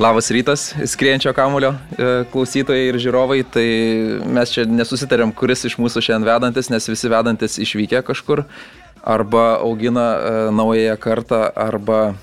[0.00, 3.42] Labas rytas, skrienčio kamulio e, klausytojai ir žiūrovai.
[3.52, 3.64] Tai
[4.32, 8.46] mes čia nesusitarėm, kuris iš mūsų šiandien vedantis, nes visi vedantis išvykę kažkur
[9.04, 12.14] arba augina e, naująją kartą, arba e,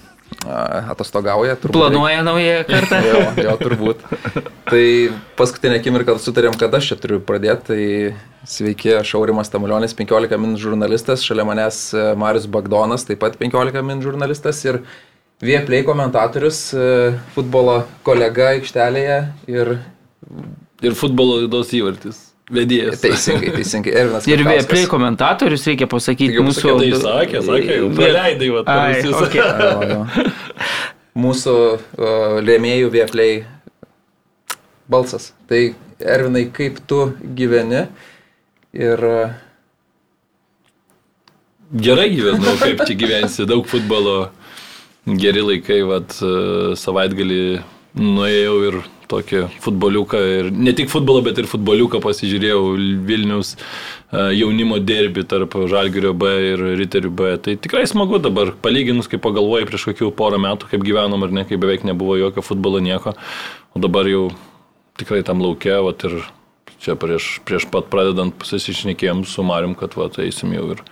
[0.90, 1.54] atostogauja.
[1.62, 1.78] Turbūt.
[1.78, 3.02] Planuoja naują kartą.
[3.12, 4.02] jo, jo, turbūt.
[4.72, 4.86] Tai
[5.38, 7.68] paskutinę akimirką sutarėm, kad aš čia turiu pradėti.
[7.70, 13.86] Tai sveiki, aš Aurimas Tamulionis, 15 min žurnalistas, šalia manęs Marius Bagdonas, taip pat 15
[13.86, 14.66] min žurnalistas.
[14.66, 14.82] Ir
[15.42, 16.86] Vieplay komentatorius, e,
[17.36, 19.18] futbolo kolega aikštelėje
[19.54, 19.76] ir...
[20.82, 22.24] Ir futbolo laidos įvartis.
[22.54, 23.02] Vedėjas.
[23.04, 23.94] Teisingai, teisingai.
[24.02, 24.42] Ervinas Ir.
[24.48, 26.74] Vieplay komentatorius reikia pasakyti Taigi mūsų...
[26.80, 29.18] Tai sakė, sakė, jau praleidai, va, Ai, visus.
[29.28, 30.32] okay.
[31.28, 33.42] Mūsų uh, lėmėjų Vieplay
[34.90, 35.34] balsas.
[35.50, 35.62] Tai
[36.00, 37.86] Ervinai, kaip tu gyveni
[38.78, 39.36] ir uh,
[41.68, 44.30] Gerai gyvenau, kaip čia gyvensi, daug futbolo,
[45.08, 47.42] geri laikai, vat, e, savaitgalį
[47.98, 52.64] nuėjau ir tokį futboliuką, ir ne tik futbolą, bet ir futboliuką pasižiūrėjau
[53.08, 53.60] Vilnius e,
[54.36, 57.36] jaunimo derbi tarp Žalgirio B ir Riterių B.
[57.44, 61.46] Tai tikrai smagu dabar, palyginus, kaip pagalvojai prieš kokių porą metų, kaip gyvenom ar ne,
[61.48, 63.16] kai beveik nebuvo jokio futbolo nieko,
[63.72, 64.28] o dabar jau
[65.00, 66.20] tikrai tam laukia, vat, ir
[66.84, 70.84] čia prieš, prieš pat pradedant susišnekėjom su Marium, kad vat, eisim jau ir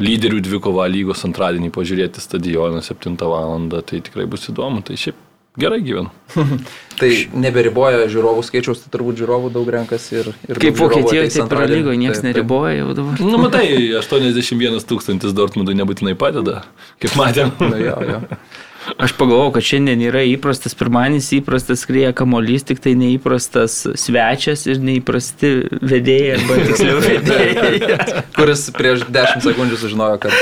[0.00, 3.68] lyderių dvikovą lygos antradienį pažiūrėti stadioną 7 val.
[3.70, 4.82] Tai tikrai bus įdomu.
[4.86, 5.18] Tai šiaip
[5.60, 6.10] gerai gyvenu.
[7.00, 10.32] tai neberiboja žiūrovų skaičiaus, tai turbūt žiūrovų daug renkasi ir...
[10.48, 13.22] ir Kaip Vokietijoje, ateis taip ir lygoje niekas Taip, neriboja jau dabar.
[13.24, 13.66] Nu, matai,
[14.02, 16.64] 81 tūkstantis Dortmundui nebūtinai padeda,
[17.02, 17.54] kaip matėm.
[17.60, 18.20] Na, jo, jo.
[18.98, 24.80] Aš pagalvojau, kad šiandien yra įprastas pirmanis, įprastas skrieja kamolys, tik tai neįprastas svečias ir
[24.82, 28.24] neįprasti vedėjai arba tiksliau vedėjai.
[28.36, 30.34] Kuris prieš 10 sekundžių sužinojo, kad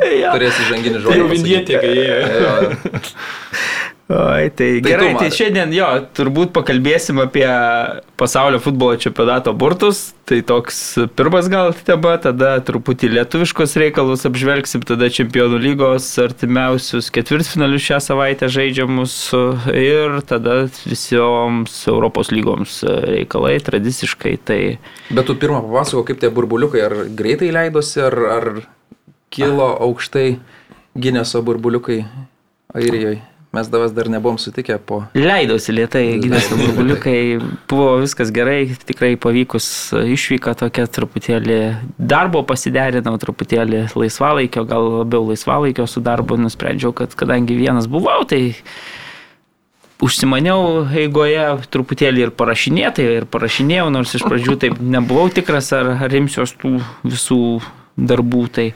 [0.00, 1.20] turės įžanginį Tai žodį.
[1.22, 2.54] jau vindietė, kai ėjo.
[4.04, 7.46] Oi, tai, Tai gerai, tai šiandien jo, turbūt pakalbėsim apie
[8.20, 10.10] pasaulio futbolo čempionato burtus.
[10.28, 10.80] Tai toks
[11.16, 18.52] pirmas gal tema, tada truputį lietuviškos reikalus apžvelgsim, tada čempionų lygos artimiausius ketvirtfinalius šią savaitę
[18.52, 19.16] žaidžiamus
[19.72, 24.36] ir tada visoms Europos lygoms reikalai tradiciškai.
[24.44, 24.62] Tai
[25.08, 28.50] Bet tu pirmą papasako, kaip tie burbuliukai, ar greitai leidosi, ar, ar
[29.32, 30.34] kilo aukštai
[30.92, 32.02] Gineso burbuliukai
[32.74, 33.22] Airijoje.
[33.54, 35.04] Mes davas dar nebuvom sutikę po...
[35.14, 37.18] Leidausi lietai, gynėsi burbuliukai,
[37.70, 41.58] buvo viskas gerai, tikrai pavykus išvyka tokia truputėlį
[41.98, 48.56] darbo pasiderinau, truputėlį laisvalaikio, gal labiau laisvalaikio su darbu nusprendžiau, kad kadangi vienas buvau, tai
[50.02, 56.18] užsimaniau eigoje truputėlį ir parašinėtai, ir parašinėjau, nors iš pradžių taip nebuvau tikras, ar ar
[56.18, 57.42] imsiuos tų visų
[57.94, 58.48] darbų.
[58.54, 58.70] Tai,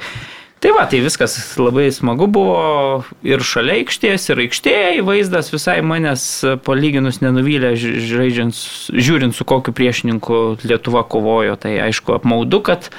[0.63, 6.25] tai va, tai viskas labai smagu buvo ir šalia aikštės, ir aikštėje vaizdas visai manęs
[6.67, 11.59] palyginus nenuvylė, žiūrint su kokiu priešininku Lietuva kovojo.
[11.61, 12.91] Tai aišku, apmaudu, kad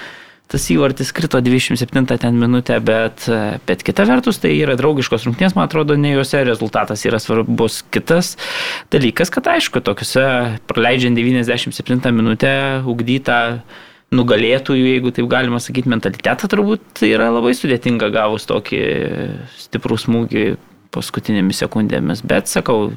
[0.50, 3.28] tas įvartis krito 27 ten minutę, bet,
[3.70, 7.84] bet kita vertus tai yra draugiškos rungtynės, man atrodo, ne juose rezultatas yra svarbus.
[7.94, 8.34] Kitas
[8.94, 10.26] dalykas, kad aišku, tokiuose
[10.70, 12.56] praleidžiant 97 minutę
[12.90, 13.59] ugdytą
[14.16, 18.81] nugalėtųjų, jeigu taip galima sakyti, mentalitetą turbūt tai yra labai sudėtinga gavus tokį
[19.68, 20.46] stiprų smūgį
[20.96, 22.24] paskutinėmis sekundėmis.
[22.25, 22.92] Bet sakau,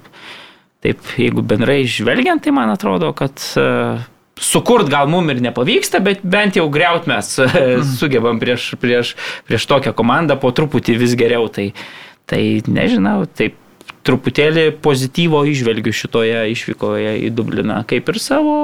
[0.84, 3.66] taip, jeigu bendrai žvelgiant, tai man atrodo, kad e,
[4.40, 7.66] sukurt gal mum ir nepavyksta, bet bent jau greut mes e,
[7.98, 9.14] sugebam prieš, prieš,
[9.48, 11.50] prieš tokią komandą po truputį vis geriau.
[11.52, 11.70] Tai,
[12.30, 13.58] tai nežinau, taip
[14.06, 18.56] truputėlį pozityvo išvelgiu šitoje išvykoje į Dubliną, kaip ir savo,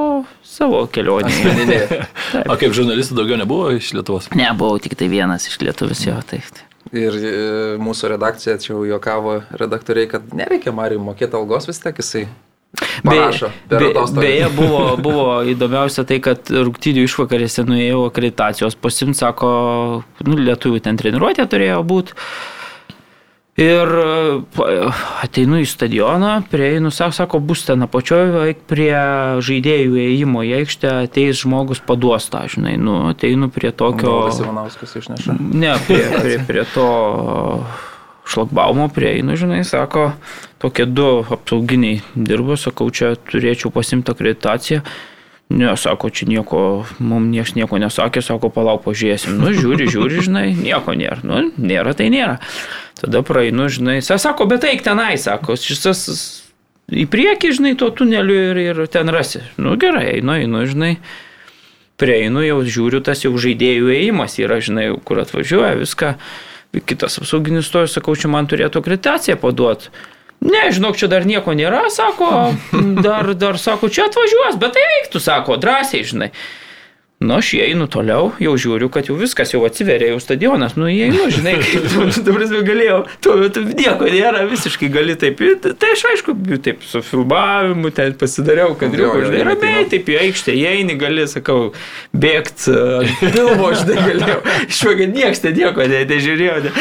[0.46, 2.02] savo kelionėje.
[2.50, 4.30] O kaip žurnalistų daugiau nebuvo iš Lietuvos?
[4.38, 6.16] Ne, buvau tik tai vienas iš lietuvis jo.
[6.28, 6.66] Tai, tai.
[6.96, 7.32] Ir e,
[7.82, 12.26] mūsų redakcija čia jau juokavo redaktoriai, kad nereikia Marijų mokėti algos vis tiek jisai
[13.04, 13.50] parašo.
[13.68, 14.24] be, atostogas.
[14.24, 19.50] beje, buvo, buvo įdomiausia tai, kad rūktinių išvakarėse nuėjau akreditacijos pasim, sako,
[20.24, 22.16] nu, lietuvių ten treniruotė turėjo būti.
[23.58, 23.90] Ir
[24.54, 24.92] pa-
[25.24, 28.94] ateinu į stadioną, prieinu, sako, sako, bus ten apačioje, eik prie
[29.42, 34.12] žaidėjų įėjimo į aikštę, ateis žmogus paduos tą, žinai, nu, ateinu prie tokio...
[34.28, 35.36] Dovydas Ivanauskas išneša.
[35.42, 36.86] Ne, prie, prie, prie to
[38.28, 40.12] šlagbaumo prieinu, žinai, sako,
[40.62, 44.84] tokie du apsauginiai dirbo, sakau, čia turėčiau pasimti akreditaciją.
[45.48, 49.38] Ne, sako, čia nieko, mums niekas nieko nesakė, sako, palauk, pažiūrėsim.
[49.40, 51.22] Nu, žiūri, žiūri, žinai, nieko nėra.
[51.24, 52.34] Nu, nėra, tai nėra.
[53.00, 55.86] Tada praeinu, žinai, sa- sako, bet eik tenai, sako, šis
[56.92, 59.40] į priekį, žinai, tuo tuneliu ir, ir ten rasi.
[59.56, 60.98] Nu, gerai, einu, einu, žinai.
[61.98, 66.12] Prieinu, jau žiūriu, tas jau žaidėjų ėjimas yra, žinai, kur atvažiuoja, viską.
[66.86, 69.88] Kitas apsauginis stoja, sakau, čia man turėtų akreditaciją paduoti.
[70.40, 72.54] Ne, žinok, čia dar nieko nėra, sako,
[73.02, 76.30] dar, dar sako, čia atvažiuos, bet tai veiktų, sako, drąsiai, žinai.
[77.20, 81.24] Nu, aš einu toliau, jau žiūriu, kad jau viskas jau atsiveria, jau stadionas, nu, įeinu,
[81.34, 85.42] žinai, kaip, tu prasme, galėjau, tu, tu nieko nėra, visiškai gali taip,
[85.82, 90.20] tai aš aišku, taip su filmavimu ten pasidariau, kad jo, žinai, ramiai, tai taip į
[90.28, 91.72] aikštę įeini, gali, sakau,
[92.14, 92.78] bėgti,
[93.26, 94.40] pilvo, žinai, galėjau,
[94.70, 96.60] išvagė, niekas ten nieko ne- nežiūrėjo.
[96.68, 96.76] Ne.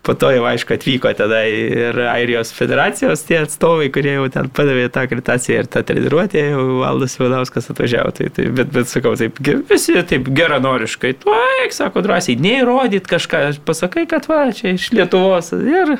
[0.00, 4.86] Po to jau, aišku, atvyko tada ir Airijos federacijos tie atstovai, kurie jau ten padavė
[4.94, 8.14] tą akreditaciją ir tą treniruotę, jau Valdas Vilauskas atvažiavo.
[8.16, 11.32] Tai, tai, bet, bet sakau, taip, ge- visi taip geranoriškai, tu
[11.64, 15.52] eik, sako drąsiai, neįrodyt kažką, pasakai, kad va, čia iš Lietuvos.
[15.56, 15.96] Ir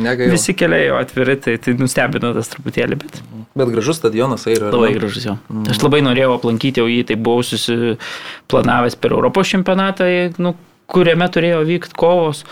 [0.00, 0.32] Negaila.
[0.32, 3.20] visi keliai jau atviri, tai, tai nustebino tas truputėlį, bet
[3.58, 4.68] Bet gražus stadionas Airio.
[4.68, 5.32] ar labai gražus jo.
[5.72, 10.06] Aš labai norėjau aplankyti jau jį, tai buvau susiplanavęs per Europos čempionatą,
[10.38, 10.54] nu,
[10.90, 12.44] kuriame turėjo vykti kovos.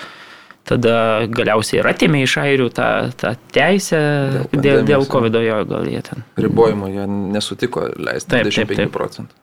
[0.69, 5.39] Tada galiausiai ir atėmė iš airių tą, tą teisę Dėl dėl, dėl, dėl pandemijos, COVID,
[5.47, 6.27] jo, gal jie ten.
[6.45, 8.93] Ribojimo jie nesutiko leisti Taip, taip, 25 taip.
[8.99, 9.39] procentų.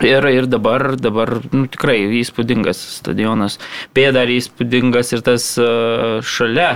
[0.00, 3.58] Ir, ir dabar, dabar nu, tikrai įspūdingas stadionas.
[3.96, 5.66] Beje, dar įspūdingas ir tas e,
[6.24, 6.70] šalia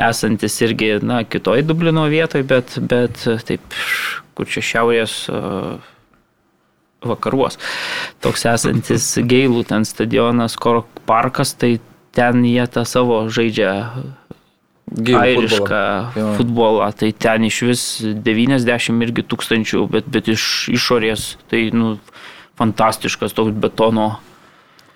[0.00, 3.76] esantis irgi, na, kitoj Dublino vietoje, bet, bet taip,
[4.34, 5.42] kur čia šiaurės e,
[7.04, 7.60] vakaruos.
[8.24, 11.76] Toks esantis Geilų ten stadionas, Korok parkas, tai
[12.16, 13.74] ten jie tą savo žaidžia
[14.94, 15.82] Gilų airišką
[16.14, 16.34] futbolą.
[16.38, 21.96] Futbolą, tai ten iš vis 90 irgi tūkstančių, bet, bet iš išorės tai nu,
[22.58, 24.14] fantastiškas toks betono.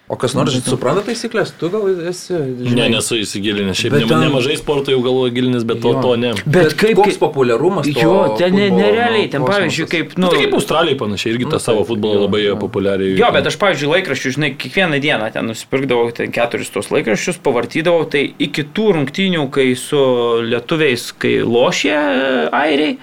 [0.09, 2.87] O kas nors supranta taisyklės, tu gal esi, Ne, žinai.
[2.95, 3.77] nesu įsigilinęs.
[3.77, 6.01] Šiaip Bet ne, nemažai sporto jau galvoju gilinęs, bet to, Jo.
[6.01, 6.31] to ne.
[6.49, 10.31] Bet kaip- koks populiarumas Jo, ten ne, futbolo, nerealiai, nu, ten pavyzdžiui, kaip, Nu, nu,
[10.33, 13.19] tai kaip Australijai panašiai, irgi tą savo taip, futbolą jo, labai populiariai.
[13.21, 18.09] Jo, bet aš, pavyzdžiui, laikraščių, žinai, kiekvieną dieną ten nusipirkdavau ten keturis tos laikraščius, pavartydavau,
[18.09, 20.01] tai iki tų rungtynių, kai su
[20.41, 22.97] lietuviais, kai lošė e, airiai,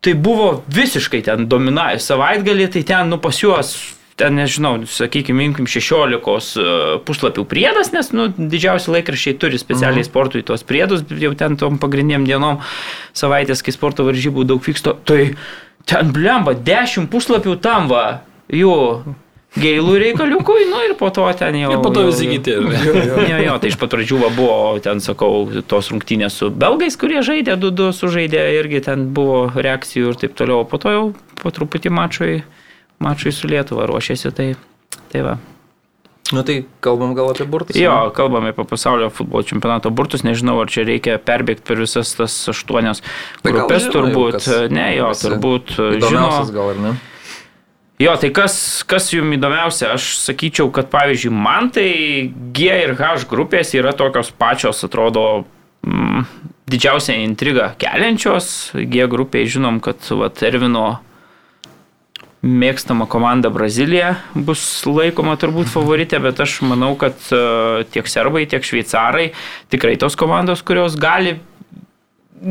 [0.00, 3.74] tai buvo visiškai ten dominavę savaitgalį, tai ten, nu, pas juos,
[4.18, 6.66] ten, nežinau, sakykime, imkim 16 e,
[7.06, 12.26] puslapių priedas, nes, nu, didžiausi laikraščiai turi specialiai sportui tuos priedus, jau ten tom pagrindiniam
[12.26, 12.62] dienom
[13.16, 15.32] savaitės, kai sporto varžybų daug vyksta, tai
[15.88, 18.04] ten blemba 10 puslapių tam va,
[18.54, 18.74] jų
[19.56, 21.70] Gailų reikaliukui, nu ir po to ten jau.
[21.72, 22.52] Ir po to visi kiti.
[22.68, 22.82] ne?
[23.30, 27.22] Jo, jo, tai iš pat pradžių va, buvo, ten sakau, tos rungtynės su belgais, kurie
[27.24, 30.68] žaidė, 2-2 sužaidė, irgi ten buvo reakcijų ir taip toliau.
[30.68, 31.04] Po to jau
[31.40, 32.42] po truputį mačui,
[33.00, 34.50] mačui su Lietuva ruošėsi, tai,
[35.14, 35.38] tai va.
[36.28, 37.76] Nu tai kalbam gal apie burtus.
[37.80, 42.34] Jo, kalbame apie pasaulio futbolo čempionato burtus, nežinau, ar čia reikia perbėgti per visas tas
[42.52, 43.00] aštuonias
[43.46, 44.44] grupės, turbūt.
[44.68, 46.26] Ne, jo, turbūt žino.
[46.52, 46.98] gal ar ne?
[47.98, 48.54] Jo, tai kas,
[48.86, 51.88] kas jums įdomiausia, aš sakyčiau, kad pavyzdžiui, man tai
[52.54, 55.24] G ir H grupės yra tokios pačios, atrodo,
[55.82, 56.22] mm,
[56.70, 58.70] didžiausia intriga keliančios.
[58.78, 61.00] G grupiai žinom, kad vat, Ervino
[62.42, 67.40] mėgstama komanda Brazilija bus laikoma turbūt favoritė, bet aš manau, kad e,
[67.90, 69.32] tiek serbai, tiek šveicarai
[69.74, 71.40] tikrai tos komandos, kurios gali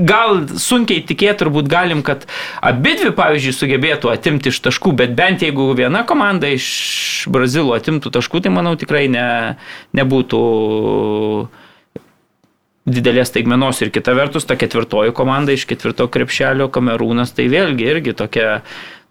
[0.07, 2.25] gal sunkiai tikėti turbūt galim, kad
[2.65, 8.11] abi dvi, pavyzdžiui, sugebėtų atimti iš taškų, bet bent jeigu viena komanda iš Brazilo atimtų
[8.17, 9.27] taškų, tai manau tikrai ne,
[9.97, 10.41] nebūtų
[12.87, 18.15] didelės taigmenos ir kita vertus, ta ketvirtoji komanda iš ketvirto krepšelio Kamerūnas, tai vėlgi irgi
[18.15, 18.61] tokia,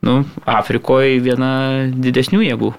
[0.07, 1.53] nu, Afrikoje viena
[1.93, 2.73] didesnių jėgų.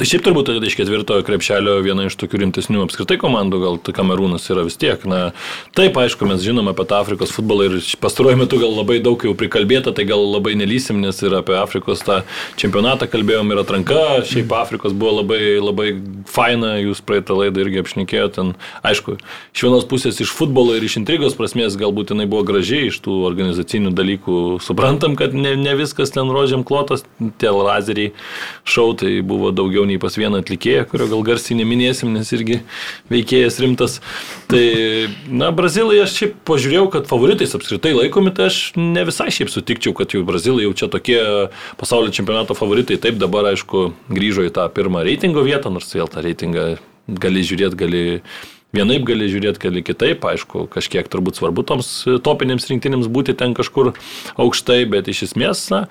[0.00, 4.62] Tai šiaip turbūt iš ketvirtojo krepšelio viena iš tokių rimtesnių apskritai komandų, gal Kamerūnas yra
[4.64, 5.02] vis tiek.
[5.04, 5.34] Na,
[5.76, 9.34] taip, aišku, mes žinom apie tą Afrikos futbolą ir pastaruoju metu gal labai daug jau
[9.36, 12.22] prikalbėta, tai gal labai nelysim, nes ir apie Afrikos tą
[12.56, 13.98] čempionatą kalbėjom ir atranka.
[14.30, 15.90] Šiaip Afrikos buvo labai, labai
[16.32, 18.32] faina, jūs praeitą laidą irgi apšnekėjote.
[18.38, 19.18] Ten, aišku,
[19.52, 23.18] iš vienos pusės iš futbolo ir iš intrigos prasmės galbūt jinai buvo gražiai, iš tų
[23.28, 27.04] organizacinių dalykų suprantam, kad ne, ne viskas ten rožiam klotas,
[27.42, 28.14] tie lazeriai
[28.64, 32.60] šau, tai buvo daugiau nei pas vieną atlikėją, kurio gal garsiai neminėsim, nes irgi
[33.12, 33.98] veikėjas rimtas.
[34.50, 34.62] Tai,
[35.26, 39.96] na, brazilai aš šiaip pažiūrėjau, kad favoritais apskritai laikomi, tai aš ne visai šiaip sutikčiau,
[39.98, 41.18] kad jau brazilai jau čia tokie
[41.80, 43.00] pasaulio čempionato favoritai.
[43.02, 46.70] Taip, dabar, aišku, grįžo į tą pirmą reitingo vietą, nors vėl tą reitingą
[47.20, 48.02] gali žiūrėti, gali
[48.70, 51.88] Vienaip gali žiūrėti, gali kitaip, aišku, kažkiek turbūt svarbu toms
[52.22, 53.96] topinėms rinktinėms būti ten kažkur
[54.38, 55.88] aukštai, bet iš esmės, na,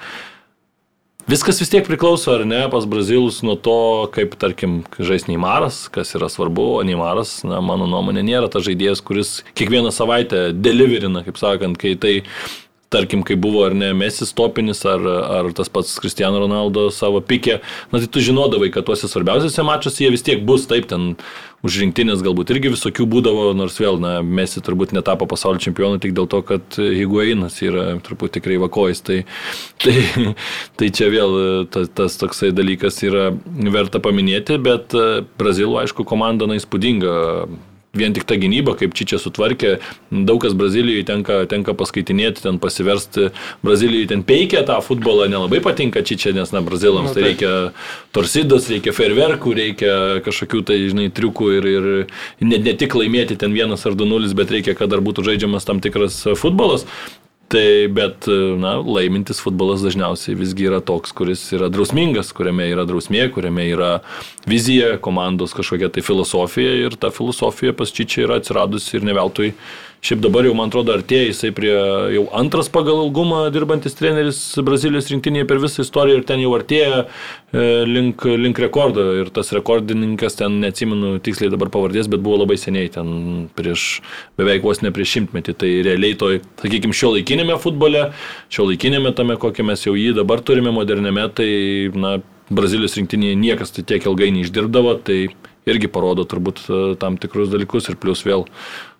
[1.30, 6.16] Viskas vis tiek priklauso, ar ne, pas Brazilus nuo to, kaip, tarkim, žais Neimaras, kas
[6.18, 11.38] yra svarbu, o Neimaras, na, mano nuomonė, nėra tas žaidėjas, kuris kiekvieną savaitę deliverina, kaip
[11.38, 12.16] sakant, kai tai
[12.89, 15.03] tarkim, kai buvo ar ne Mesis topinis, ar,
[15.39, 17.60] ar tas pats Cristiano Ronaldo savo pikė,
[17.93, 21.13] na tai tu žinodavai, kad tuose svarbiausiuose mačiuose jie vis tiek bus taip ten
[21.65, 26.15] už rinktinės galbūt irgi visokių būdavo, nors vėl, na, Mesi turbūt netapo pasaulio čempionu tik
[26.17, 29.19] dėl to, kad Higuainas yra truputį tikrai vakojais, tai,
[29.84, 29.96] tai,
[30.79, 31.36] tai čia vėl
[31.74, 33.29] tas, tas toksai dalykas yra
[33.75, 34.96] verta paminėti, bet
[35.39, 37.17] Brazilų, aišku, komanda na įspūdinga
[37.93, 39.77] vien tik ta gynyba, kaip čia sutvarkė,
[40.13, 43.29] daug kas Brazilijai tenka, tenka paskaitinėti, ten pasiversti.
[43.65, 47.53] Brazilijai ten peikia tą futbolą, nelabai patinka čia, nes, na, brazilams nu, tai reikia
[48.15, 49.93] torsidos, reikia ferverkų, reikia
[50.25, 51.89] kažkokių tai, žinai, triukų ir, ir
[52.46, 55.65] ne, ne tik laimėti ten vienas ar du nulis, bet reikia, kad dar būtų žaidžiamas
[55.65, 56.86] tam tikras futbolas.
[57.50, 58.27] Tai bet,
[58.62, 63.88] na, laimintis futbolas dažniausiai visgi yra toks, kuris yra drausmingas, kuriame yra drausmė, kuriame yra
[64.46, 69.56] vizija, komandos kažkokia tai filosofija ir ta filosofija pas Čičia yra atsiradusi ir ne veltui
[70.00, 71.74] Šiaip dabar jau, man atrodo, artėja jisai prie
[72.15, 77.01] jau antras pagal ilgumą dirbantis treneris Brazilijos rinktinėje per visą istoriją ir ten jau artėja
[77.03, 79.10] e, link, link rekordo.
[79.20, 84.00] Ir tas rekordininkas ten, neatsimenu tiksliai dabar pavardės, bet buvo labai seniai, ten prieš
[84.39, 85.58] beveik vos ne prieš šimtmetį.
[85.60, 88.08] Tai realiai toj, sakykime, šio laikinėme futbole,
[88.48, 91.51] šio laikinėme tame, kokią mes jau jį dabar turime modernėme, tai,
[92.00, 95.20] na, Brazilijos rinktinėje niekas tai tiek ilgai neišdirbdavo, tai
[95.70, 98.48] irgi parodo turbūt e, tam tikrus dalykus ir plus vėl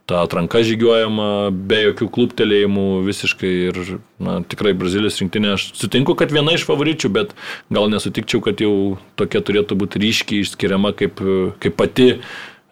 [0.10, 3.80] ta atranka žygiuojama be jokių kluptelėjimų visiškai ir
[4.18, 7.36] na, tikrai Brazilijos rinktinė, aš sutinku, kad viena iš favoričių, bet
[7.70, 8.74] gal nesutikčiau, kad jau
[9.20, 11.22] tokia turėtų būti ryškiai išskiriama kaip,
[11.62, 12.10] kaip pati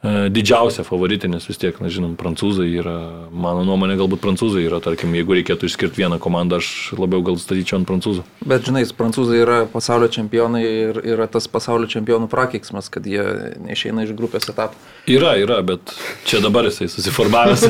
[0.05, 2.97] didžiausia favoritė, nes vis tiek, na žinom, prancūzai yra,
[3.33, 7.79] mano nuomonė, galbūt prancūzai yra, tarkim, jeigu reikėtų išskirti vieną komandą, aš labiau gal statyčiau
[7.79, 8.25] ant prancūzų.
[8.45, 13.25] Bet, žinai, prancūzai yra pasaulio čempionai ir yra tas pasaulio čempionų prakeiksmas, kad jie
[13.65, 14.77] neišeina iš grupės etapų.
[15.09, 15.95] Yra, yra, bet
[16.29, 17.65] čia dabar jisai susiformavęs.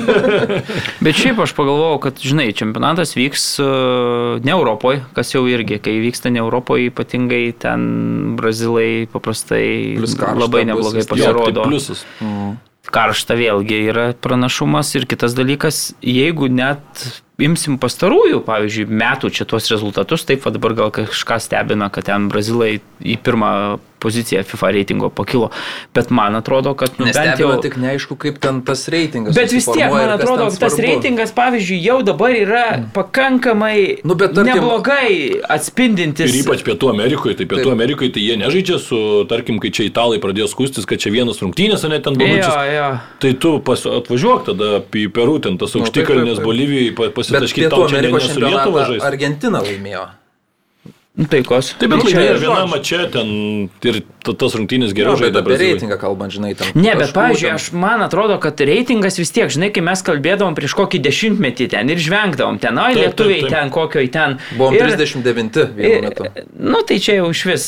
[1.05, 3.69] bet šiaip aš pagalvojau, kad, žinai, čempionatas vyks e,
[4.43, 7.87] ne Europoje, kas jau irgi, kai vyksta ne Europoje, ypatingai ten
[8.35, 9.95] brazilai paprastai
[10.35, 11.53] labai neblogai pasirodo.
[11.53, 12.05] Jo, tai pliusas.
[12.21, 12.57] Mm.
[12.87, 17.03] Karšta vėlgi yra pranašumas ir kitas dalykas, jeigu net
[17.41, 22.31] imsim pastarųjų, pavyzdžiui, metų čia tuos rezultatus, taip pat dabar gal kažką stebina, kad ten
[22.31, 23.51] brazilai į pirmą
[23.99, 25.49] poziciją FIFA reitingo pakilo,
[25.93, 27.49] bet man atrodo, kad nu, bent jau...
[27.61, 29.35] tik neaišku, kaip ten tas reitingas.
[29.37, 34.35] Bet vis tiek, man atrodo, kad tas reitingas, pavyzdžiui, jau dabar yra pakankamai nu, bet,
[34.37, 36.29] tarkim, neblogai atspindintis.
[36.29, 37.73] Ir ypač Pietų Amerikoje, tai Pietų taip.
[37.73, 41.87] Amerikoje tai jie nežaidžia su, tarkim, kai čia italai pradėjo skustis, kad čia vienas rungtynės,
[41.89, 42.93] ne ten buvo.
[43.17, 47.69] Tai tu pas, atvažiuok tada į Peru, ten tas aukštikalnės nu, Bolivijai pas pasitaškyti
[48.33, 49.05] su Lietuva žaisti.
[49.07, 50.05] Argentina laimėjo.
[51.17, 51.71] Nu, taikos.
[51.81, 53.29] Taip, bet laimėjo vieną mačą ten
[53.89, 55.41] ir tas rungtynės geriau žaidė.
[55.41, 56.69] Apie reitingą kalbant, žinai, tam.
[56.77, 60.75] Ne, bet, pavyzdžiui, aš, man atrodo, kad reitingas vis tiek, žinai, kai mes kalbėdavom prieš
[60.77, 63.55] kokį dešimtmetį ten ir žvengdavom ten, ai, lietuviai taip, taip.
[63.55, 64.37] ten kokio į ten.
[64.59, 66.27] Buvom ir, 39 vienu metu.
[66.53, 67.65] Nu, tai čia jau iš vis,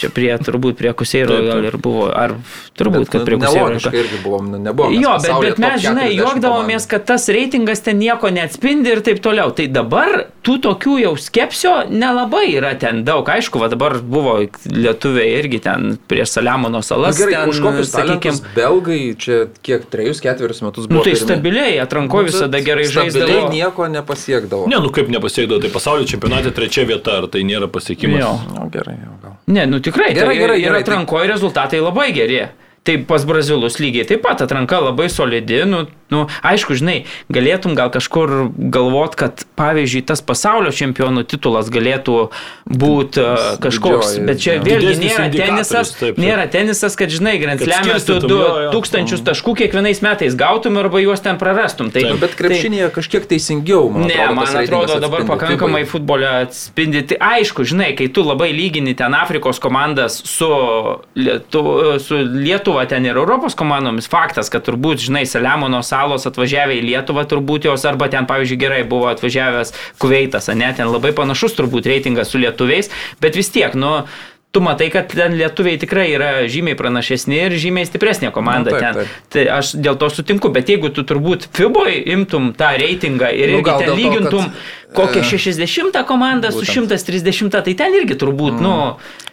[0.00, 2.34] čia prie, turbūt prie Kuseiro gal ir buvo, ar
[2.78, 3.78] turbūt, bet, kad prie Kuseiro.
[3.92, 4.96] irgi buvom, nu, nebuvom.
[4.98, 9.54] Jo, bet, bet mes, žinai, juokdavomės, kad tas reitingas ten nieko neatspindi ir taip toliau.
[9.54, 13.28] Tai dabar tų tokių jau skepsio nelabai yra ten daug.
[13.28, 17.18] Aišku, va dabar buvo lietuviai irgi ten ten prieš Saliamono salas.
[17.18, 21.00] Na, gerai, ten, už kokius, sakykime, belgai čia kiek trejus, ketverius metus buvo.
[21.00, 23.26] Nu, tai stabiliai, atranko nu, visada gerai žaisdavo.
[23.26, 24.68] Stabiliai nieko nepasiekdavo.
[24.72, 28.22] Ne, nu kaip nepasiekdavo, tai pasaulio čempionate trečia vieta, ar tai nėra pasiekimas?
[28.22, 29.38] Jo, nu, gerai, jau gal.
[29.52, 31.32] Ne, nu tikrai, gerai, tai, gerai, gerai, ir atrankoje tai...
[31.34, 32.42] rezultatai labai geri.
[32.82, 37.88] Tai pas brazilus lygiai taip pat atranka labai solidi, nu, Nu, aišku, žinai, galėtum gal
[37.92, 42.26] kažkur galvot, kad pavyzdžiui tas pasaulio čempionų titulas galėtų
[42.68, 46.20] būti uh, kažkoks, didžioji, bet čia vėlgi nėra tenisas, taip, taip.
[46.20, 49.22] nėra tenisas, kad žinai, Grand Slam'e tu 2000 mm.
[49.30, 51.88] taškų kiekvienais metais gautum arba juos ten prarastum.
[51.94, 54.36] Tai, nu, bet krepšinėje tai, kažkiek teisingiau, man ne, atrodo.
[54.36, 57.06] Ne, man atrodo dabar pakankamai futbolė atspindi.
[57.08, 60.52] Tai aišku, žinai, kai tu labai lygini ten Afrikos komandas su,
[61.16, 61.64] Lietu,
[62.02, 67.24] su Lietuva ten ir Europos komandomis, faktas, kad turbūt, žinai, salą salos atvažiavę į Lietuvą
[67.28, 72.32] turbūt jos, arba ten, pavyzdžiui, gerai buvo atvažiavęs Kuveitas, ne, ten labai panašus turbūt reitingas
[72.32, 72.90] su lietuviais,
[73.22, 74.02] bet vis tiek, nu,
[74.52, 78.82] tu matai, kad ten lietuviai tikrai yra žymiai pranašesni ir žymiai stipresnė komanda nu, taip,
[78.84, 78.94] ten.
[79.00, 79.30] Taip.
[79.32, 83.62] Tai aš dėl to sutinku, bet jeigu tu turbūt FIBOje imtum tą reitingą ir nu,
[83.64, 86.92] ten lygintum, to, kad kokią 60 komandą su būtent.
[87.00, 88.74] 130, tai ten irgi turbūt, nu,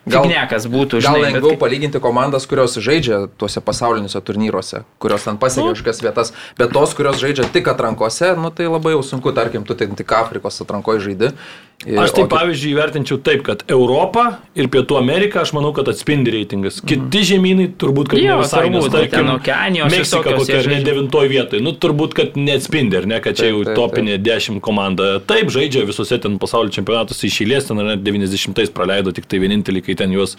[0.08, 1.20] Gal- fignekas būtų, Gal žinai.
[1.20, 5.40] bet lengviau kai- palyginti komandas, kurios žaidžia tuose pasauliniuose turnyruose, kurios ten Nu.
[5.44, 9.68] pasiekia kažkokias vietas, bet tos, kurios žaidžia tik atrankose, nu tai labai jau sunku, tarkim,
[9.68, 11.34] tu ten tik Afrikos atrankoje žaidi.
[11.80, 16.34] Aš tai o pavyzdžiui įvertinčiau taip, kad Europa ir Pietų Amerika, aš manau, kad atspindi
[16.34, 16.82] reitingas.
[16.84, 20.68] Kiti žemynai turbūt, kad Jo, ne visai, nes turbūt, tarkim, ten Okeanijos Meksika kokia ar
[20.68, 20.88] ne žaidžia.
[20.90, 24.60] devintoje vietoje, nu turbūt, kad neatspindi, ar ne, kad čia Taip, jau taip, topinė 10
[24.66, 25.08] komanda.
[25.24, 29.86] Taip, žaidžia visose ten pasaulio čempionatuose išėlės, ten ar net 90-ais praleido, tik tai vienintelį,
[29.88, 30.36] kai ten juos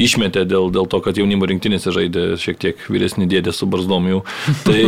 [0.00, 4.24] išmetė dėl, dėl to, kad jaunimo rinktinėse žaidė šiek tiek vyresni dėdė su barzdom jau.
[4.70, 4.82] Tai,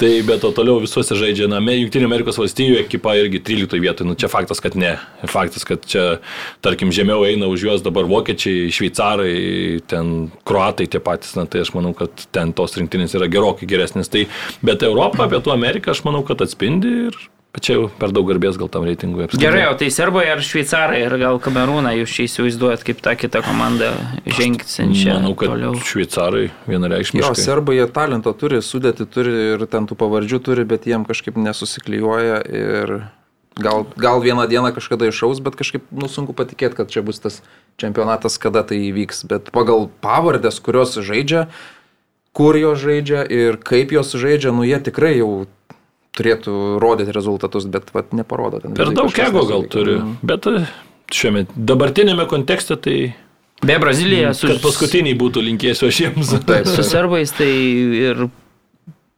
[0.00, 4.16] tai bet to toliau visuose žaidžia, na, Junktinė Amerikos valstybių ekipa irgi 13 vietoje, nu
[4.18, 4.96] čia faktas, kad ne.
[5.30, 6.18] Faktas, kad čia,
[6.64, 11.74] tarkim, žemiau eina už juos dabar vokiečiai, šveicarai, ten kruatai tie patys, na tai aš
[11.76, 14.10] manau, kad ten tos rinktinės yra gerokai geresnės.
[14.12, 14.26] Tai,
[14.64, 17.22] bet Europą, Pietų Ameriką aš manau, kad atspindi ir
[17.54, 19.44] bet čia jau per daug garbės gal tam reitingui apskritai.
[19.46, 23.44] Gerai, o tai serbai ar šveicarai, ar gal kamerūną jūs čia įsivaizduojat kaip tą kitą
[23.46, 23.92] komandą
[24.26, 25.76] žengsiančią Manau, kad toliau?
[25.78, 27.38] šveicarai Jo, vienareikšmiškai.
[27.38, 32.42] serbai jie talento turi, sudėti turi ir ten tų pavardžių turi, bet jiem kažkaip nesusiklyjuoja
[32.50, 32.94] ir
[33.60, 37.42] gal, gal vieną dieną kažkada išaus, bet kažkaip nu, sunku patikėti, kad čia bus tas
[37.80, 39.24] čempionatas, kada tai įvyks.
[39.30, 41.48] Bet pagal pavardės, kurios žaidžia,
[42.34, 45.46] kur jos žaidžia ir kaip jos žaidžia, nu jie tikrai jau
[46.14, 48.74] turėtų rodyti rezultatus, bet vat, neparodo ten.
[48.78, 50.16] Per daug ego gal turi, Mhm.
[50.22, 50.66] bet e,
[51.10, 53.14] šiame dabartinėme kontekste tai,
[53.64, 56.32] Be Brazilija su, kad paskutiniai būtų linkėsiu aš jiems.
[56.44, 58.26] Taip, su serbais tai ir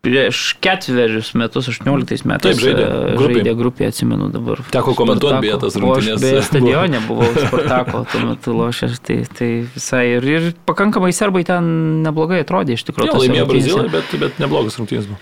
[0.07, 3.41] prieš ketverius metus, 18 metais Taip, žaidė e, grupėj.
[3.41, 4.63] žaidė grupėje, atsimenu dabar.
[4.71, 5.45] Teko komentuot Spartako.
[5.45, 10.29] beje tas O Aš beje stadione buvau Spartako, tuo metu lošęs, tai, tai visai ir,
[10.37, 11.73] ir pakankamai serbai ten
[12.07, 13.19] neblogai atrodė iš tikrųjų.
[13.27, 13.49] Laimėjo.
[13.51, 15.19] Brazilai, bet, bet neblogas rungtynės buvo.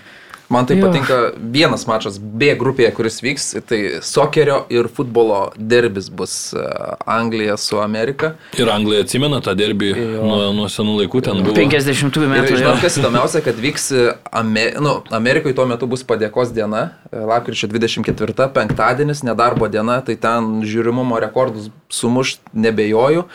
[0.49, 0.85] Man tai Jo.
[0.85, 1.15] patinka
[1.51, 6.61] vienas mačas B grupėje, kuris vyks, tai sokerio ir futbolo derbis bus e,
[7.09, 8.35] Anglija su Amerika.
[8.59, 9.89] Ir Anglija atsimena tą derbį
[10.21, 11.55] nuo, nuo senų laikų ten buvo.
[11.57, 12.51] 50 Ir metų.
[12.53, 12.59] jo.
[12.61, 14.67] žinot, kas įdomiausia, kad vyks e, Ame...
[14.85, 20.61] nu, Amerikoje tuo metu bus padėkos diena, e, lapkričio 24, penktadienis, nedarbo diena, tai ten
[20.61, 23.25] žiūrimumo rekordus sumušt nebejoju.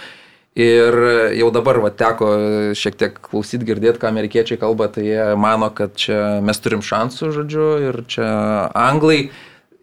[0.60, 0.96] Ir
[1.38, 2.30] jau dabar va, teko
[2.76, 7.30] šiek tiek klausyti, girdėti, ką amerikiečiai kalba, tai jie mano, kad čia mes turim šansų,
[7.36, 8.26] žodžiu, ir čia
[8.76, 9.30] anglai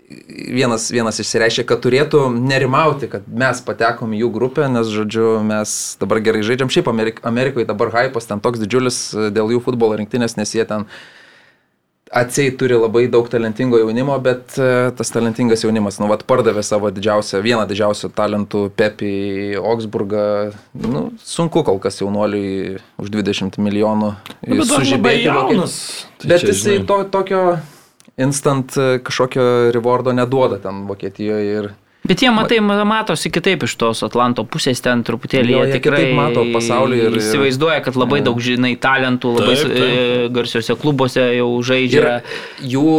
[0.07, 5.73] vienas, vienas išsireiškė, kad turėtų nerimauti, kad mes patekom į jų grupę, nes, žodžiu, mes
[6.01, 6.71] dabar gerai žaidžiam.
[6.71, 8.99] Šiaip Amerik Amerikoje dabar hypas ten toks didžiulis
[9.35, 10.87] dėl jų futbolo rinktinės, nes jie ten
[12.11, 16.91] atsiai turi labai daug talentingo jaunimo, bet e, tas talentingas jaunimas, nu, vat pardavė savo
[16.93, 19.13] didžiausią, vieną didžiausių talentų Pepį
[19.55, 20.25] į Augsburgą.
[20.87, 24.13] Nu, sunku kol kas jaunuoliui už 20 milijonų
[24.47, 25.27] Nu, sužibėti.
[26.17, 27.41] Tai Bet jisai to, tokio
[28.17, 31.69] instant e, kažkokio rewardo neduoda ten Vokietijoje ir
[32.07, 35.79] Bet jie, matai, ma- matosi kitaip iš tos Atlanto pusės, ten truputėlį Jo, jie jie
[35.81, 39.87] tikrai mato pasaulį ir- ir- įsivaizduoja, kad labai daug žinai talentų, labai Taip, taip.
[39.87, 42.21] e, garsiuose klubuose jau Ir žaidžia.
[42.63, 42.93] jų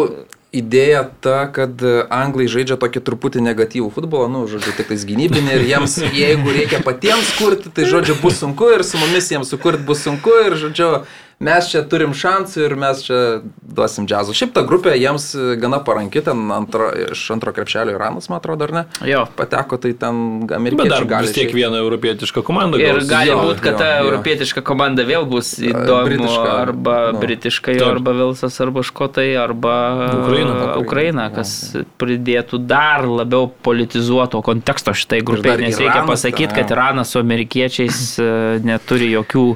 [0.53, 5.64] idėja ta, kad anglai žaidžia tokį truputį negatyvų futbolą, nu, žodžiu, tik tais gynybinį ir
[5.73, 10.01] jiems, jeigu reikia patiems kurti, tai, žodžiu, bus sunku ir su mumis jiems sukurti bus
[10.07, 11.05] sunku ir, žodžiu,
[11.38, 13.18] mes čia turim šansų ir mes čia
[13.62, 14.35] duosim džiazų.
[14.35, 18.66] Šiaip ta grupė jiems e, gana paranki, ten antro, iš antro krepšelio Iranas, man atrodo,
[18.66, 18.83] ar ne?
[19.07, 19.20] Jo.
[19.38, 21.29] Pateko, tai ten Bet amerikiečiai dar gali.
[21.29, 22.81] vis tiek šiaip- viena europietiška komanda.
[22.83, 23.07] Ir gaus.
[23.12, 24.09] gali jo, būti, kad jo, ta jo.
[24.09, 26.09] europietiška komanda vėl bus įdomi.
[26.11, 27.20] britiška, Arba nu.
[27.22, 27.94] britiška, jo, Taip.
[27.94, 29.77] arba Velsas, arba Škotai, arba
[30.18, 30.74] Ukraina.
[30.83, 31.55] Ukraina, kas
[32.03, 35.57] pridėtų dar labiau politizuoto konteksto šitai grupiai.
[35.68, 36.74] Nes reikia pasakyti, kad jo.
[36.74, 38.27] Iranas su amerikiečiais e,
[38.66, 39.46] neturi jokių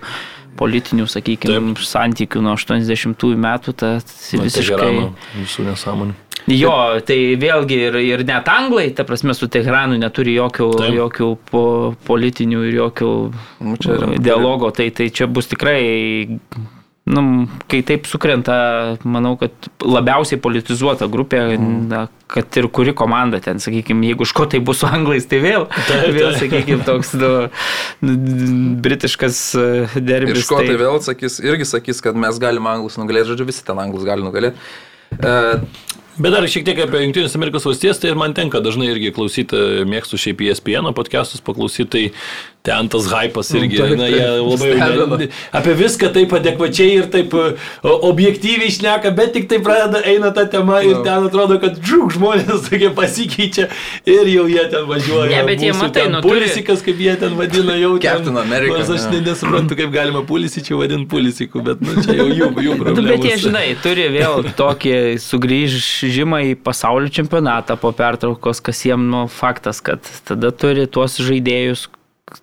[0.59, 3.77] politinių, sakykime, santykių nuo 80-ųjų metų.
[3.83, 4.77] Tad Nu, visiškai...
[4.77, 6.19] Teherano Visų nesąmonių.
[6.51, 10.95] Jo, tai vėlgi ir, ir net anglai, ta prasme, su Teheranu neturi jokių, Taip.
[10.97, 11.65] jokių po,
[12.09, 13.11] politinių ir jokių
[13.63, 13.77] Nu,
[14.19, 16.41] dialogo, tai, tai čia bus tikrai,
[17.07, 18.55] nu, kai taip sukrenta,
[19.03, 19.51] manau, kad
[19.83, 21.89] labiausiai politizuota grupė, Mhm.
[21.91, 26.15] na, kad ir kuri komanda ten, sakykime, jeigu škotai bus su anglais, tai vėl, Taip,
[26.15, 26.41] vėl taip.
[26.45, 27.33] sakykime, toks nu,
[28.07, 28.17] nu,
[28.81, 30.45] britiškas e, Ir derbis.
[30.47, 34.23] škotai vėl sakys, irgi sakys, kad mes galime anglus nugalėti, žodžiu, visi ten anglus gali
[34.23, 34.55] nugalėti.
[35.19, 35.61] E,
[36.21, 39.57] Bet dar šiek tiek apie Junktinės Amerikos valstijas, tai ir man tenka dažnai irgi klausyti,
[39.89, 42.03] mėgstu šiaip į ESPN podcastus paklausyti, tai
[42.63, 45.17] ten tas hypas irgi, Taip, na, jie labai Stebina.
[45.19, 47.47] ne- apie viską taip adekvačiai ir taip e,
[48.09, 51.03] objektyviai šneka, bet tik tai pradeda eina ta tema ir Nu.
[51.03, 53.67] ten atrodo, kad žūk žmonės tokie pasikeičia
[54.07, 55.31] ir jau jie ten važiuoja.
[55.33, 58.93] Ne, bet jie, matai, nu, Pulisikas, kaip jie ten vadina, jau ten- Captain America, Nors
[58.95, 62.85] aš ne- nesuprantu, kaip galima pulisičių vadinti pulisiku, bet nu, čia jau jų, jų Nu,
[62.85, 63.09] problema.
[63.17, 69.25] bet jie, žinai, turi vėl tokį sugrįžimą į pasaulio čempionatą po pertraukos, kas jiem, nu,
[69.27, 69.99] faktas, kad
[70.29, 71.89] tada turi tuos žaidėjus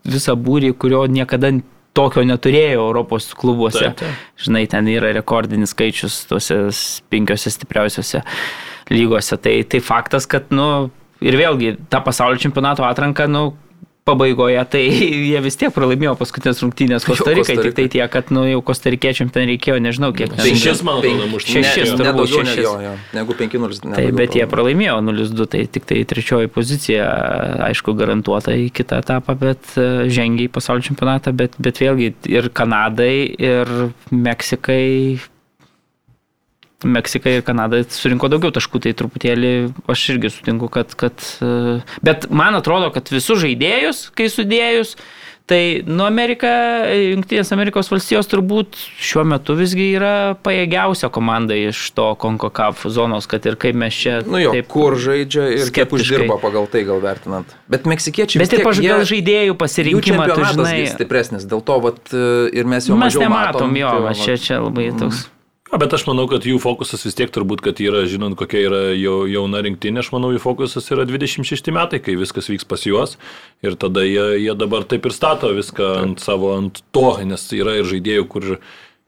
[0.08, 1.52] visą būrį, kurio niekada
[1.98, 3.92] tokio neturėjo Europos klubuose.
[3.92, 4.28] Taip, taip.
[4.46, 6.60] Žinai, ten yra rekordinis skaičius tuose
[7.12, 8.22] penkiose stipriausiose
[8.94, 9.40] lygose.
[9.42, 10.90] Tai, tai faktas, kad, nu,
[11.24, 13.52] ir vėlgi, ta pasaulio čempionato atranka, nu,
[14.10, 14.84] pabaigoje, tai
[15.30, 19.48] jie vis tiek pralaimėjo paskutinės rungtynės Kostarikai, tik tai tiek, kad, nu, jau Kostarikiečiam ten
[19.50, 20.44] reikėjo, nežinau, kiek ten.
[20.46, 21.56] Šešis, man atrodo, muštų.
[21.56, 22.64] Šešis, ne, turbūt ne, šešis.
[22.66, 23.96] jo, jo, negu 5-0.
[23.96, 27.08] Tai bet jie pralaimėjo 0-2, tai tik tai trečioji pozicija,
[27.70, 32.50] aišku, garantuota į kitą etapą, bet e, žengia į pasaulio čempionatą, bet, bet vėlgi ir
[32.56, 33.76] Kanadai, ir
[34.12, 35.20] Meksikai.
[36.84, 39.54] Meksika ir Kanada surinko daugiau taškų, tai truputėlį
[39.92, 41.16] aš irgi sutinku, kad, kad...
[41.44, 44.94] e, Bet man atrodo, kad visus žaidėjus, kai sudėjus,
[45.50, 46.48] tai nu Amerika,
[46.94, 50.12] Junktinės Amerikos valstijos turbūt šiuo metu visgi yra
[50.46, 54.20] pajėgiausia komanda iš to CONCACAF zonos, kad ir kaip mes čia...
[54.30, 56.06] Nu jo, taip, kur žaidžia ir skeptiškai.
[56.06, 57.58] uždirba pagal tai gal vertinant.
[57.68, 60.78] Bet meksikiečiai Bet ir jie- žaidėjų jų pasirinkimą, tu žinai...
[60.94, 64.38] stipresnis, dėl to vat, e, ir mes jau Mes nematom jo, tai va, mes čia,
[64.38, 65.26] čia labai toks...
[65.70, 68.82] Ja, bet aš manau, kad jų fokusas vis tiek turbūt, kad yra, žinant, kokia yra
[68.98, 73.20] jau, jauna rinktinė, aš manau, jų fokusas yra 26 metai, kai viskas vyks pas juos.
[73.62, 77.78] Ir tada jie, jie dabar taip ir stato viską ant savo, ant to, nes yra
[77.78, 78.56] ir žaidėjų, kur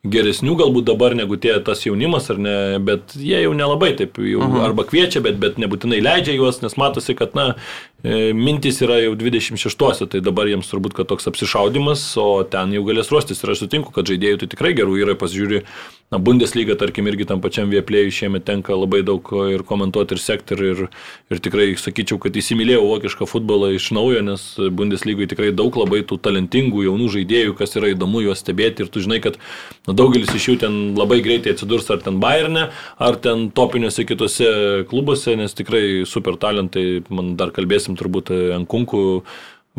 [0.02, 4.42] geresnių galbūt dabar negu tie tas jaunimas, ar ne, bet jie jau nelabai taip jau
[4.42, 4.64] -huh.
[4.66, 7.56] arba kviečia, bet, bet nebūtinai leidžia juos, nes matosi, kad, na,
[8.04, 12.84] e, mintis yra jau 26-ose, tai dabar jiems turbūt, kad toks apsišaudimas, o ten jau
[12.84, 13.44] galės ruoštis.
[13.44, 15.66] Ir aš sutinku, kad žaidėjų tai tikrai gerų yra, pasižiūri,
[16.12, 20.58] na, Bundesliga, tarkim, irgi tam pačiam vieplėjui šiemet tenka labai daug ir komentuoti, ir sekti,
[20.60, 20.82] ir,
[21.32, 24.44] ir tikrai sakyčiau, kad įsimylėjau vokišką futbolą iš naujo, nes
[24.76, 29.06] Bundeslygoje tikrai daug labai tų talentingų jaunų žaidėjų, kas yra įdomu juos stebėti ir tu
[29.06, 29.40] žinai, kad
[29.88, 32.68] na, daugelis iš jų ten labai greitai atsidurs ar ten Bayerne,
[33.00, 34.52] ar ten topiniuose kitose
[34.92, 39.06] klubuose, nes tikrai super talentai, man dar kalbėsim turbūt ant kunkų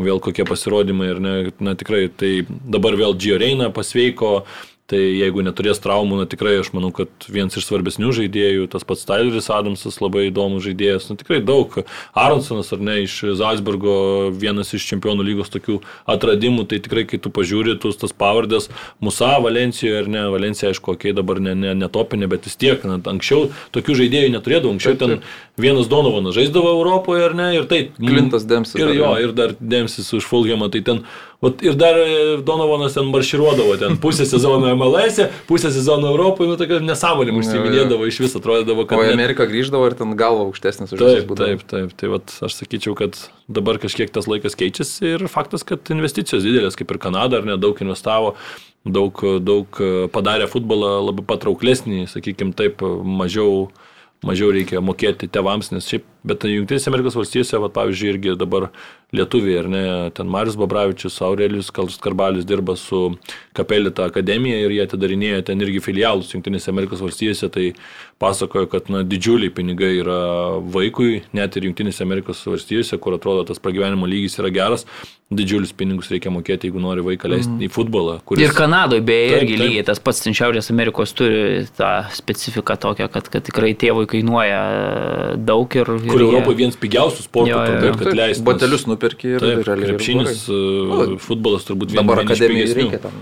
[0.01, 4.47] vėl kokie pasirodymai ir ne, na tikrai, tai dabar vėl Gio Reina pasveiko,
[4.93, 9.07] Tai jeigu neturės traumų, na tikrai aš manau, kad vienas iš svarbesnių žaidėjų, tas pats
[9.09, 11.79] Tyleris Adamsas, labai įdomus žaidėjas, na tikrai daug.
[12.13, 13.95] Aronsonas ar ne iš Zalzburgo,
[14.37, 15.79] vienas iš čempionų lygos tokių
[16.13, 18.69] atradimų, tai tikrai kai tu pažiūri, tu tas pavardės,
[19.01, 22.85] Musa, Valencijoje ar ne, Valencija aišku, okei, okay, dabar ne, ne, netopinė, bet vis tiek,
[22.85, 25.19] na, anksčiau tokių žaidėjų neturėdavo, anksčiau ten
[25.57, 27.87] vienas Donovanas žaisdavo Europoje ar ne, ir tai...
[27.97, 29.25] Clintas Dempsey Ir jo, ne?
[29.25, 31.07] ir dar Dempsis už Fulhamą, tai ten,
[31.43, 36.49] vat, ir dar e, Donovanas ten marširuodavo, ten pusę sezono MLS, e, pusę sezono Europoje,
[36.53, 39.03] nu tokia nesąmonė užsiminėdavo, iš viso atrodydavo, O kad...
[39.03, 41.95] į net- Ameriką grįždavo ir ten galva aukštesnis už Taip, taip, taip.
[41.99, 43.19] Tai vat, aš sakyčiau, kad
[43.53, 47.59] dabar kažkiek tas laikas keičiasi ir faktas, kad investicijos didelės, kaip ir Kanada, ar ne,
[47.61, 48.37] daug investavo,
[48.87, 49.83] daug, daug
[50.15, 53.69] padarė futbolą labai patrauklesnį, sakykime taip, mažiau,
[54.27, 58.69] mažiau reikia mokėti tevams, nes šiaip, bet Junktinėse Amerikos valstijose, vat, pavyzdžiui, irgi dabar
[59.13, 59.83] lietuviai, ar ne,
[60.17, 63.11] ten Marius Babravičius, Aurelijus Karbalis dirba su
[63.53, 67.67] Kapelita akademija ir jie atidarinėja ten irgi filialus Junktinėse Amerikos valstijose, tai
[68.23, 70.21] pasakojo, kad na, didžiuliai pinigai yra
[70.75, 74.87] vaikui, net ir Junktinėse Amerikos valstijose, kur atrodo tas pragyvenimo lygis yra geras,
[75.37, 77.67] didžiulius pinigus reikia mokėti, jeigu nori vaiką leisti mm.
[77.67, 78.19] į futbolą.
[78.29, 78.45] Kuris...
[78.45, 79.63] Ir Kanadoje beje irgi taip.
[79.65, 84.63] lygiai tas pats ten Šiaurės Amerikos turi tą specifiką tokią, kad, kad tikrai tėvui kainuoja
[85.41, 85.93] daug ir...
[86.13, 87.81] ir Kur jie- Europoje vienas pigiausių sportų, Jo, jo, jo.
[87.83, 88.45] taip, kad leistų.
[88.45, 91.13] Batelius nupirki ir Taip, realiai ir krepšinis, blogai.
[91.15, 93.13] uh, futbolas turbūt vien- Dabar akademijai reikia tam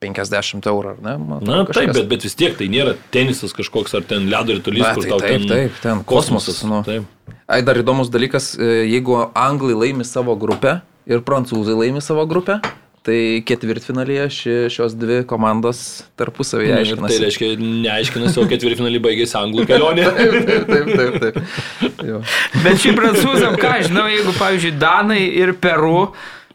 [0.00, 1.16] 50 eurų, ar ne?
[1.18, 1.94] Man Na atrodo, taip, kažkas.
[1.94, 5.18] bet, bet vis tiek tai nėra tenisas kažkoks ar ten ledo rytulys, kur tai tau
[5.20, 6.82] taip, ten taip, ten kosmosas, nu.
[6.84, 7.04] Taip.
[7.48, 12.60] Ai, dar įdomus dalykas, e, jeigu anglai laimi savo grupę ir prancūzai laimi savo grupę,
[13.06, 15.82] tai ketvirtfinalyje ši, šios dvi komandos
[16.18, 17.12] tarpusavėje aiškinasi.
[17.14, 17.50] tai reiškia,
[17.86, 20.08] neaiškinasi, o ketvirtfinalį baigėsi anglų kelionė.
[20.50, 21.18] taip, taip, taip.
[21.22, 22.02] taip.
[22.10, 22.18] Jo.
[22.64, 26.08] Bet šiaip prancūzam, ką aš žinau, jeigu, pavyzdžiui, Danai ir Peru,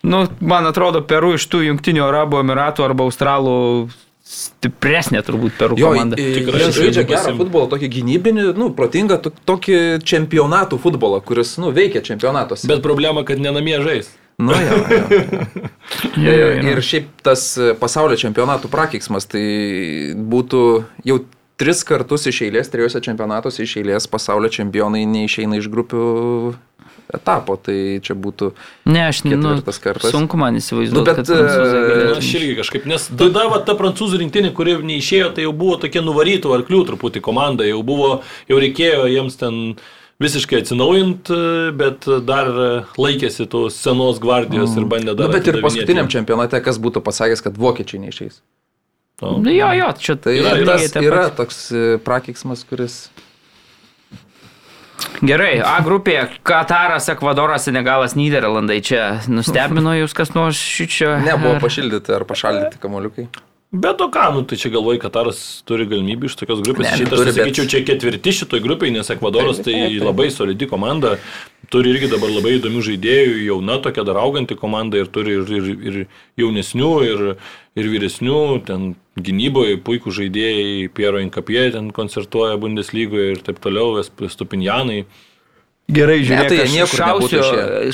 [0.03, 3.55] nu, man atrodo, Peru iš tų Junktinių Arabų Emiratų arba Australų
[4.31, 6.15] stipresnė turbūt Peru Jo, komanda.
[6.19, 11.57] i- i- Tikrai žaidžia gerą futbolą, tokį gynybinį, nu, protingą, to- tokį čempionatų futbolą, kuris,
[11.59, 12.67] nu, veikia čempionatuose.
[12.67, 14.11] Bet problema, kad nenamie žais.
[14.41, 15.67] Nu, jo, jo, jo.
[16.17, 16.71] Jo, jo, jo.
[16.71, 17.43] Ir šiaip tas
[17.82, 19.43] pasaulio čempionatų prakeiksmas, tai
[20.17, 20.62] būtų
[21.06, 21.19] jau
[21.62, 26.06] tris kartus iš eilės, trijose čempionatuose iš eilės pasaulio čempionai neišeina iš grupių
[27.12, 28.51] etapo, tai čia būtų
[28.89, 30.13] Ne, aš nu, ketvirtas kartas.
[30.15, 31.39] sunku man įsivaizduoti, Nu, bet, e,
[31.91, 35.77] galėtų Aš irgi kažkaip, nes tada va, ta prancūzų rinktinė, kuri neišėjo, tai jau buvo
[35.82, 39.60] tokie nuvarytų arklių truputį komanda, jau buvo, jau reikėjo jiems ten
[40.21, 41.38] visiškai atsinaujinti,
[41.77, 42.49] bet dar
[43.01, 45.27] laikėsi tos senos gvardijos ir bandė dar.
[45.29, 48.41] Na, bet ir paskutiniam čempionate, kas būtų pasakęs, kad vokiečiai neišeis.
[49.21, 53.03] Nu, Nu, jo, jo, čia Tai Yra, yra, yra, yra toks e, prakiksmas, kuris...
[55.21, 58.79] Gerai, A grupėje Kataras, Ekvadoras, Senegalas, Niderlandai.
[58.86, 61.13] Čia nustebino jūs kas nors šičio?
[61.25, 63.27] Nebuvo Ar- pašildyti ar pašaldyti kamoliukai.
[63.71, 66.89] Bet to ką, nu tai čia galvoj, Kataras turi galimybę iš tokios grupės.
[66.89, 70.67] Ne, Šitą turi, aš bet- sakyčiau, čia ketvirti šitoj grupiai, nes Ekvadoras tai labai solidi
[70.67, 71.13] komanda.
[71.71, 75.69] Turi irgi dabar labai įdomių žaidėjų, jauna tokia dar auganti komanda ir turi ir, ir,
[75.88, 77.23] ir jaunesnių, ir,
[77.79, 85.05] ir vyresnių, ten gynyboje puikų žaidėjai, Piero Inkapie ten koncertuoja Bundeslygoje ir taip toliau, Stupinjanai.
[85.91, 87.39] Gerai, žiūrėk, tai jie aš šausiu,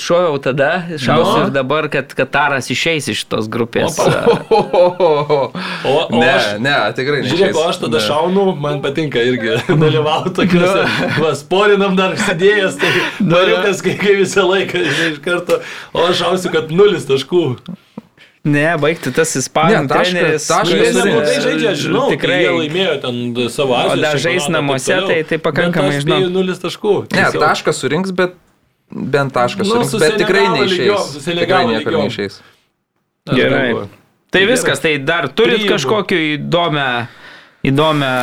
[0.01, 0.67] šoviau tada,
[1.01, 1.45] šausiu Nu.
[1.47, 3.97] ir dabar, kad Kataras išeis iš tos grupės.
[3.97, 4.37] Opa.
[5.87, 7.29] O, o Ne, aš, ne, tikrai ne.
[7.31, 10.83] Žiūrėk, o aš tada šaunu, man patinka irgi dalyvauti tokiuose.
[11.23, 12.91] Va, sporinam dar sėdėjęs, tai
[13.23, 15.59] noriukas, kai, kai visą laiką žinai, iš karto,
[15.93, 17.43] o aš šausiu, kad nulis taškų.
[18.47, 20.47] Ne, baigti tas ispanų Ne, tašką- treneris.
[20.95, 22.39] neblogai e, žaidžia, žinau, tikrai.
[22.45, 24.01] Jie laimėjo ten savo O azijos.
[24.05, 26.17] dar žais namuose, tai- tai pakankamai žinau.
[26.21, 26.93] spėju nulis taškų.
[27.17, 28.35] Ne, tašką surinks, bet
[28.91, 31.23] bent tašką Nu, surinks, su bet tikrai neišeis.
[31.25, 32.39] Tikrai niekur neišeis.
[33.33, 33.87] Gerai.
[34.31, 37.07] Tai viskas, tai dar turit kažkokiu įdomią,
[37.65, 38.13] įdomią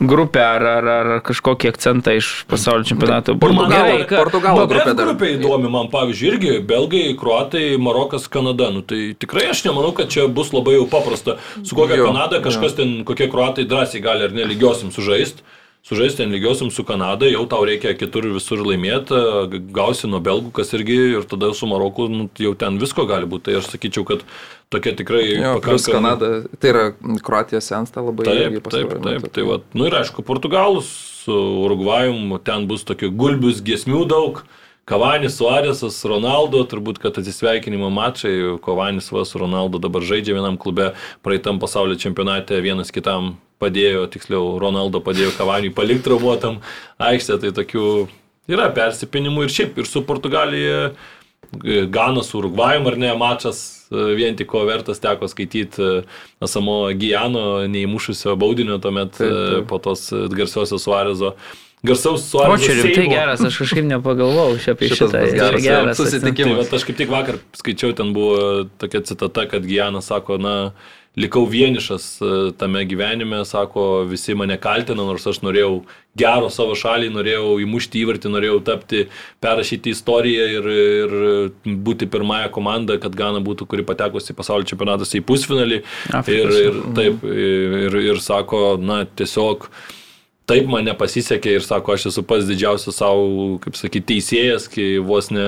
[0.00, 3.34] grupę ar, ar, ar kažkokį akcentą iš pasaulio čempionato.
[3.40, 5.06] Portugalai, Gerai, Portugalo Bet grupė dar.
[5.10, 8.70] grupė įdomi man, pavyzdžiui, irgi belgai, kruatai, Marokas, Kanada.
[8.72, 11.36] Nu, tai tikrai aš nemanau, kad čia bus labai jau paprasta.
[11.62, 15.44] Su kokia Jo, Kanada kažkas ten, kokie kruatai drąsiai gali ar nelygiosim sužaisti.
[15.82, 19.16] Sužaisti ten lygiosim su Kanada, jau tau reikia kitur visur laimėti,
[19.72, 23.48] gausi nuo belgų, kas irgi ir tada su Maroku nu, jau ten visko gali būti.
[23.48, 24.24] Tai aš sakyčiau, kad
[24.70, 26.84] tokia tikrai Jo, plus pakankamai- Kanada, tai yra
[27.24, 28.28] Kroatija sensta labai.
[28.28, 29.22] Taip, taip, taip.
[29.24, 29.32] metu.
[29.38, 30.92] Tai va, nu ir aišku, Portugalus
[31.24, 31.32] su
[31.64, 34.42] Urugvajum, ten bus tokių gulbius giesmių daug.
[34.90, 38.32] Kavanis, Suarėsas, Ronaldo, turbūt, kad atsisveikinimo mačai,
[38.64, 40.90] Kavanis va su Ronaldo dabar žaidžia vienam klube,
[41.22, 46.58] praeitam pasaulio čempionate vienas kitam padėjo, tiksliau, Ronaldo padėjo Kavaniui palikti traumuotam
[46.98, 47.86] aikštę, tai tokių
[48.50, 50.90] yra persipinimų ir šiaip ir su Portugalija.
[51.90, 56.04] Gana su Urugvajum ar ne, mačas e, vien tik ko vertas teko skaityti
[56.38, 59.66] Asamo Gijano neįmušusio baudinio tuomet Taip, e, taip.
[59.72, 61.32] po tos e, garsiosios Suarezo.
[61.82, 62.64] Garsaus O Suarezo.
[62.66, 63.14] čia rimtai seimo.
[63.14, 65.20] geras, aš kažkaip nepagalvojau čia apie Šitas šitą.
[65.32, 66.68] geras, geras susitikimas.
[66.68, 70.72] Tai aš kaip tik vakar skaičiau, ten buvo tokia citata, kad Gijanas sako, na,
[71.16, 72.26] likau vienišas e,
[72.60, 75.80] tame gyvenime, sako, visi mane kaltina, nors aš norėjau
[76.20, 79.00] gero savo šaliai, norėjau įmušti įvartį, norėjau tapti,
[79.42, 81.14] perrašyti istoriją ir, ir
[81.80, 85.80] būti pirmąją komandą, kad Gana būtų, kuri patekusi į pasaulio čempionatus į pusfinalį.
[86.12, 89.66] Afrikos, Ir, ir taip, ir, ir sako, na, tiesiog
[90.50, 95.30] taip man nepasisekė ir sako, aš esu pats didžiausias savo, kaip sakyti, teisėjas, kai vos
[95.34, 95.44] ne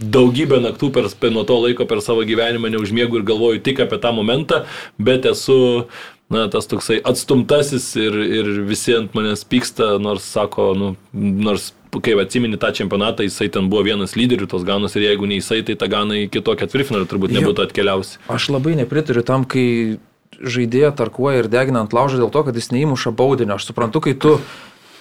[0.00, 4.12] daugybę naktų per, nuo to laiko per savo gyvenimą neužmiegu ir galvoju tik apie tą
[4.16, 4.62] momentą,
[4.98, 5.58] bet esu
[6.32, 12.16] na, tas toksai atstumtasis ir, ir visi ant manęs pyksta, nors sako, nu, nors kai
[12.20, 15.78] atsimeni tą čempionatą, jisai ten buvo vienas lyderių tos ganos ir jeigu ne jisai, tai
[15.80, 18.18] ta gana iki to ketvirtfinalio turbūt nebūtų atkeliausi.
[18.32, 19.96] Aš labai nepritariu tam, kai
[20.42, 23.56] žaidėja tarkuoja ir degina ant laužo dėl to, kad jis neįmuša baudinio.
[23.56, 24.36] Aš suprantu, kai tu,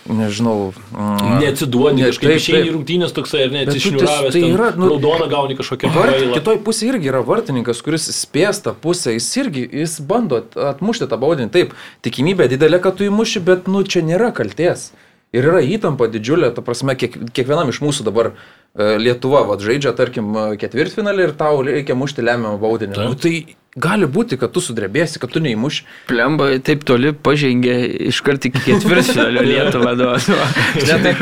[0.05, 4.51] nežinau, mm, Neatsiduodi, Ne, kažkaip išeini rungtynės toksai ar ne, Bet tu atsišniuravęs, ties- tai
[4.53, 6.33] yra, nu, raudoną gauni kažkokią kvailą.
[6.37, 11.07] kitoj pusėje irgi yra vartininkas, kuris spės tą pusę, jis irgi, jis bando at- atmušti
[11.09, 11.49] tą baudinį.
[11.51, 14.91] Taip, tikimybė didelė, kad tu įmuši, bet, nu, čia nėra kalties.
[15.33, 18.33] Ir yra įtampa didžiulė, ta prasme, kiek, kiekvienam iš mūsų dabar
[18.75, 22.97] Lietuva, vad, žaidžia, tarkim, e, ketvirtfinalį ir tau reikia mušti lemiamą baudinį.
[22.97, 23.07] Taip.
[23.07, 25.85] Nu, tai gali būti, kad tu sudrebėsi, kad tu neįmuši.
[26.09, 27.75] Plemba taip toli pažengė
[28.09, 29.95] iš karto iki ketvirtfinalio Lietuvą.
[31.07, 31.15] tai,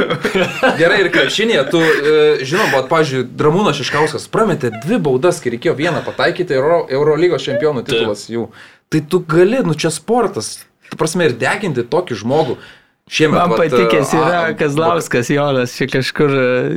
[0.81, 5.77] gerai, ir krepšinėje, tu, e, žinom, bet, pavyzdžiui, Dramūnas Iškauskas prametė dvi baudas, kai reikėjo
[5.77, 8.47] vieną pataikyti Euro, Eurolygos čempionų titulas jų.
[8.89, 10.55] Tai tu gali, nu čia sportas,
[10.89, 12.57] tu prasme, ir deginti tokį žmogų.
[13.11, 16.31] Šiemet, Man patikęs yra a, Kazlauskas Jonas, čia kažkur,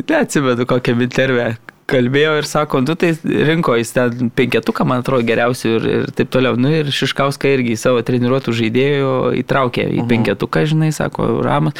[0.08, 1.54] neatsimenu kokią intervę.
[1.86, 6.32] Kalbėjo ir sako, nu tai rinko jis ten penketuką, man atrodo, geriausių ir, ir taip
[6.34, 6.58] toliau.
[6.58, 9.12] Nu ir Šiškauską irgi savo treniruotų žaidėjų
[9.44, 11.78] įtraukė į penketuką, žinai, sako, Ramas.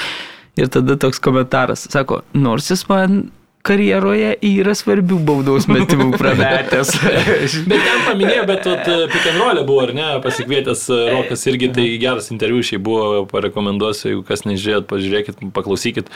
[0.56, 3.24] Ir tada toks komentaras, sako, nors jis man
[3.66, 6.92] karjeroje yra svarbių baudos metimų prametęs.
[7.70, 8.66] Bet ten paminėjo, bet
[9.12, 14.24] pikanrolė buvo, ar ne, pasikvietęs e, Rokas irgi, tai geras interviu šiai buvo, parekomenduosiu, jeigu
[14.29, 16.11] kas nežiūrėt, pažiūrėkit, paklausykit.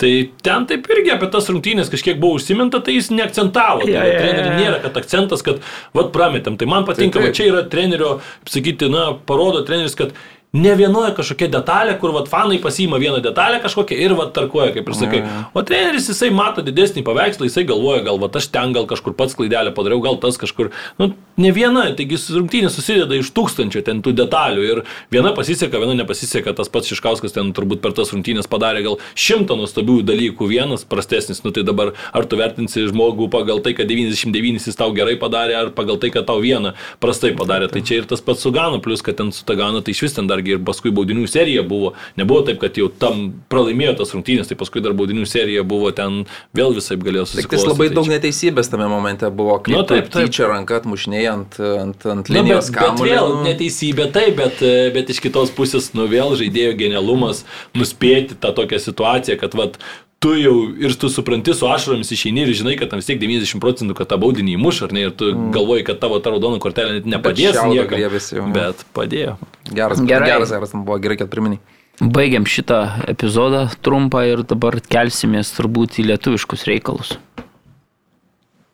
[0.00, 0.12] Tai
[0.46, 3.86] ten taip irgi apie tas rungtynės kažkiek buvo užsiminta, tai jis neakcentavo.
[3.86, 5.62] Tai ja, treneriui nėra, kad akcentas, kad
[5.96, 6.58] vad prametėm.
[6.60, 7.38] Tai man patinka, Tai va taip.
[7.38, 8.16] čia yra trenerio,
[8.50, 10.16] sakyti, na, parodo treneris, kad
[10.56, 14.88] ne vienoje kažkokia detalė, kur vat fanai pasiima vieną detalę kažkokią ir vat tarkuoja, kaip
[14.88, 15.22] ir sakai.
[15.54, 19.36] O treneris jisai mato didesnį paveikslą, jisai galvoja, gal vat aš ten gal kažkur pats
[19.38, 20.72] klaidelę padariau, gal tas kažkur.
[21.00, 25.96] Nu, ne viena, taigi rungtynės susideda iš tūkstančio ten tų detalių ir viena pasiseka, viena
[26.00, 30.86] nepasiseka, tas pats Šiškauskas ten turbūt per tas rungtynės padarė gal šimtą nuostabių dalykų, vienas
[30.88, 35.16] prastesnis, nu tai dabar ar tu vertinsi žmogų pagal tai, kad 99 jis tau gerai
[35.20, 37.68] padarė, ar pagal tai, kad tau vieną prastai padarė.
[37.72, 40.16] Tai čia ir tas pats su Ganu, plus kad ten su Taganu, tai iš vis
[40.16, 41.92] ten dargi ir paskui baudinių serija buvo.
[42.16, 46.24] Nebuvo taip, kad jau tam pralaimėjo tas rungtynės, tai paskui dar baudinių serija buvo ten
[46.56, 47.66] vėl visai galėjo Tik susiklostyti.
[47.66, 50.78] tai labai Tai daug neteisybės tame momente buvo, kai Nu, nu, taip, taip, tyčia ranka
[50.80, 53.10] atmušinėjai ant, ant, ant Na, linijos bet kamuolį.
[53.10, 53.42] vėl nu.
[53.48, 58.78] neteisybė taip, bet, e, bet iš kitos pusės, nu vėl žaidėjo genialumas nuspėti tą tokią
[58.80, 59.78] situaciją, kad vat,
[60.22, 63.60] tu jau ir tu supranti su ašaromis išeini ir žinai, kad tam vis tiek 90
[63.62, 65.50] procentų, kad tą baudinį įmuš, ar ne, ir tu mm.
[65.54, 67.90] galvoji, kad tavo ta raudona kortelė net nepadės niekam.
[67.92, 68.46] griebėsi jau?
[68.54, 69.36] Bet padėjo.
[69.70, 70.32] Geras, Gerai.
[70.32, 71.60] geras, geras, tam buvo gerai, kad priminiai.
[71.96, 77.14] Baigiam šitą epizodą trumpą ir dabar kelsimės turbūt į lietuviškus reikalus.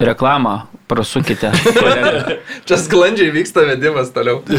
[0.02, 1.52] Reklamą prasukite.
[2.66, 4.42] Čia sklandžiai vyksta vedimas toliau.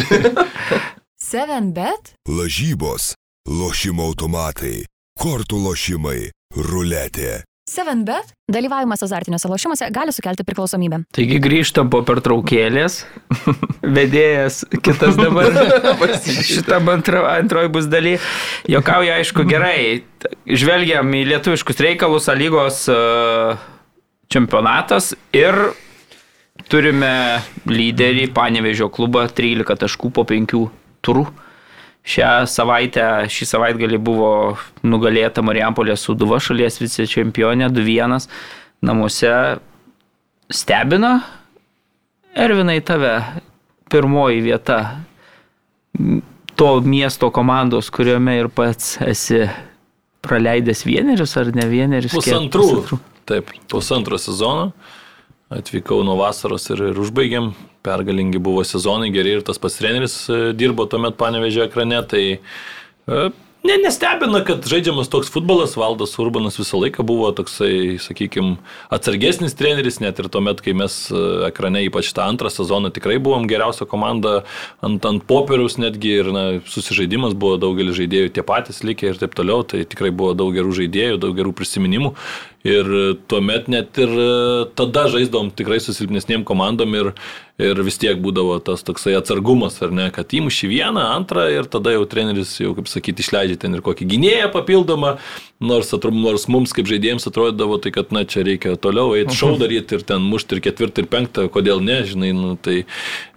[1.34, 2.14] 7bet?
[2.30, 3.14] Lažybos,
[3.50, 4.86] lošimo automatai,
[5.20, 7.44] kortų lošimai, ruletė.
[7.64, 8.34] 7bet?
[8.52, 11.00] Dalyvavimas azartiniuose lošimuose gali sukelti priklausomybę.
[11.16, 13.06] Taigi grįžtam po pertraukėlės.
[13.98, 15.48] Vedėjas kitas dabar.
[16.50, 18.18] Šitą antra, antroji bus daly.
[18.68, 20.04] Jokauja, aišku, gerai.
[20.44, 23.00] Žvelgiam į lietuviškus reikalus, A lygos e,
[24.28, 25.56] čempionatas ir
[26.68, 30.60] turime lyderį Panevežio klubą 13 taškų po 5
[31.04, 31.30] turų.
[32.04, 34.32] Šią savaitę, šį savaitgalį buvo
[34.84, 38.28] nugalėta Marijampolė Suduva šalies vicečempionė 2-1
[38.84, 39.32] namuose.
[40.54, 41.14] Stebina,
[42.36, 43.14] Ervinai, tave
[43.90, 44.80] pirmoji vieta
[46.56, 49.46] to miesto komandos, kuriuome ir pats esi
[50.26, 52.16] praleidęs vienerius ar ne vienerius?
[52.18, 52.52] kiek?
[52.52, 53.00] Pusantrų.
[53.30, 54.72] Taip, pusantro sezono.
[55.54, 57.54] Atvykau nuo vasaros ir, ir užbaigėm.
[57.84, 61.98] Pergalingi buvo sezonai, geri ir tas pats treneris e, dirbo tuomet panevežė ekrane.
[62.08, 63.24] Tai e,
[63.68, 65.76] ne, nestebina, kad žaidžiamas toks futbolas.
[65.76, 68.56] Valdas Urbanas visą laiką buvo toksai, sakykime,
[68.94, 73.50] atsargesnis treneris, net ir tuomet, kai mes e, ekrane, ypač tą antrą sezoną, tikrai buvom
[73.52, 74.46] geriausia komanda
[74.80, 79.36] ant, ant popieriaus netgi ir na, susižaidimas buvo daugelis žaidėjų tie patys likę ir taip
[79.36, 79.68] toliau.
[79.68, 82.16] Tai tikrai buvo daug gerų žaidėjų, daug gerų prisiminimų.
[82.64, 82.88] Ir
[83.28, 84.28] tuomet net ir e,
[84.80, 87.10] tada žaisdavom tikrai su silpnesniem komandom ir,
[87.60, 91.92] ir vis tiek būdavo tas toksai atsargumas, ar ne, kad įmuši vieną, antrą ir tada
[91.92, 95.18] jau treneris, jau kaip sakyti, išleidžia ten ir kokį gynėją papildomą,
[95.64, 99.54] nors, atrum, nors mums kaip žaidėjams atrodydavo tai, kad na čia reikia toliau eiti šau
[99.60, 102.80] daryti ir ten mušti ir ketvirtą ir penktą, kodėl ne, žinai, nu, tai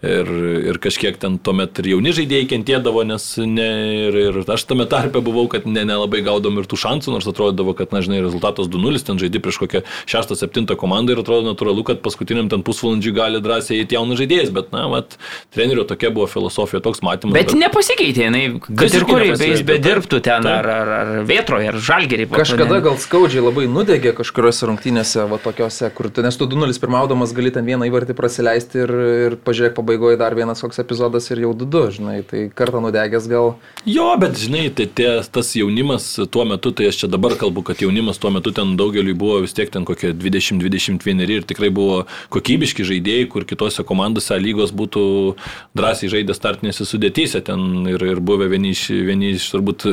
[0.06, 0.32] ir,
[0.72, 3.68] ir kažkiek ten tuomet ir jauni žaidėjai kentėdavo, nes ne,
[4.06, 7.76] ir, ir aš tame tarpe buvau, kad ne, nelabai gaudom ir tų šansų, nors atrodydavo,
[7.78, 12.02] kad, na, žinai, rezultatas 2-0, ten žaidži prieš kokią 6-7 komandą ir atrodo natūralu, kad
[12.04, 15.18] paskutiniam ten pusvalandžiui gali drąsiai įti jaunas žaidėjas, bet, na, mat,
[15.54, 17.36] trenerio tokia buvo filosofija, toks matymas.
[17.36, 22.28] Bet nepasikeitė, jinai, kad ir kur jis bedirbtų ten, ar, ar, ar Vėtroje, ar Žalgerį.
[22.36, 27.34] Kažkada gal skaudžiai labai nudegė kažkuriuose rungtynėse, va tokiuose, kur tu, nes tu 2-0 pirmaudamas
[27.36, 28.94] gali ten vieną įvartį praleisti ir,
[29.28, 33.54] ir pažiūrėk pabaigoje dar vienas koks epizodas ir jau 2-2, žinai, tai kartą nudegęs gal.
[33.88, 37.82] Jo, bet žinai, tai tie, tas jaunimas tuo metu, tai aš čia dabar kalbu, kad
[37.82, 38.76] jaunimas tuo metu ten
[39.06, 44.36] daugeliu buvo vis tiek ten kokie 20-21 ir tikrai buvo kokybiški žaidėjai, kur kitose komandose
[44.38, 45.36] lygos būtų
[45.76, 49.86] drąsiai žaidę startinėse sudėtyse ten ir, ir buvę vieni iš, vieni iš turbūt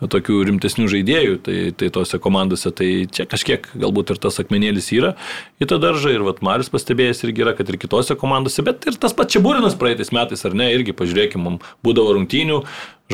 [0.00, 5.14] tokių rimtesnių žaidėjų, tai, tai tose komandose, tai čia kažkiek galbūt ir tas akmenėlis yra.
[5.60, 8.98] Į tą daržą ir vat Marius pastebėjęs irgi yra, kad ir kitose komandose, bet ir
[9.00, 12.62] tas pats čia būrinas praeitais metais, ar ne, irgi pažiūrėkime, būdavo rungtynių,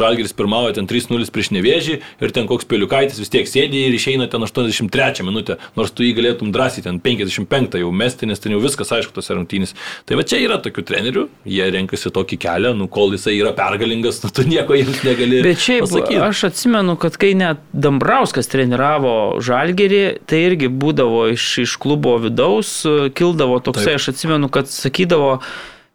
[0.00, 4.28] Žalgiris pirmavo ten 3-0 prieš nevėžį ir ten koks peliukaitis vis tiek sėdi ir išeina
[4.30, 8.60] ten 83 minutę, nors tu jį galėtum drąsiai ten 55 jau mesti, nes ten jau
[8.62, 9.74] viskas aišku tose rungtynės.
[10.08, 14.22] Tai va čia yra tokių trenerių, jie renkasi tokį kelią, nu kol jisai yra pergalingas,
[14.24, 15.42] nu tu nieko jiems negali.
[15.46, 16.20] Bet šiaip pasakyti.
[16.26, 22.80] aš atsimenu, kad kai net Dambrauskas treniravo Žalgerį, tai irgi būdavo iš, iš klubo vidaus,
[23.16, 24.00] kildavo toksai, Taip.
[24.00, 25.36] aš atsimenu, kad sakydavo,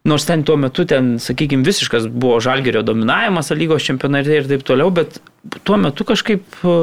[0.05, 4.91] Nors ten tuo metu, ten, sakykime, visiškas buvo žalgerio dominavimas, lygos čempionate ir taip toliau,
[4.93, 5.17] bet
[5.65, 6.75] tuo metu kažkaip, e,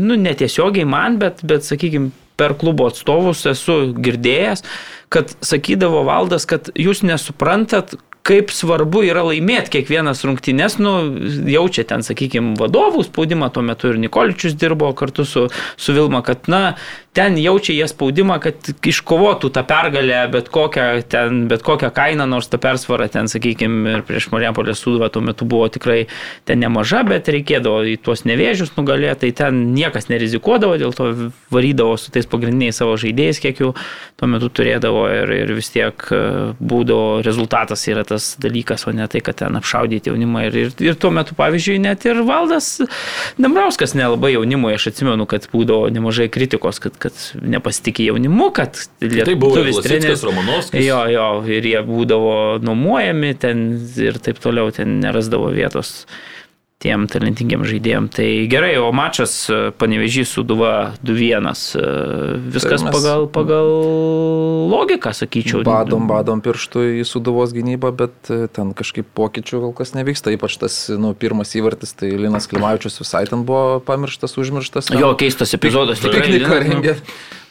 [0.00, 4.64] nu, netiesiogiai man, bet, bet sakykime, per klubo atstovus esu girdėjęs,
[5.14, 10.94] kad sakydavo valdas, kad jūs nesuprantat, kaip svarbu yra laimėti kiekvienas rungtynes, nu,
[11.50, 16.48] jaučia ten, sakykime, vadovų spaudimą, tuo metu ir Nikoličius dirbo kartu su, su Vilma, kad,
[16.48, 16.62] na,
[17.14, 22.48] ten jaučia jie spaudimą, kad iškovotų tą pergalę bet kokią, ten, bet kokią kainą, nors
[22.50, 26.06] ta persvara ten, sakykime, ir prieš Mariampolės suduvą tuo metu buvo tikrai
[26.48, 31.10] ten nemaža, bet reikėdavo į tuos nevėžius nugalėti, tai ten niekas nerizikuodavo, dėl to
[31.54, 33.74] varydavo su tais pagrindiniais savo žaidėjais, kiek jų
[34.18, 36.24] tuo metu turėdavo ir, ir vis tiek e,
[36.58, 40.44] būdavo rezultatas yra tas dalykas, o ne tai, kad ten apšaudyti jaunimą.
[40.48, 42.76] Ir, ir, ir tuo metu, pavyzdžiui, net ir valdas
[43.40, 49.34] Dambrauskas nelabai jaunimui, aš atsimenu, kad būdavo nemažai kritikos, kad, kad nepasitikė jaunimu, kad Tai
[49.38, 50.84] buvo lietuvis Lasickas, Romanovskis.
[50.84, 53.66] Jo, jo, ir jie būdavo nuomojami ten
[54.00, 56.06] ir taip toliau, ten nerasdavo vietos
[56.84, 58.06] tiem talentingiem žaidėjim.
[58.12, 59.32] Tai gerai, o mačas
[59.80, 61.48] panevežys suduva 2-1.
[61.80, 61.84] e,
[62.54, 63.68] Viskas Tai mes- pagal, pagal
[64.70, 65.62] logiką, sakyčiau.
[65.66, 70.34] Badom, badom pirštų į suduvos gynybą, bet e, ten kažkaip pokyčių kol kas nevyksta.
[70.36, 74.92] Ypač tas, nu, pirmas įvartis, tai Linas Klimavičius visai ten buvo pamirštas, užmirštas.
[74.92, 76.20] ten Jo, keistas epizodas tikrai.
[76.28, 76.96] Pikniką Linas, nu, rengė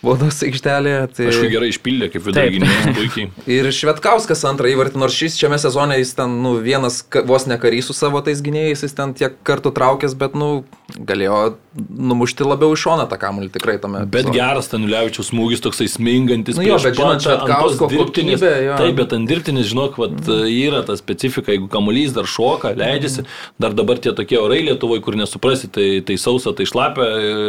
[0.04, 1.02] baudos aikštelėje.
[1.18, 1.28] Tai...
[1.32, 3.30] Aišku, gerai išpildė, kaip gynėjas puikiai.
[3.50, 7.90] Ir Švetkauskas antrą įvartį, nors šis šiame sezone jis ten, nu, vienas vos ne karys
[7.90, 12.84] su savo tais gynėjais, jis ten tiek kartų traukęs, bet, nu, galėjo numušti labiau iš
[12.86, 14.04] šoną tą kamuolį tikrai tame.
[14.06, 14.36] Bet epizode.
[14.38, 16.58] geras Tanulevičius smūgis toksai smingantis.
[16.60, 18.76] Nu jo, bet tos Švetkausko kokybę, jo.
[18.78, 23.26] Taip, bet ant dirbtinis, žinok, vat, yra ta specifika, jeigu kamuolys dar šoka, leidžiasi,
[23.62, 27.08] dar dabar tie tokie orai Lietuvoje, kur nesuprasi, tai, tai sausa, tai šlapia,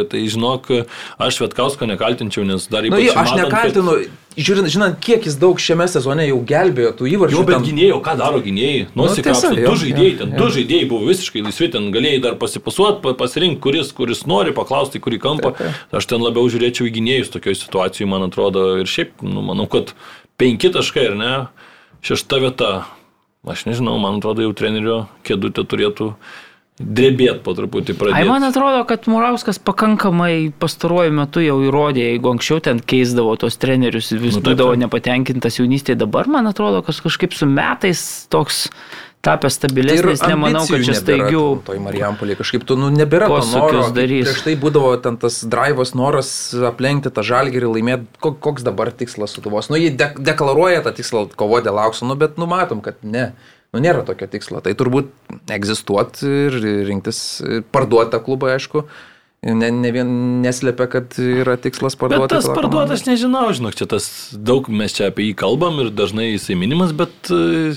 [0.09, 0.71] tai žinok,
[1.21, 3.07] aš Švetkausko nekaltinčiau, nes dar Nu, ypač...
[3.07, 3.95] jo, aš nekaltinu,
[4.35, 7.13] žiūrint, žinant, kiek jis daug šiame sezone jau gelbėjo tų Kad...
[7.15, 7.37] įvarčių.
[7.37, 8.81] Jo, bet ten- gynėjai, o ką daro gynėjai?
[8.99, 10.39] Nusikapsto, jo, du žaidėjai, ten jo.
[10.41, 15.21] du žaidėjai buvo visiškai laisvi, ten galėjai dar pasipasuoti, pasirinkti, kuris, kuris nori, paklausti, kurį
[15.23, 15.53] kampą.
[15.95, 19.95] Aš ten labiau žiūrėčiau į gynėjus tokioje situacijoje, man atrodo, ir šiaip, nu, manau, kad
[20.41, 21.33] penki taškai, ar ne,
[22.05, 22.71] šešta vieta.
[23.45, 26.15] Aš nežinau, man atrodo, jau trenerio kėdutė turėtų
[26.79, 28.27] drebėti po truputį Ai, pradėti.
[28.27, 34.11] man atrodo, kad Murauskas pakankamai pastaruoju metu jau įrodė, jeigu anksčiau ten keisdavo tos trenerius,
[34.11, 34.83] vis Nu, būdavo taip.
[34.83, 38.65] nepatenkintas jaunystėje, dabar man atrodo, kad kažkaip su metais toks
[39.25, 43.39] tapęs Tai ir stabilesnis, nemanau, kad čia staigių Toj Marijampolė kažkaip tu, nu, nebėra to
[43.57, 43.87] noro.
[43.95, 44.27] darys.
[44.27, 48.05] Prieš tai būdavo ten tas drivas, noras aplenkti tą žalgerį, laimėti.
[48.21, 49.71] Ko- Koks dabar tikslas sutuvos?
[49.71, 53.31] Nu, jie de deklaruoja tą tikslą kovoti dėl aukso, nu, bet numatom, kad ne.
[53.75, 54.61] Nu, nėra tokio tikslo.
[54.63, 55.11] Tai turbūt
[55.51, 56.55] egzistuoti ir
[56.87, 57.19] rinktis,
[57.75, 58.85] parduoti tą klubą, aišku.
[59.45, 60.09] Ne, ne vien
[60.41, 62.31] neslėpia, kad yra tikslas Bet parduoti.
[62.31, 66.31] tas tą parduotas, nežinau, žinok, čia tas daug mes čia apie jį kalbam ir dažnai
[66.31, 67.75] jisai minimas, bet e,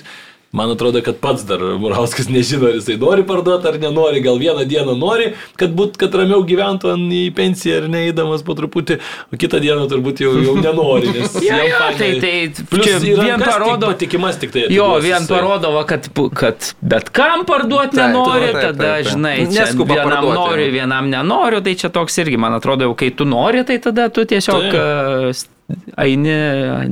[0.52, 4.64] man atrodo, kad pats dar Murauskas nežino, ar jisai nori parduoti ar nenori, gal vieną
[4.68, 8.96] dieną nori, kad, būt, kad ramiau gyventų ant- į pensiją ir neįdamas po truputį,
[9.32, 11.12] o kitą dieną turbūt jau, jau nenori.
[11.18, 11.98] Nes Jo, jam jo, fainai.
[11.98, 14.64] tai, tai Plus vien rankas tik parodo, Patikimas tik tai.
[14.72, 19.12] Jo, vien parodo, kad, kad bet kam parduoti nenori, taip, taip, tada, taip.
[19.12, 20.38] žinai, čia Neskuba vienam parduoti.
[20.40, 24.08] noriu, vienam nenoriu, tai čia toks irgi, man atrodo, jau kai tu nori, tai tada
[24.08, 25.56] tu tiesiog Taip.
[26.00, 26.34] Eini,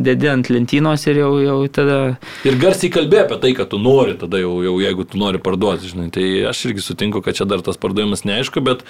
[0.05, 1.99] dedi ant lentynos ir jau, jau tada...
[2.49, 5.89] Ir garsiai kalbė apie tai, kad tu nori, tada jau, jau jeigu tu nori parduoti,
[5.93, 8.85] žinai, tai aš irgi sutinku, kad čia dar tas pardavimas neaišku, bet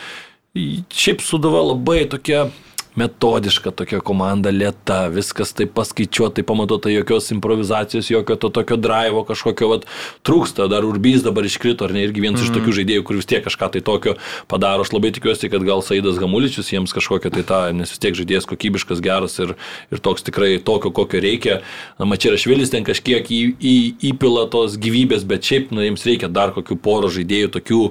[0.57, 2.49] šiaip sudava labai tokia
[2.97, 9.23] metodiška tokia komanda, lėta, viskas taip paskaičiuota, tai pamatuota, jokios improvizacijos, jokio to tokio drivo
[9.29, 9.87] kažkokio, vat,
[10.27, 12.49] trūksta, dar Urbys dabar iškrito, ar ne, irgi vienas mm.
[12.49, 14.17] iš tokių žaidėjų, kur vis tiek kažką tai tokio
[14.51, 18.17] padaro, aš labai tikiuosi, kad gal Saidas Gamuličius jiems kažkokią tai tą, nes vis tiek
[18.19, 19.57] žaidėjas kokybiškas, geras ir,
[19.93, 21.61] ir toks tikrai tokio, kokio reikia.
[22.01, 23.77] Na, Mačiarašvilis ten kažkiek į, į,
[24.13, 27.83] įpila tos gyvybės, bet šiaip, na, jiems reikia dar kokių poro žaidėjų, tokių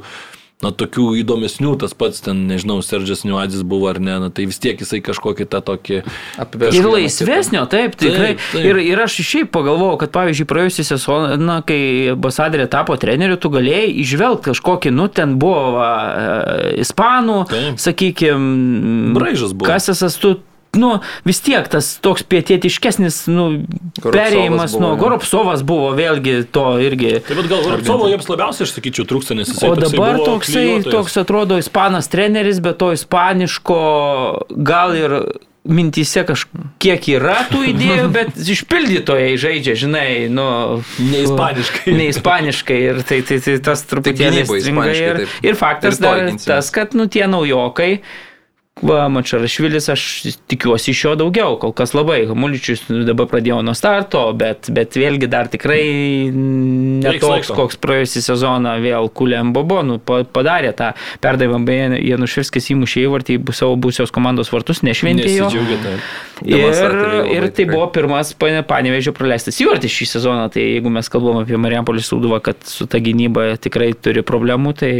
[0.64, 4.60] na, tokių įdomesnių, tas pats ten, nežinau, Sergis Niuadis buvo ar ne, na, tai vis
[4.62, 5.99] tiek jisai kažkokį tą tokį...
[6.41, 8.36] Apibrėžk Ir laisvesnio, taip, tikrai.
[8.38, 8.70] Taip, taip.
[8.72, 13.51] Ir, ir aš šiaip pagalvojau, kad pavyzdžiui, praėjusią sezoną, na, kai Basadrė tapo treneriu, tu
[13.53, 17.82] galėjai išvelgti kažkokį, nu, ten buvo va, e, ispanų, Taip.
[17.86, 19.70] sakykime, Braižas buvo.
[19.70, 20.38] Kas esas tu?
[20.76, 20.91] Nu,
[21.28, 23.47] vis tiek tas toks pietietiškesnis, nu,
[23.99, 24.99] Goropsovas perėjimas buvo, nuo jo.
[25.03, 27.15] Goropsovas buvo vėlgi to irgi.
[27.26, 30.53] Tai vad gal Varcovo jiems labiausiai, aš sakyčiau, trūksta, nes jisai O toksai dabar toksai,
[30.61, 30.93] klijuotojas.
[30.97, 33.82] toks atrodo ispanas treneris, bet to ispaniško
[34.67, 35.19] gal ir
[35.65, 40.45] mintise kažkiek yra tų idėjų, bet išpildytojai žaidžia, žinai, nu...
[41.01, 41.95] Neispaniškai.
[41.97, 45.36] Neispaniškai ir tai, tai, tai tas truputėlį ir, taip.
[45.49, 47.91] ir faktas Ir dar tas, kad, nu, tie naujokai,
[48.84, 50.01] Va, Mačarašvilis, aš
[50.51, 52.26] tikiuosi iš jo daugiau, kol kas labai.
[52.28, 55.80] Hamuličius dabar pradėjo nuo starto, bet, bet vėlgi dar tikrai
[56.36, 60.89] netoks, koks praėjusią sezoną vėl Kulėm Bobo nu, pa- padarė tą
[61.23, 65.47] perdavimą, beje, Januševskis įmušė įvartį į savo būsios komandos vartus, nešventė jo.
[65.47, 65.95] Nesidžiaugia tai.
[66.43, 71.39] Ir, ir tai buvo pirmas pane- panevežio praleistas įvartis šį sezoną, tai jeigu mes kalbam
[71.39, 74.93] apie Marijampolį Sūduvą, kad su ta gynyba tikrai turi problemų, tai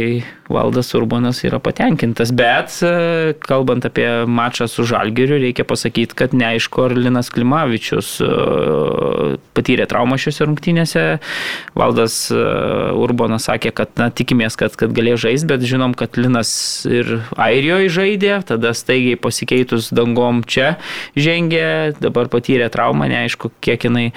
[0.48, 2.30] Valdas Urbanas yra patenkintas.
[2.36, 8.30] Bet e, kalbant apie mačą su Žalgiriu, reikia pasakyti, kad neaišku, ar Linas Klimavičius e,
[9.56, 11.04] patyrė traumą šiuose rungtynėse.
[11.76, 12.40] Valdas e,
[12.96, 16.50] Urbanas sakė, kad na, tikimės, kad, kad galėjo žaisti, bet žinom, kad Linas
[16.88, 20.76] ir Airijoje žaidė, tada staigiai pasikeitus dangom čia
[21.26, 21.68] žengė,
[22.00, 24.10] dabar patyrė traumą, neaišku, kiek jinai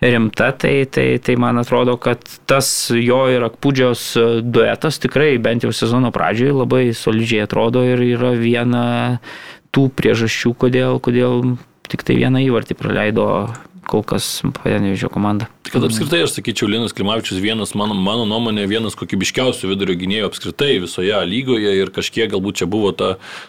[0.00, 4.08] rimta, tai, tai, tai man atrodo, kad tas jo ir Akpūdžios
[4.44, 8.84] duetas tikrai bent jau sezono pradžioje labai solidžiai atrodo ir yra viena
[9.72, 11.56] tų priežasčių, kodėl, kodėl
[11.88, 13.26] tik tai vieną įvartį praleido
[13.86, 15.46] kol kas Panevežio komanda.
[15.66, 20.76] Kad apskritai aš sakyčiau, Linas Klimavičius vienas, mano, mano nuomonė, vienas kokybiškiausių vidurio gynėjų apskritai
[20.82, 23.08] visoje lygoje ir kažkiek galbūt čia buvo ta,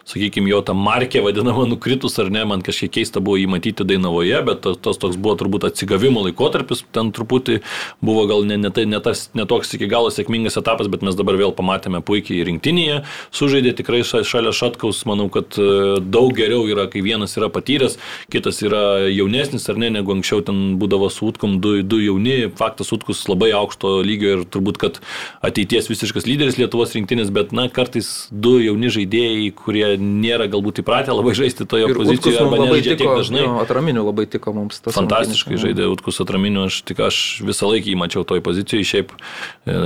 [0.09, 4.39] sakykime, jo ta markė vadinama nukritus ar ne, man kažkiek keista buvo jį matyti Dainavoje,
[4.47, 7.59] bet tas, tas toks buvo turbūt atsigavimo laikotarpis, ten truputį
[8.01, 11.17] buvo gal ne, ne, tai, ne, tas, ne toks iki galo sėkmingas etapas, bet mes
[11.17, 15.69] dabar vėl pamatėme puikiai rinktinėje, sužaidė tikrai ša- šalia Šatkaus, manau, kad e,
[16.01, 17.99] daug geriau yra, kai vienas yra patyręs,
[18.33, 22.91] kitas yra jaunesnis ar ne, negu anksčiau ten būdavo su Utkom du, du jauni, faktas
[22.95, 24.99] Utkus labai aukšto lygio ir turbūt, kad
[25.45, 31.15] ateities visiškas lyderis Lietuvos rinktinės, bet na, kartais du jauni žaidėjai, kurie nėra galbūt įpratę
[31.15, 33.43] labai žaisti toje Ir pozicijoje arba nežaidžia tiek dažnai.
[33.45, 34.95] jo, atraminių labai tiko mums tas.
[34.97, 35.65] Fantastiškai rungtynės.
[35.67, 39.77] žaidė Utkus atraminių, aš tik aš visą laiką jį mačiau toj pozicijoje, šiaip e,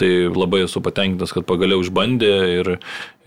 [0.00, 2.72] tai labai esu patenkintas, kad pagaliau išbandė ir,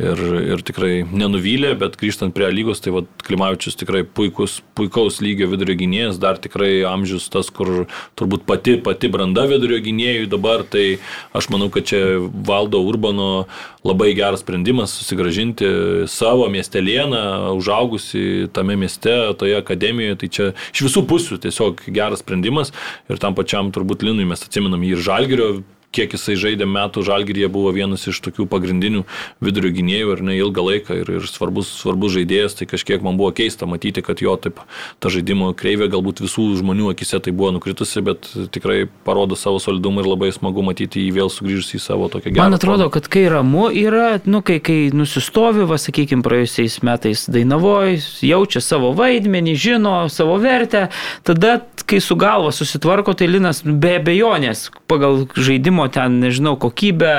[0.01, 0.23] ir,
[0.53, 5.77] ir tikrai nenuvylė, bet grįžtant prie lygos, tai vad Klimavičius tikrai puikus, puikaus lygio vidurio
[5.79, 7.85] gynėjas, dar tikrai amžius tas, kur
[8.19, 10.99] turbūt pati, pati branda vidurio gynėjų dabar, tai
[11.35, 12.01] aš manau, kad čia
[12.47, 13.45] valdo Urbano
[13.83, 15.67] labai geras sprendimas susigražinti
[16.11, 22.73] savo miestelieną, užaugusi tame mieste, toje akademijoje, tai čia iš visų pusių tiesiog geras sprendimas.
[23.11, 25.49] Ir tam pačiam turbūt Linui mes atsiminam jį ir Žalgirio
[25.93, 29.03] kiek jisai žaidė metų Žalgiryje, buvo vienas iš tokių pagrindinių
[29.43, 33.31] vidurio gynėjų ir ne ilgą laiką ir, ir svarbus, svarbus žaidėjas, tai kažkiek man buvo
[33.35, 34.61] keista matyti, kad jo taip
[35.03, 40.03] ta žaidimo kreivė galbūt visų žmonių akise tai buvo nukritusi, bet tikrai parodo savo solidumą
[40.03, 42.43] ir labai smagu matyti jį vėl sugrįžus į savo tokią gerą.
[42.43, 47.99] Man atrodo, kad kai ramu yra, nu, kai, kai nusistovi, va, sakykime, praėjusiais metais Dainavoj,
[48.25, 50.87] jaučia savo vaidmenį, žino savo vertę,
[51.27, 57.13] tada, kai su galva susitvarko, tai Linas be abejonės pagal žaidimo ten, nežinau, kokybę,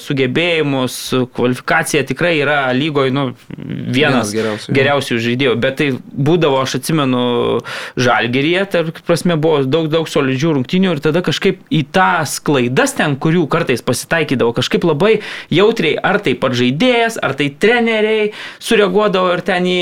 [0.00, 0.96] sugebėjimus,
[1.36, 3.24] kvalifikacija tikrai yra lygoje, nu,
[3.56, 7.22] vienas, Vienas geriausių, geriausių žaidėjų, bet tai būdavo, aš atsimenu,
[8.00, 13.16] žalgeryje, tai prasme buvo daug, daug solidžių rungtinių ir tada kažkaip į tą sklaidas ten,
[13.20, 15.20] kurių kartais pasitaikydavo, kažkaip labai
[15.52, 18.30] jautriai, ar tai pat žaidėjas, ar tai treneriai
[18.62, 19.80] sureaguodavo ir ten į,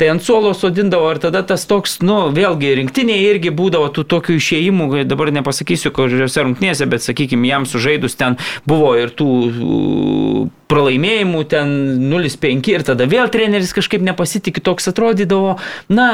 [0.00, 4.38] tai ant suolo sodindavo ir tada tas toks, nu, vėlgi rinktiniai irgi būdavo tų tokių
[4.40, 11.44] išėjimų, dabar nepasakysiu, kuriuose rungtinėse, bet sakykime, jam sužaidus ten buvo ir tų uh, pralaimėjimų,
[11.50, 11.76] ten
[12.10, 15.58] 0-5 ir tada vėl treneris kažkaip nepasitikė, toks atrodydavo,
[15.92, 16.08] na,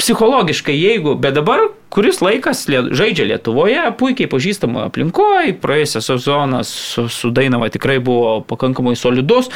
[0.00, 7.32] psichologiškai, jeigu, bet dabar kuris laikas žaidžia Lietuvoje, puikiai pažįstama aplinkoje, praėjusią sezoną su, su
[7.34, 9.50] Dainava tikrai buvo pakankamai solidus,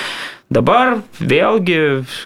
[0.53, 1.79] dabar vėlgi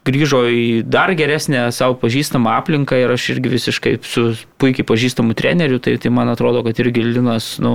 [0.04, 4.26] grįžo į dar geresnę savo pažįstamą aplinką ir aš irgi visiškai su
[4.60, 7.72] puikiai pažįstamu treneriu, tai, tai man atrodo, kad irgi Linas, nu,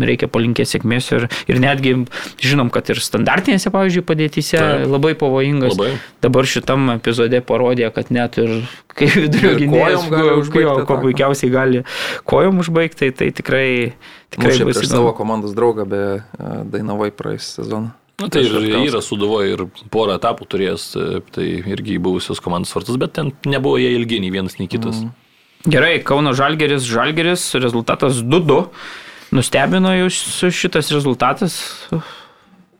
[0.00, 1.98] reikia palinkėti sėkmės ir, ir netgi
[2.40, 4.86] žinom, kad ir standartinėse, pavyzdžiui, padėtyse Taip.
[4.88, 5.76] labai pavojingas.
[5.76, 5.98] Labai.
[6.24, 8.62] Dabar šitam epizode parodė, kad net ir
[8.92, 11.82] kai vidurio gynėjas, kojom gali puikiausiai gali
[12.24, 13.94] kojom užbaigti, tai, tai tikrai,
[14.32, 14.92] tikrai Mušė bus įdomu.
[14.92, 16.22] savo komandos draugą be e,
[16.72, 17.92] Dainavai praėjusią sezoną.
[18.20, 18.54] Na, tai ir
[18.86, 23.80] yra suduvoje ir porą etapų turėjęs, e, tai irgi buvusios komandos vartus, bet ten nebuvo
[23.80, 25.02] jie ilgi, nei vienas, nei kitas.
[25.02, 25.18] Mm.
[25.72, 28.64] Gerai, Kauno Žalgeris, Žalgeris, rezultatas 2-2.
[29.32, 30.18] Nustebino jūs
[30.52, 31.54] šitas rezultatas?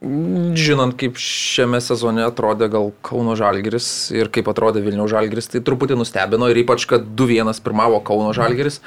[0.03, 5.95] Žinant, kaip šiame sezone atrodė gal Kauno Žalgiris ir kaip atrodė Vilnių Žalgiris, tai truputį
[5.95, 8.81] nustebino ir ypač, kad 2-1 pirmavo Kauno Žalgiris.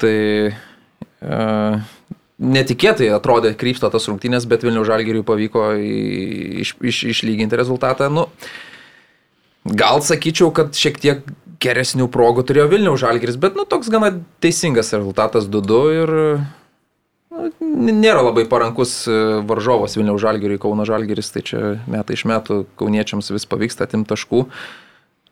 [0.00, 0.14] Tai
[0.48, 1.42] e,
[2.38, 5.68] netikėtai atrodė krypsta tas rungtynės, bet Vilnių Žalgiriui pavyko
[6.64, 8.08] iš, iš, išlyginti rezultatą.
[8.08, 8.28] Nu,
[9.68, 11.28] gal sakyčiau, kad šiek tiek
[11.60, 16.14] geresnių progų turėjo Vilnių Žalgiris, bet nu, toks gana teisingas rezultatas 2-2 ir
[17.60, 19.14] nėra labai parankus e,
[19.46, 24.44] varžovas Vilniaus Žalgiriui, Kauno Žalgiris, tai čia metai iš metų kauniečiams vis pavyksta atimti taškų.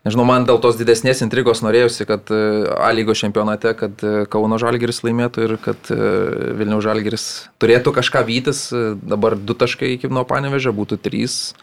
[0.07, 2.41] Nežinau, man dėl tos didesnės intrigos norėjusi, kad e,
[2.79, 7.25] A lygos čempionate, kad e, Kauno Žalgiris laimėtų ir kad Vilniaus Žalgiris
[7.59, 8.67] turėtų kažką vytis,
[9.03, 11.57] dabar du taškai iki nuo panevežė, būtų trys.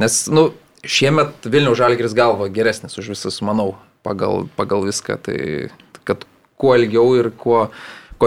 [0.00, 0.50] Nes, nu,
[0.86, 3.74] šiemet Vilniaus Žalgiris galva geresnis už visus, manau,
[4.06, 5.18] pagal, pagal viską.
[5.26, 5.38] Tai
[6.06, 6.24] kad
[6.56, 7.66] kuo ilgiau ir kuo, kuo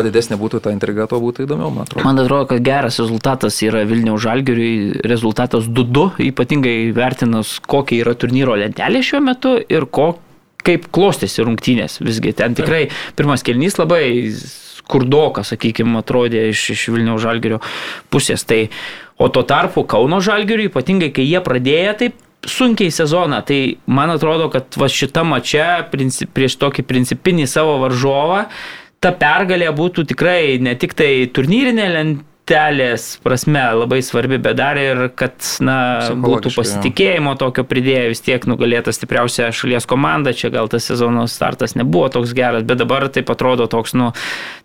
[0.06, 2.06] didesnė būtų ta intriga, tuo būtų įdomiau, man atrodo.
[2.06, 8.58] Man atrodo, kad geras rezultatas yra Vilniaus Žalgiriui, rezultatas 2-2, ypatingai vertinus, kokia yra turnyro
[8.60, 10.12] lentelė šiuo metu ir ko,
[10.66, 12.00] kaip klostėsi rungtynės.
[12.06, 12.88] Visgi ten tikrai
[13.18, 14.04] pirmas kelnys labai
[14.38, 17.62] skurdokas, sakykime, atrodė iš, iš Vilniaus Žalgirio
[18.14, 18.46] pusės.
[18.50, 18.66] Tai,
[19.18, 24.48] o tuo tarpu Kauno Žalgiriui, ypatingai kai jie pradėjo taip sunkiai sezoną, tai man atrodo,
[24.52, 28.46] kad va šita mačia prieš tokį principinį savo varžovą
[29.04, 31.88] ta pergalė būtų tikrai ne tik tai turnyrinė
[32.50, 38.46] lentelės prasme labai svarbi, bet dar ir, kad na, būtų pasitikėjimo tokio pridėję vis tiek
[38.50, 40.34] nugalėta stipriausia šalies komanda.
[40.34, 44.12] Čia gal tas sezono startas nebuvo toks geras, bet dabar taip atrodo toks, nu,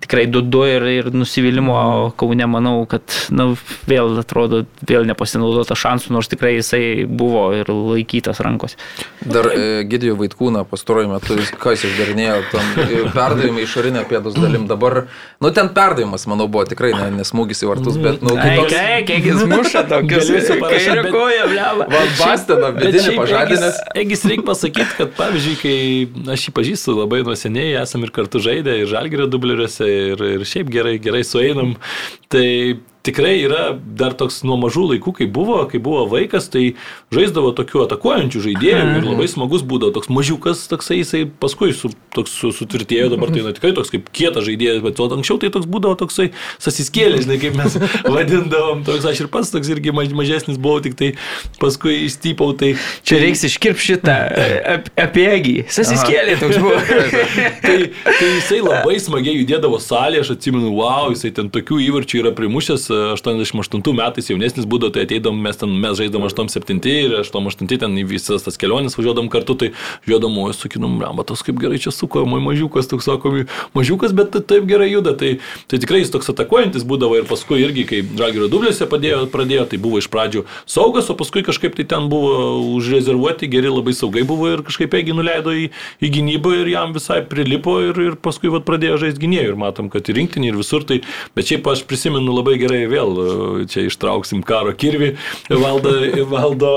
[0.01, 1.75] tikrai dudu ir, ir nusivylimų
[2.17, 3.03] Kaune, manau, kad
[3.35, 3.51] na,
[3.89, 8.79] vėl atrodo, vėl nepasinaudota šansų, nors tikrai jisai buvo ir laikytas rankose.
[9.25, 14.69] Dar e, Gidijų Vaitkūną pastaruoju metu, ką jis išdarinėjo, tam e, perdavimai išorinė pėdos dalim.
[14.71, 15.05] Dabar,
[15.43, 18.73] nu ten perdavimas, manau, buvo tikrai ne, nesmūgis į vartus, bet, nu, Ai, kitoks.
[18.73, 20.31] kiek, kiek jis muša tokius.
[20.31, 21.89] Galėsiu parašyt, Kairė bet- koja, bleva.
[21.95, 23.83] Van Basteną, vidinį pažadinęs.
[24.05, 28.41] Egis reikia pasakyti, kad pavyzdžiui, kai aš jį pažįstu labai nuo seniai, esam ir kartu
[28.47, 31.75] žaidę, ir žalgerio dubleriuose, ir, ir šiaip gerai, gerai sueinam,
[32.33, 36.65] tai tikrai yra dar toks nuo mažų laikų, kai buvo, kai buvo vaikas, tai
[37.15, 42.33] žaisdavo tokių atakuojančių žaidėjų ir labai smagus būdavo toks mažiukas, toksai jisai paskui su, toks
[42.41, 45.69] su, sutvirtėjo, dabar tai na, tikrai toks kaip kietas žaidėjas, bet o anksčiau tai toks
[45.71, 46.31] būdavo toksai
[46.63, 47.79] sasiskėlė, žinai, kaip mes
[48.17, 51.13] vadindavom, toks aš ir pats toks irgi maž, mažesnis buvau, tik tai
[51.61, 52.75] paskui įstypau, tai
[53.05, 54.15] Čia reiks iškirp šitą
[54.75, 55.55] ap, apie Egį.
[55.73, 56.79] Sasiskėlė toks buvo.
[57.65, 57.77] tai,
[58.07, 62.87] tai jisai labai smagiai judėdavo salėje, aš atsimenu, wow, jisai ten tokių įvarčių yra primušęs,
[63.15, 68.45] 88 metais jaunesnis būdavo, tai ateidom, mes ten, mes žaidom 87 ir 88 ten visas
[68.47, 69.71] tas keliones važiuodom kartu, tai
[70.07, 74.33] žiūrėdom, o sakynom, ramba, tas kaip gerai čia suko, moj mažiukas, toks sakomi, mažiukas, bet
[74.35, 75.39] ta- taip gerai juda, tai,
[75.71, 79.81] tai tikrai jis toks atakuojantis būdavo ir paskui irgi, kai Žalgirio dublėse padėjo, pradėjo, tai
[79.83, 84.51] buvo iš pradžių saugas, o paskui kažkaip tai ten buvo užrezervuoti, geri labai saugai buvo
[84.53, 85.69] ir kažkaip Egi nuleido į,
[86.05, 89.91] į gynybą ir jam visai prilipo ir, ir paskui vat, pradėjo žaisti gynėjų ir matom,
[89.93, 91.01] kad ir rinktinį ir visur tai,
[91.35, 95.15] bet šiaip aš prisimenu labai gerai vėl, e, čia ištrauksim karo kirvi,
[95.51, 95.93] valdo,
[96.31, 96.73] valdo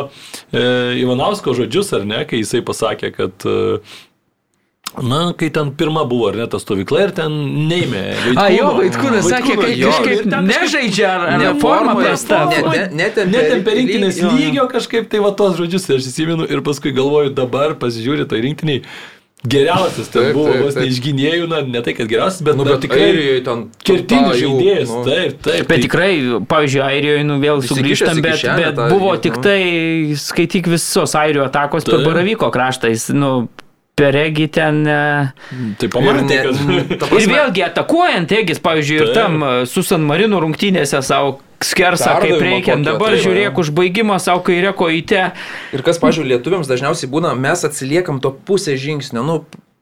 [0.52, 3.80] e, Ivanausko žodžius, ar ne, kai jisai pasakė, kad e,
[5.04, 7.34] Na, kai ten pirma buvo, ar ne, ta stovykla ir ten
[7.70, 8.00] neėmė.
[8.40, 12.40] A, jo, Vaitkūnas sakė, kad jo, kažkaip nežaidžia, ar ne, Ne forma prasta.
[12.50, 16.96] ne- ne- netempė rinktinės lygio, kažkaip tai va tos žodžius ir aš įsimenu ir paskui
[16.98, 18.82] galvoju dabar pasižiūri tai rinktiniai.
[19.46, 20.90] Geriausias ten Taip, buvo, vos ne taip.
[20.92, 24.90] iš gynėjų, na, ne tai, kad geriausias, bet, Nu, bet tikrai Airijoje ten kertinis žaidėjas.
[24.90, 25.04] nu.
[25.06, 25.60] Taip, taip.
[25.62, 26.10] Bet tai- tikrai,
[26.50, 29.44] pavyzdžiui, Airijoje, nu vėl sugrįžtam, bet, kišenę bet tą buvo irgi, tik nu.
[29.46, 29.62] tai,
[30.18, 32.08] skaityk visos Airijų atakos per Taip.
[32.10, 33.48] Baravyko kraštą, jis, nu,
[33.96, 34.82] peregi ten.
[34.88, 35.32] e,
[35.80, 37.22] Tai pamatė, Ir kad...
[37.22, 39.16] Ir vėlgi atakuojant, Egis, pavyzdžiui, ir Taip.
[39.22, 42.76] tam e, su San Marino rungtynėse savo skersą kaip reikia.
[42.76, 45.24] kokį Dabar atrado, žiūrėk, užbaigimą savo kairę kojytę.
[45.76, 49.40] Ir kas, pažiūrėjau, lietuviams dažniausiai būna, mes atsiliekam to pusę žingsnio, nu,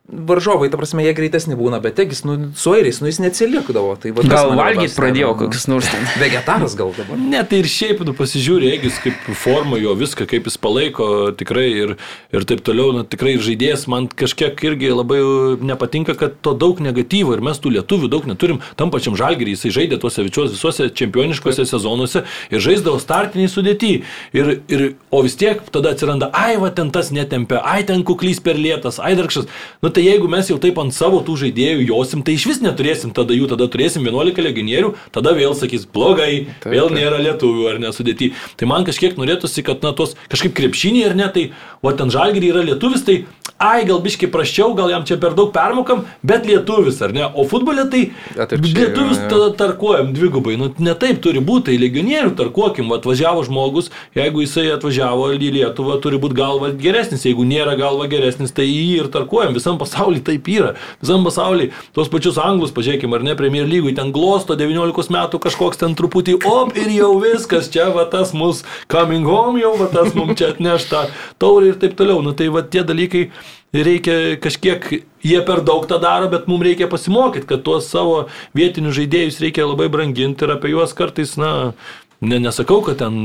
[0.08, 3.96] varžovai, ta prasme, jie greitesni būna, bet tegis, nu, su airiais, nu, jis neatsiliekdavo.
[4.02, 5.38] Tai, va, Gal valgyti pradėjo nu.
[5.40, 6.06] kokius nors ten.
[6.22, 7.18] Vegetaras gal dabar.
[7.18, 11.66] Ne, tai ir šiaip, nu, pasižiūrė, Egis kaip forma jo viską, kaip jis palaiko tikrai
[11.72, 11.96] ir,
[12.36, 15.20] ir taip toliau, na, tikrai ir žaidėjas man kažkiek irgi labai
[15.66, 18.62] nepatinka, kad to daug negatyvo ir mes tų lietuvių daug neturim.
[18.78, 23.94] Tam pačiam žalgerį jisai žaidė tuose vičiuose visuose čempioniškose sezonuose ir žaisdavo startiniai sudėti.
[24.38, 28.42] Ir, ir, o vis tiek tada atsiranda, ai, va ten tas netempia, ai, ten kuklys
[28.44, 29.50] per lėtas, ai, darkšas.
[29.82, 33.14] Nu, tai jeigu mes jau taip ant savo tų žaidėjų josim, tai iš vis neturėsim
[33.16, 36.98] tada jų, tada turėsim 11 legionierių, tada vėl sakys, blogai, Taip, vėl taip.
[37.00, 38.34] nėra lietuvių ar nesudėti.
[38.60, 41.48] Tai man kažkiek norėtųsi, kad na tos kažkaip krepšiniai ar ne, tai
[41.86, 43.24] o ten žalgiriai yra lietuvis, tai
[43.62, 47.24] ai gal biški praščiau, gal jam čia per daug permokam, bet lietuvis ar ne.
[47.26, 49.30] O futbole tai Atvirkščiai, lietuvis jo, jo.
[49.32, 50.58] tada tarkuojam dvigubai.
[50.60, 55.52] Nu, ne taip turi būti, tai legionierių tarkuokim, va, atvažiavo žmogus, jeigu jisai atvažiavo į
[55.56, 59.56] Lietuvą, turi būti galva geresnis, jeigu nėra galva geresnis, tai jį ir tarkuojam.
[59.56, 60.76] Visam pasaulyje taip yra.
[61.04, 65.82] Visam pasaulyje tos pačius anglus, pažiūrėkime, ar ne, Premier lygui ten glosto 19 metų kažkoks
[65.82, 70.16] ten truputį, op ir jau viskas, čia va tas mus coming home, jau va tas
[70.18, 71.06] mums čia atneš tą
[71.42, 72.24] taurį ir taip toliau.
[72.26, 73.30] Nu tai va tie dalykai
[73.76, 74.88] reikia kažkiek
[75.26, 79.68] jie per daug tą daro, bet mums reikia pasimokyti, kad tuos savo vietinius žaidėjus reikia
[79.68, 81.74] labai branginti ir apie juos kartais, na,
[82.24, 83.16] Ne, nesakau, kad ten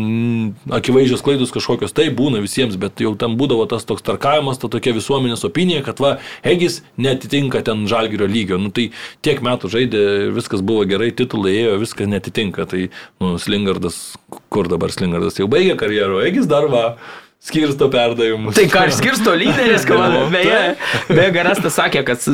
[0.75, 4.97] akivaizdžios klaidos kažkokios tai būna visiems, bet jau tam būdavo tas toks tarkavimas, ta tokia
[4.97, 6.17] visuomenės opinija, kad va,
[6.47, 8.59] Egis netitinka ten žalgerio lygio.
[8.59, 8.89] Nu tai
[9.23, 12.67] tiek metų žaidė, viskas buvo gerai, titulai ėjo, viskas netitinka.
[12.71, 12.89] Tai
[13.23, 14.01] nu, Slingardas,
[14.51, 16.85] kur dabar Slingardas jau baigė karjerą, Egis dar va
[17.41, 18.59] skirsto perdavimus.
[18.59, 20.61] Tai ką, ir skirsto lyderis, kad beje,
[21.09, 22.27] beje, Garastas sakė, kad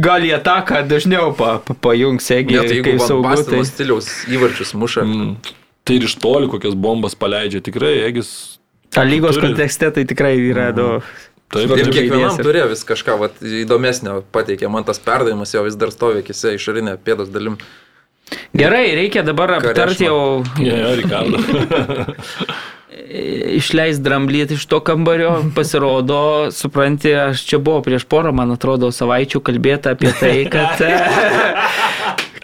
[0.00, 3.28] gal į ataką dažniau pa, pa, pajungs, jeigu Ja, tai jeigu saugu.
[3.28, 3.70] Bastino Tai...
[3.70, 5.06] stiliaus įvarčius muša.
[5.06, 5.57] Mm.
[5.88, 8.30] Tai ir iš toli kokias bombas paleidžia, tikrai, Egis.
[8.96, 9.48] A lygos Turi.
[9.48, 11.00] kontekste tai tikrai yra, nu,
[11.48, 14.68] Taip, Ir kiekvienam turėjo vis kažką vat, įdomesnio pateikė.
[14.68, 17.56] Man tas perdavimas jo vis dar stovi akise išorinė pėdos dalim.
[18.52, 21.40] Gerai, reikia dabar aptarti jau Ja, ja, Ricardo.
[23.56, 29.40] išleis dramblyti iš to kambario, pasirodo, supranti, aš čia buvo prieš porą, man atrodo, savaičių
[29.44, 30.82] kalbėta apie tai, kad,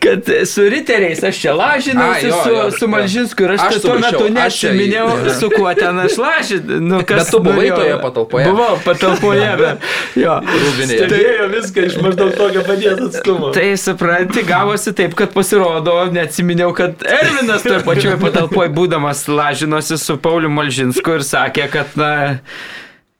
[0.04, 2.88] kad su riteriais aš čia lažinausi su, su.
[2.92, 5.08] Malžinsku ir aš, Aš tuo metu neatsiminėjau,
[5.40, 6.80] su kuo ten aš lažinau.
[6.84, 8.46] Nu, kas Bet tu buvai norėjo- toje patalpoje?
[8.50, 9.88] Buvau patalpoje, bet
[10.20, 10.36] jo.
[10.52, 11.00] Rūbinėje.
[11.08, 13.50] Stebėjo viską iš maždaug tokio paties atstumo.
[13.56, 20.18] Tai supranti, gavosi taip, kad pasirodo, neatsiminiau, kad Ervinas toje pačioje patalpoje būdamas lažinosi su
[20.22, 22.12] Pauliu Malžinsku ir sakė, kad na,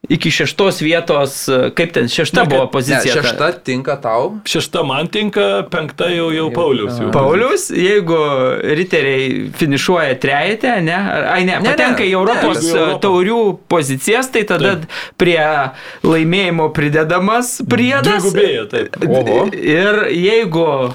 [0.08, 3.14] iki šeštos vietos, kaip ten šešta Na, buvo Ne, pozicija.
[3.14, 4.38] ta- šešta tinka tau.
[4.44, 6.98] Šešta man tinka, penkta jau, jau Paulius.
[7.00, 7.10] Jau.
[7.12, 8.18] Paulius, jeigu
[8.62, 10.94] riteriai finišuoja trejate, ne,
[11.32, 13.00] ai ne, Ne, patenka ne, į Europos ne, Europą.
[13.00, 14.90] taurių pozicijas, tai tada Taip.
[15.16, 15.40] prie
[16.04, 18.22] laimėjimo pridedamas priedas.
[18.22, 18.96] Dvigubėja, taip.
[19.08, 19.48] Oho.
[19.54, 20.94] Ir jeigu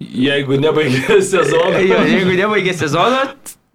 [0.00, 1.78] Jeigu nebaigė sezoną.
[1.80, 3.22] Jeigu nebaigė sezono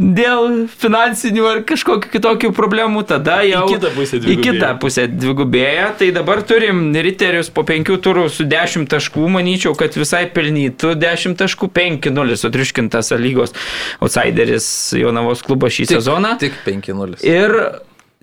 [0.02, 4.45] dėl finansinių ar kažkokių kitokių problemų, tada jau Į kitą pusę į dvigubėja.
[4.47, 5.86] kitą pusę dvigubėja.
[5.99, 11.38] Tai dabar turim riterius po penkių turų su 10 taškų, manyčiau, kad visai pelnytų 10
[11.43, 13.54] taškų, 5-0 sutriuškintas lygos
[14.02, 16.36] outsideris Jonavos klubo šį Tik, sezoną.
[16.41, 17.22] tik 5-0.
[17.28, 17.56] Ir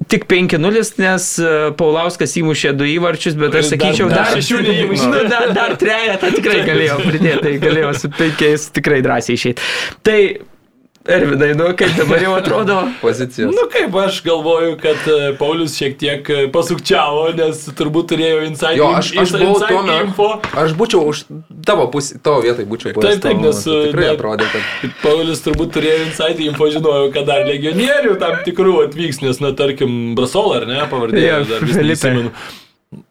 [0.08, 4.60] Tik 5-0, nes e, Paulauskas įmušė du įvarčius, bet aš dar- sakyčiau, dar dar, šešių
[4.62, 5.08] neįmušė.
[5.10, 9.66] Nu, dar, dar trejetą tikrai galėjo pridėti, galėjo su penkiais tikrai drąsiai išeiti.
[10.06, 10.20] Tai,
[11.08, 13.54] Ervidai, nu kaip dabar jau atrodo, Pozicijos.
[13.56, 18.76] Nu kaip aš galvoju, kad e, Paulius šiek tiek e, pasukčiavo, nes turbūt turėjo inside
[18.76, 20.28] Jo, aš, aš buvau tuo info.
[20.36, 20.52] metu.
[20.64, 21.22] Aš būčiau už
[21.64, 23.08] tavo pusę, tavo vietoj būčiau buvęs.
[23.08, 23.88] Taip, taip, nes, momentu.
[23.88, 24.68] Tikrai ne- atrodė, kad...
[25.06, 29.98] Paulius turbūt turėjo inside info, žinojo, kad dar legionierių tam tikrų atvyks, nes, na, tarkim,
[30.18, 31.88] Brasola, ar ne, pavardė, Jo, dar vis Felipe.
[32.12, 32.36] neįsimenu.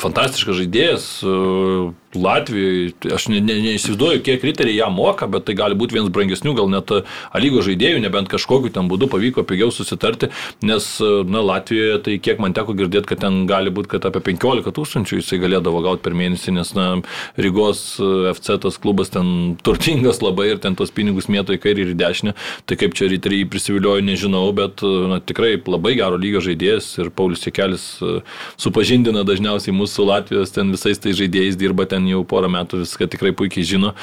[0.02, 2.94] Fantastiškas žaidėjas uh, Latvijoje.
[3.14, 6.70] Aš ne, ne, neįsivaizduoju, kiek riteriai ją moka, bet tai gali būti vienas brangesnių, gal
[6.72, 10.30] net A lygos žaidėjų, nebent kažkokiu ten būdu pavyko pigiau susitarti,
[10.64, 14.22] nes uh, na, Latvijoje tai kiek man teko girdėti, kad ten gali būti, kad apie
[14.30, 16.88] 15 tūkstančių jisai galėdavo gauti per mėnesį, nes na,
[17.36, 21.86] Rygos uh, FC tas klubas ten turtingas labai ir ten tos pinigus mėto į kairį
[21.86, 22.36] ir į dešinę.
[22.70, 27.44] Tai kaip čia riteriai prisiviliojo, nežinau, bet na, tikrai labai gero lygio žaidėjas ir Paulius
[27.44, 28.24] Sikelis uh,
[28.56, 33.34] supažindina dažniausiai mūsų Latvijos ten visais tai žaidėjais, dirba ten jau porą metų, viską tikrai
[33.38, 33.96] puikiai žino.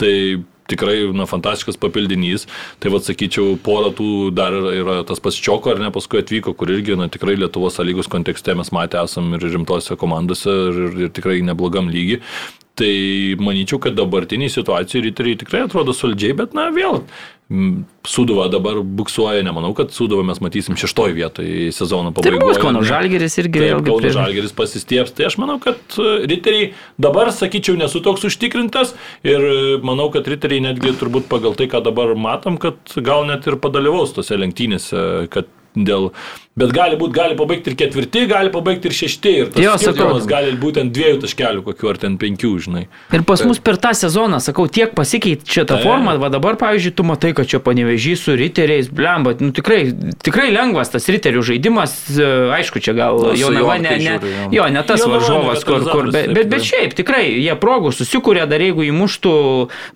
[0.00, 0.14] Tai
[0.70, 2.46] tikrai na, fantastiškas papildinys.
[2.82, 6.70] Tai vad sakyčiau, porą tų dar yra, tas pats Čioko, ar ne, paskui atvyko, kur
[6.72, 11.14] irgi na, tikrai Lietuvos lygos kontekste mes matę esam ir rimtose komandose ir, ir, ir
[11.16, 12.22] tikrai neblogam lygiai.
[12.80, 12.94] Tai
[13.42, 17.02] manyčiau, kad dabartiniai situacijai riteriai tikrai atrodo solidžiai, bet na vėl.
[17.50, 22.46] M, Sūduva dabar buksuoja, nemanau, kad Sūduvą mes matysim šeštoje vietoje sezono tai pabaigoje.
[22.48, 22.80] bus Kauno?
[22.86, 25.12] Žalgeris irgi vėlgi Kauno prieš- Žalgeris pasistieps.
[25.18, 28.94] Tai aš manau, kad e, riteriai dabar, sakyčiau, nesu toks užtikrintas
[29.26, 33.46] ir e, manau, kad riteriai netgi turbūt pagal tai, ką dabar matom, kad gal net
[33.50, 36.10] ir padalyvaus tose lenktynėse, kad dėl...
[36.60, 39.30] Bet gali būti, gali pabaigti ir ketvirti, gali pabaigti ir šešti.
[39.38, 40.08] Ir tas Jo, sakau.
[40.28, 42.82] gali būtent dviejų taškelių kokių ar ten penkių, žinai.
[43.16, 45.86] Ir pas mus per tą sezoną, sakau, tiek pasikeitė šitą Taip.
[45.86, 49.78] formą, va dabar, pavyzdžiui, tu matai, kad čia panevežys su riteriais, blemba, nu tikrai,
[50.26, 54.34] tikrai lengvas tas riterių žaidimas, e, aišku, čia gal su Jonava Jonu ne, ne, žiūri,
[54.34, 54.50] jo.
[54.58, 56.68] jo, ne tas Jonava varžovas, kur, kur, bet, katalizatorius, bet, bet taip.
[56.74, 59.34] šiaip tikrai jie progų susikūrė, dar jeigu įmuštų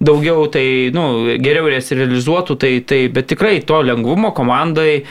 [0.00, 0.66] daugiau, tai,
[0.96, 1.10] nu,
[1.44, 5.02] geriau jas realizuotų, tai, tai, bet tikrai to lengvumo komandai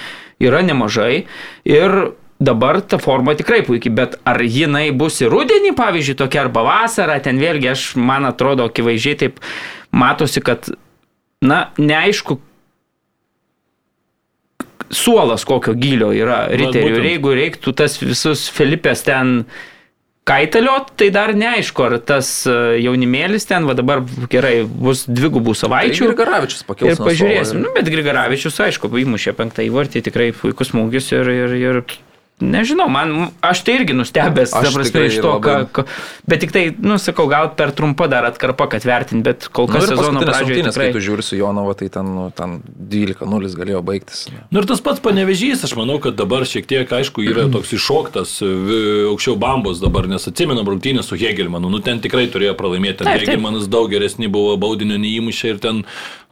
[0.43, 1.25] yra nemažai
[1.67, 1.97] ir
[2.43, 7.19] dabar ta forma tikrai puikiai, bet ar jinai bus ir rudenį, pavyzdžiui, tokia arba vasara,
[7.23, 9.39] ten vėlgi aš, man atrodo, akivaizdžiai taip
[9.95, 10.67] matosi, kad,
[11.45, 12.39] na, neaišku,
[14.93, 16.97] suolas kokio gilio yra riterių.
[16.99, 19.43] Ir jeigu reiktų tas visus Filipės ten
[20.27, 26.07] kaitaliot, tai dar neaišku, ar tas e, jaunimėlis ten, va dabar gerai, bus dvigubų savaičių.
[26.13, 26.95] Grigaravičius pakils.
[26.95, 31.81] Ir pažiūrėsim, nu, bet Grigaravičius, aišku, įmušė penktą įvartį, tikrai puikus smūgis ir, ir, ir
[32.41, 35.83] Nežinau, man, aš tai irgi nustebęs, ta prasme, tikrai iš to, labai- ką,
[36.27, 39.73] bet tik tai, nu, sakau, gal per trumpa dar atkarpa, kad vertint, bet kol Nu,
[39.77, 40.95] kas ir sezono pradžioje rungtynės, kai tikrai.
[40.97, 42.57] tu žiūri su Jonava, tai ten, nu, ten
[42.89, 44.25] 12-0 galėjo baigtis.
[44.51, 48.33] Nu ir tas pats panevežys, aš manau, kad dabar šiek tiek, aišku, yra toks iššoktas
[49.13, 53.13] aukščiau bambos dabar, nes atsimenam rungtynę su Hegelmanu, nu ten tikrai turėjo pralaimėti, ten.
[53.13, 55.83] Hegelmanas daug geresni buvo, baudinio neįmušė ir ten,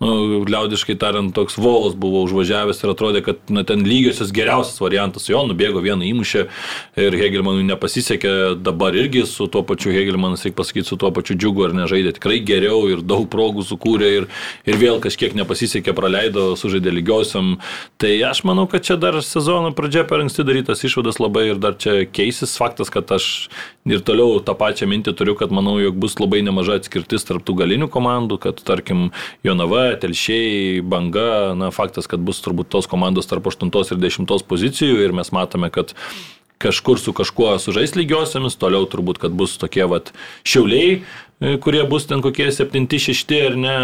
[0.02, 5.30] nu, liaudiškai tariant, toks volas buvo užvažiavęs ir atrodė, kad na, ten lygiosios geriausias variantas,
[5.30, 6.46] jo nubėgo vieną įmušę
[7.02, 11.68] ir Hegelmanui nepasisekė, dabar irgi su tuo pačiu Hegelmanas, reikia pasakyti, su tuo pačiu džiugu
[11.68, 14.28] ar nežaidė tikrai geriau ir daug progų sukūrė ir,
[14.66, 17.58] ir vėl kažkiek nepasisekė, praleido, sužaidė lygiosiam.
[18.02, 21.78] Tai aš manau, kad čia dar sezono pradžia per anksti darytas išvadas labai ir dar
[21.80, 23.50] čia keisis faktas, kad aš
[23.90, 27.56] ir toliau tą pačią mintį turiu, kad manau, jog bus labai nemaža atskirtis tarp tų
[27.64, 29.10] galinių komandų, kad tarkim
[29.46, 35.02] Jonava, Telšiai, Banga, na faktas, kad bus turbūt tos komandos tarp 8 ir 10 pozicijų
[35.02, 35.81] ir mes matome, kad
[36.62, 40.14] kažkur su kažkuo sužais lygiosiamis, toliau turbūt, kad bus tokie vat
[40.46, 41.02] šiauliai,
[41.42, 43.76] kurie bus ten kokie 7-6 ar ne,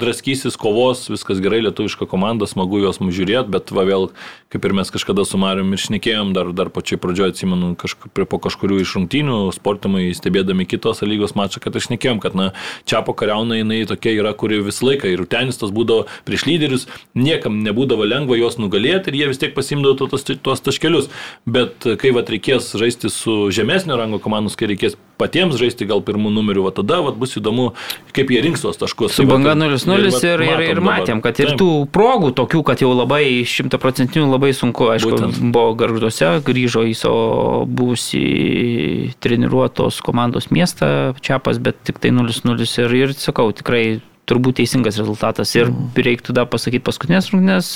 [0.00, 4.06] draskysis, kovos, viskas gerai, lietuviška komanda, smagu juos mums žiūrėti, bet va vėl,
[4.52, 8.24] kaip ir mes kažkada su Marium ir šnekėjom, dar, dar pačioj pradžioje atsimenu, kažk, prie
[8.24, 12.46] po kažkurių iš rungtynių, sportimai stebėdami kitos lygos mačą, kad aš šnekėjom, kad na,
[12.88, 16.88] čia po kariauna jinai tokia yra, kuri visą laiką ir tenis tas būdavo prieš lyderius,
[17.12, 21.10] niekam nebūdavo lengva juos nugalėti ir jie vis tiek pasimdavo tuos, tuos taškelius.
[21.44, 26.30] Bet kai va reikės žaisti su žemesnio rango komandos, kai reikės patiems žaisti gal pirmų
[26.34, 27.70] numerių, va tada va, bus įdomu,
[28.16, 29.14] kaip jie rinks tuos taškus.
[29.16, 32.62] Su Tai banga tai- 0-0 ir, vat ir, ir, matėm, kad ir tų progų tokių,
[32.64, 35.40] kad jau labai šimtaprocentinių labai sunku, aišku, Būtent.
[35.52, 42.94] buvo garžduose, grįžo į savo būsį treniruotos komandos miestą Čiapas, bet tik tai 0-0 ir,
[42.94, 45.54] ir sakau, tikrai turbūt teisingas rezultatas.
[45.54, 47.70] Ir reiktų dar pasakyti paskutinės rungtynės,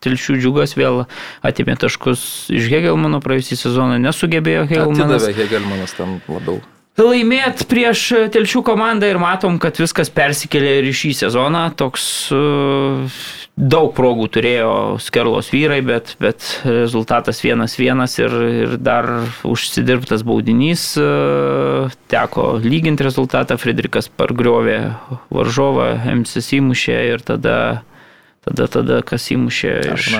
[0.00, 1.02] Telšių džiugas vėl
[1.44, 5.26] atėmė taškus iš Hegelmano praėjusį sezoną, nesugebėjo Hegelmanas.
[5.26, 6.62] Atidavė Hegelmanas ten labiau.
[6.98, 8.00] Laimėt prieš
[8.34, 11.62] telšių komandą ir matom, kad viskas persikėlė ir į šį sezoną.
[11.78, 13.20] Toks uh,
[13.54, 18.34] daug progų turėjo skerlos vyrai, bet, bet rezultatas vienas vienas ir,
[18.66, 19.08] ir dar
[19.46, 20.90] užsidirbtas baudinys.
[21.00, 24.80] Uh, teko lyginti rezultatą, Frederikas pargriovė
[25.30, 27.58] varžovą, Emsis įmušė ir tada,
[28.44, 30.14] tada, tada kas įmušė iš.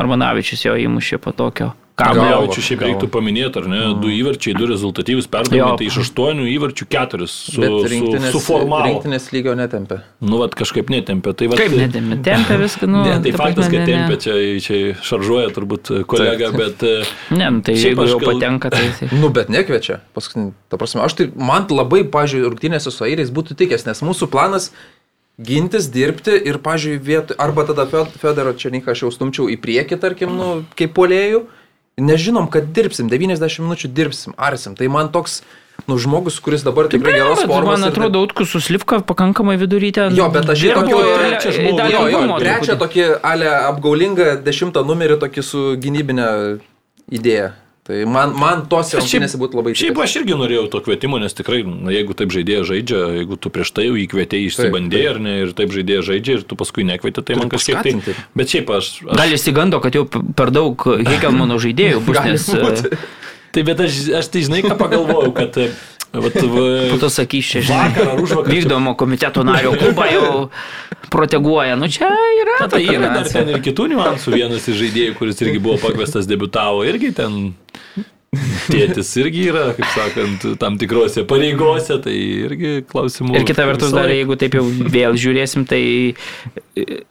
[0.00, 2.88] Armanavičius jo įmušė po tokio Gaučių šiaip Galva.
[2.92, 3.78] reiktų paminėti, ar ne?
[4.02, 8.84] Du įvarčiai, du rezultatyvus perdavimai, tai iš aštuonių įvarčių keturis su, Bet su, rinktinės, suformavo.
[8.90, 10.02] rinktinės lygio netempė.
[10.20, 11.32] Nu, vat kažkaip netempė.
[11.40, 12.18] Tai, vat, Kaip netempė?
[12.26, 13.00] Tempė viską, nu.
[13.06, 16.60] Ne, tai ta faktas, kad tempė, čia, čia šaržuoja turbūt kolega, Taip.
[16.60, 16.84] bet...
[16.84, 18.92] e, Ne, nu, tai jeigu jau gal- patenka, tai...
[19.00, 19.08] tai...
[19.16, 20.02] Nu, bet nekviečia.
[20.12, 24.28] Paskutinį, ta prasme, aš tai, man labai, pažiūrėjau, rungtynėse su airiais būtų tikęs, nes mūsų
[24.36, 24.68] planas
[25.40, 29.98] gintis, dirbti ir, pažiūrėjau, vietoj, arba tada Fed- Federo Černyką aš jau stumčiau į priekį,
[30.00, 31.46] tarkim, nu, kaip polėjų.
[31.96, 34.74] Nežinom, kad dirbsim, 90 minučių dirbsim, arsim.
[34.76, 35.38] Tai man toks,
[35.88, 37.78] nu, žmogus, kuris dabar tikrai Ne, geros formos.
[37.80, 40.10] Man ir- atrodo, Utkus su Slivka pakankamai vidurytę.
[40.12, 44.84] Jo, bet aš tokį ir- trečią ir žmogų, jo, jo, trečią tokį ale apgaulingą dešimtą
[44.84, 46.60] numerį tokį su gynybinė
[47.10, 47.52] idėja.
[47.86, 50.02] Tai man, man tos Šiaip- rungtynėse būtų labai Šiaip tikęs.
[50.10, 53.70] aš irgi norėjau to kvietimo, nes tikrai, na, jeigu taip žaidėjas žaidžia, jeigu tu prieš
[53.76, 57.38] tai jau įkvietėjai išsibandėjai ar ne, ir taip žaidėjas žaidžia ir tu paskui nekvietė, tai
[57.38, 58.16] man Turi kažkiek tai...
[58.34, 58.88] Bet šiaip aš...
[59.06, 60.74] aš Gal įsigando, kad jau per daug
[61.06, 62.90] Hegelmano žaidėjų bus, nes būti.
[62.90, 62.98] e,
[63.54, 65.62] tai bet aš, aš tai žinai, ką pagalvojau, kad...
[66.24, 66.66] Vat, va,
[67.02, 68.16] to sakys čia, čia-
[68.48, 70.28] vykdomo komiteto nario klubą jau
[71.12, 71.76] proteguoja.
[71.76, 72.58] Nu čia yra.
[72.64, 74.34] Na, tai yra dar ten ir kitų niuansų.
[74.36, 77.54] Vienas iš žaidėjų, kuris irgi buvo pakviestas, debitavo, irgi ten
[78.68, 82.14] tėtis irgi yra, kaip sakant, tam tikrose pareigose, tai
[82.46, 83.36] irgi klausimų.
[83.38, 87.02] Ir kita vertus, dar jeigu taip jau vėl žiūrėsim, tai e,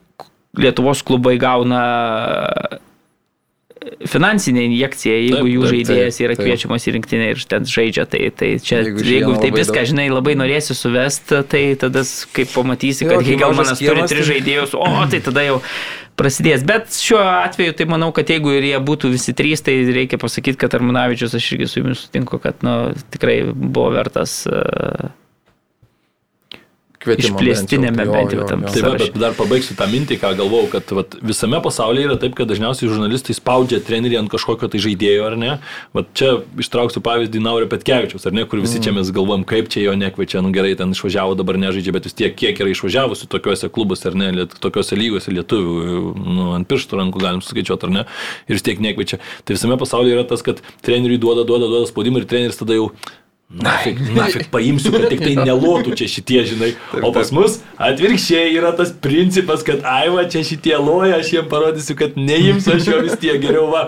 [0.55, 1.81] Lietuvos klubai gauna
[4.09, 6.45] finansinė injekcija, jeigu Taip, jų taip, žaidėjas taip, yra taip.
[6.45, 9.89] kviečiamas į rinktinę ir ten žaidžia, tai, tai čia, Jeigu jeigu, tai viską, daug.
[9.91, 12.01] žinai, labai norėsi suvesti, tai tada,
[12.35, 15.59] kaip pamatysi, kad kai Hegelmanas mažas turi tris tai- žaidėjus, o tai tada jau
[16.15, 16.63] prasidės.
[16.65, 20.57] Bet šiuo atveju, tai manau, kad jeigu ir jie būtų visi trys, tai reikia pasakyti,
[20.57, 25.09] kad Armanavičius, aš irgi su jumis sutinku, kad nu, tikrai buvo vertas uh,
[27.05, 28.23] Kvietimo išplėstinėme bent jau.
[28.33, 28.63] jau Jo, tam.
[28.65, 29.11] Tai va, sąraše.
[29.13, 32.89] bet dar pabaigsiu tą mintį, ką galvau, kad vat, visame pasaulyje yra taip, kad dažniausiai
[32.89, 35.51] žurnalistai spaudžia trenerį ant kažkokio tai žaidėjo, ar ne?
[35.95, 36.31] Vat čia
[36.61, 40.41] ištrauksiu pavyzdį Naurio Petkevičius, ar ne, kur visi čia mes galvom, kaip čia jo nekviečia,
[40.45, 44.17] nu gerai, ten išvažiavo, dabar nežaidžia, bet vis tiek kiek yra išvažiavusių tokiuose klubuose, ar
[44.19, 45.75] ne, liet, tokiuose lygose lietuvių,
[46.25, 48.07] nu, ant pirštų rankų galim suskaičiuoti, ar ne,
[48.49, 49.21] ir vis tiek nekviečia.
[49.45, 52.89] Tai visame pasaulyje yra tas, kad treneriui duoda, duoda, duoda spaudimą ir treneris tada jau
[53.45, 56.71] Nafik, nafik paimsiu, kad tik tai nelotų čia šitie, žinai.
[57.05, 61.51] O pas mus atvirkščiai yra tas principas, kad ai va čia šitie loja, aš jiems
[61.51, 63.83] parodysiu, kad neimsiu aš jo vis tiek geriau va.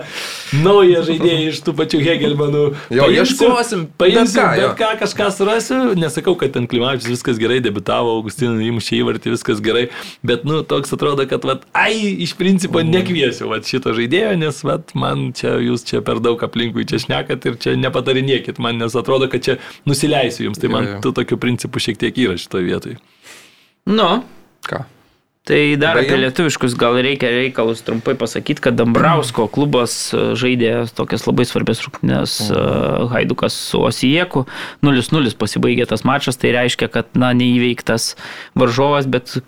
[0.62, 2.62] Naują žaidėją iš tų pačių Hegelmanų.
[2.94, 5.80] Jo, ieškosim, paimsiu, bet ką, bet ką kažką surasiu.
[5.98, 9.88] Nesakau, kad ten Klimavičius viskas gerai, debitavo, Augustinų įmušė įvartį, viskas gerai.
[10.22, 14.78] Bet, nu, toks atrodo, kad, va, ai, iš principo nekviesiu va, šito žaidėjo, nes, va,
[14.96, 19.28] man čia jūs čia per daug aplinkui čia šnekat ir čia nepatarinėkit man, nes atrodo,
[19.28, 19.47] kad čia
[19.88, 20.60] nusileisiu jums.
[20.60, 21.00] Tai man Jo, jo.
[21.06, 23.00] tų tokių principų šiek tiek yra šitoje vietoje.
[23.88, 24.10] Nu,
[24.68, 24.84] Ką?
[25.48, 26.26] Tai dar apie Baigiam?
[26.26, 32.34] lietuviškus gal reikia reikalus trumpai pasakyti, kad Dambrausko klubas e, žaidė tokias labai svarbės rungtynės
[32.52, 32.64] e,
[33.14, 34.44] Haidukas su Osieku.
[34.84, 38.10] 0-0 pasibaigė tas mačas, tai reiškia, kad na, neįveiktas
[38.60, 39.38] varžovas, bet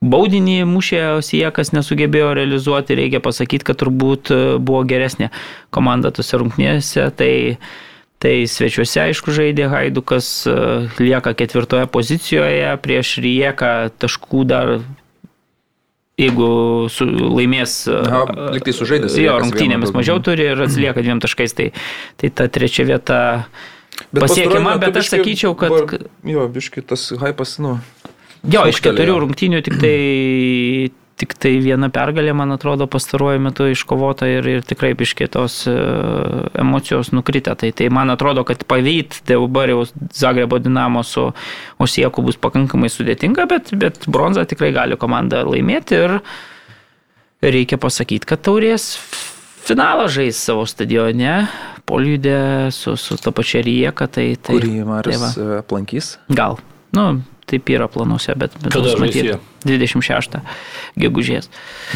[0.00, 2.96] baudinį mušė Osiekas nesugebėjo realizuoti.
[2.96, 5.28] Reikia pasakyti, kad turbūt e, buvo geresnė
[5.68, 7.10] komanda tose rungtynėse.
[7.20, 7.32] Tai
[8.20, 10.52] Tai svečiuose, aišku, žaidė Haidukas, e,
[11.00, 14.72] lieka ketvirtoje pozicijoje, prieš Rieką taškų dar,
[16.20, 16.50] jeigu
[16.92, 17.78] su, laimės...
[17.88, 21.70] e, Aha, lyg tai sužaidęs Jo, rungtynėmis mažiau turi ir atsilieka dviem taškais, tai,
[22.20, 23.20] tai ta trečia vieta
[24.12, 25.72] Bet pasiekiama, bet aš biškį sakyčiau, kad...
[25.72, 27.78] buvo- Jo, biški tas hypas, nu.
[28.52, 29.96] Jo, iš keturių rungtynių tik tai,
[31.20, 35.62] tik tai viena pergalė, man atrodo, pastaruoju metu iškovota ir, ir tikrai biškėtos
[36.60, 37.54] emocijos nukritę.
[37.60, 39.84] Tai, tai man atrodo, kad pavyti dabar jau
[40.16, 41.28] Zagrebo dinamo su
[41.80, 46.16] Osieku bus pakankamai sudėtinga, bet, bet bronzą tikrai gali komanda laimėti ir
[47.44, 48.94] reikia pasakyti, kad taurės
[49.64, 51.44] finalą žais savo stadione,
[51.88, 55.30] poliudė su, su ta pačia Rieka, tai, tai, Kurį tai Marius va.
[55.36, 56.14] e, aplankys.
[56.32, 56.58] Gal.
[56.96, 57.06] Nu,
[57.50, 59.38] taip yra planuose, bet, bet Kada žais jie?
[59.66, 60.38] 26
[61.00, 61.48] gegužės.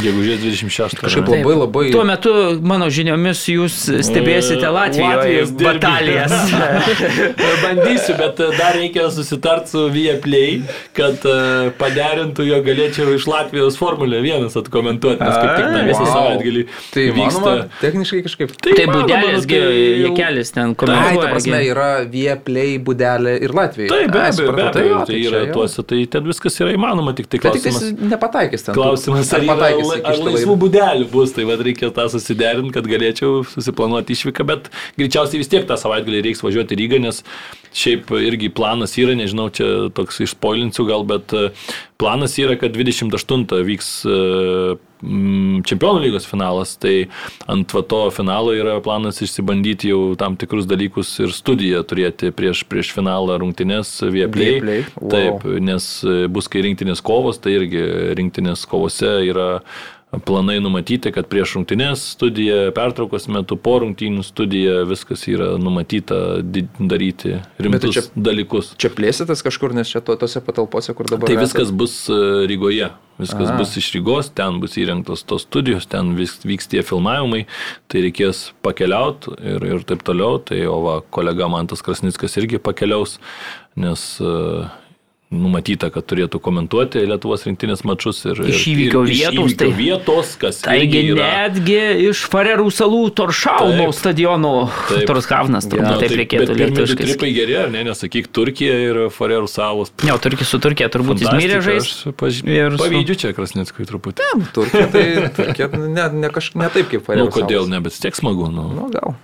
[0.02, 0.98] Gegužės 26.
[1.00, 1.42] Kažkaip ar ne?
[1.42, 1.84] labai labai...
[1.94, 6.32] Tuo metu, mano žiniomis, jūs stebėsite E, Latvijoje Latvijos batalijas.
[7.64, 10.60] Bandysiu, bet e, dar reikia susitart su Viaplay,
[10.96, 11.36] kad e,
[11.80, 16.10] paderintų jo galėčiau iš Latvijos Formulę 1 atkomentuoti, nes kaip tik tą visą Wow.
[16.12, 16.62] savaitgalį
[16.92, 17.52] Tai vyksta.
[17.80, 18.50] techniškai kažkaip.
[18.60, 21.30] Tai įmanoma, būdelis, tai jau- jėkelis ten Ai, ta komentuoja.
[21.32, 21.70] prasme, gi.
[21.72, 23.88] yra Vieplay būdelė ir Latvijai.
[23.88, 27.14] Taip, be abejo, be abejo, jo, tai čia yra tuose, tai ten viskas yra įmanoma,
[27.16, 28.10] tik tai Bet tik tai klausimas.
[28.12, 28.76] nepataikys ten.
[28.76, 32.74] Klausimas, ar, ar pataikys iki ar šito laisvų būdelių bus, tai vad reikia tą susiderinti,
[32.76, 37.22] kad galėčiau susiplanuoti išvyką, bet greičiausiai vis tiek tą savaitgalį reiks važiuoti į Rygą, nes
[37.74, 41.48] šiaip irgi planas yra, nežinau, čia toks išspoilinsiu gal, bet e,
[42.00, 44.18] planas yra, kad 28 vyks e,
[45.04, 47.08] čempionų lygos finalas, tai
[47.50, 52.64] ant va to finalo yra planas išsibandyti jau tam tikrus dalykus ir studiją turėti prieš,
[52.70, 54.60] prieš finalą rungtynės Vieplay.
[54.60, 55.10] Viaplay, wow.
[55.12, 57.84] Taip, nes e, bus kai rinktinės kovos, tai irgi
[58.20, 59.48] rinktinės kovose yra
[60.24, 66.18] planai numatyti, kad prieš rungtynės studija, pertraukos metu, po rungtynių studija, viskas yra numatyta
[66.78, 68.74] daryti rimtus čia- dalykus.
[68.80, 71.26] Čia plėsitės kažkur, nes čia to, tose patalpose, kur dabar.
[71.26, 71.44] Tai esat.
[71.46, 72.18] viskas bus e,
[72.50, 73.58] Rygoje, viskas Aha.
[73.58, 77.46] bus iš Rygos, ten bus įrengtos tos studijos, ten vis, vyks tie filmavimai,
[77.88, 80.38] tai reikės pakeliauti ir, ir taip toliau.
[80.44, 83.18] Tai o va, kolega Mantas Krasnickas irgi pakeliaus,
[83.76, 84.70] nes e,
[85.34, 89.58] numatyta, kad turėtų komentuoti Lietuvos rinktinės mačus ir Iš ir- įvykio ir iš vietos, įvykio
[89.58, 91.26] tai- vietos, kas Taigi yra.
[91.48, 91.78] netgi
[92.10, 93.94] iš Farerų salų Toršauno Taip.
[93.98, 94.52] stadiono
[94.88, 95.06] Taip.
[95.10, 97.04] Torshavnas, turbūt Na, taip tai- reikėtų lietuviškai.
[97.10, 99.92] tripai geri, ar ne, nesakyk Turkija ir Farerų salos.
[100.04, 102.06] Ne, Turkija su Turkija turbūt jis mirė Fantastika, žais.
[102.06, 104.22] aš paž- ir Pavydžiu čia Krasnickui truputį.
[104.54, 105.04] Turkija, tai
[105.34, 107.68] Turkija ne, ne, kaž, ne taip kaip Nu, Farerų kodėl salos.
[107.68, 108.50] ne, bet tiek smagu.
[108.52, 108.68] Nu.
[108.74, 109.14] Nu, gal.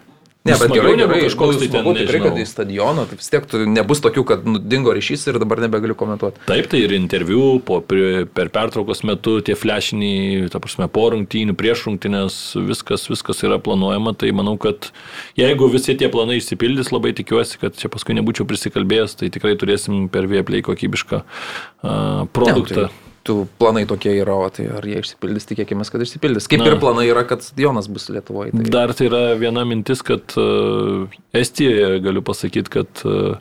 [0.41, 3.51] Ne, Nu, bet gerai, negu kažkoks tai ten, tikrai, kad į stadioną, tai vis tiek
[3.68, 6.41] nebus tokių, kad nu, dingo ryšys ir dabar nebegaliu komentuoti.
[6.49, 11.84] Taip, tai ir interviu po, per pertraukos metu tie flashiniai, ta prasme, po rungtynių, prieš
[11.91, 12.38] rungtynės,
[12.70, 14.14] viskas, viskas yra planuojama.
[14.16, 14.88] Tai manau, kad
[15.36, 20.09] jeigu visi tie planai išsipildys, labai tikiuosi, kad čia paskui nebūčiau prisikalbėjęs, tai tikrai turėsim
[20.09, 22.88] per Vieplay kokybišką uh, produktą.
[22.88, 26.51] Ne, tai tų planai tokie yra, o tai ar jie išsipildys, tikėkime, kad išsipildys.
[26.51, 26.70] Kaip Na.
[26.72, 28.55] Ir planai yra, kad stadionas bus Lietuvoje.
[28.57, 28.68] Tai...
[28.74, 33.37] Dar tai yra viena mintis, kad uh, Estijoje galiu pasakyti, kad uh,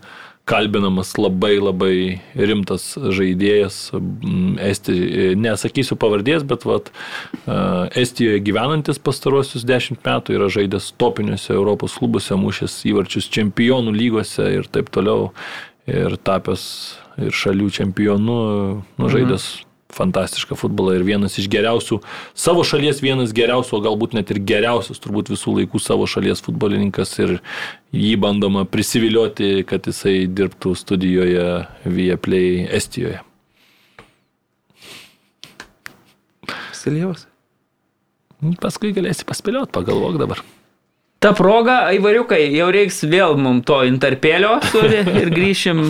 [0.50, 1.96] kalbinamas labai labai
[2.34, 4.96] rimtas žaidėjas, mm, Esti,
[5.38, 6.90] nesakysiu pavardės, bet vat,
[7.44, 14.50] uh, Estijoje gyvenantis pastarosius dešimt metų yra žaidęs topiniuose Europos klubuose, mušęs įvarčius čempionų lygose
[14.58, 15.30] ir taip toliau,
[15.90, 16.64] ir tapęs
[17.20, 18.38] ir šalių čempionu,
[18.98, 19.50] nu, žaidęs
[19.94, 22.00] fantastišką futbolą ir vienas iš geriausių,
[22.38, 27.16] savo šalies vienas geriausių, o galbūt net ir geriausias turbūt visų laikų savo šalies futbolininkas
[27.24, 27.40] ir
[27.96, 31.48] jį bandoma prisivilioti, kad jisai dirbtų studijoje
[31.90, 33.24] Vieplay Estijoje.
[36.80, 37.26] Stilijaus.
[38.62, 40.46] Paskui galėsi paspėlioti, pagalvok dabar.
[41.20, 44.54] Ta proga, aivariukai, jau reiks vėl mum to interpelio
[45.20, 45.84] ir grįšim.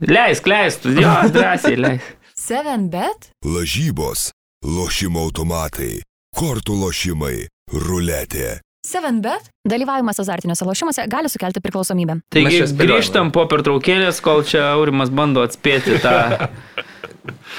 [0.00, 2.06] Leisk, leisk, tu jo, drąsiai leisk.
[2.38, 3.32] 7bet?
[3.42, 4.28] Lažybos,
[4.62, 6.04] lošimo automatai,
[6.38, 8.60] kortų lošimai, ruletė.
[8.86, 9.48] 7bet?
[9.66, 12.20] Dalyvavimas azartiniuose lošimuose gali sukelti priklausomybę.
[12.30, 16.46] Taigi grįžtam po pertraukėlės, kol čia Aurimas bando atspėti tą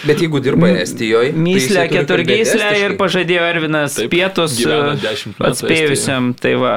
[0.07, 1.33] Bet jeigu dirba Estijoje.
[1.35, 6.75] myslę keturgyslę ir pažadėjo Ervinas Taip, pietus e, 10 metų atspėjusiam, tai va.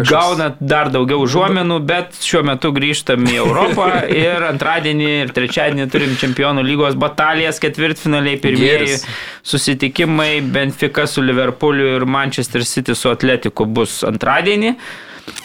[0.00, 3.90] Gauna dar daugiau užuomenų, bet šiuo metu grįžtam į Europą
[4.22, 9.06] ir antradienį ir trečiadienį turim čempionų lygos batalijas, ketvirtfinaliai, pirmieji Gėris.
[9.42, 14.74] susitikimai, Benfica su Liverpooliu ir Manchester City su Atletiku bus antradienį.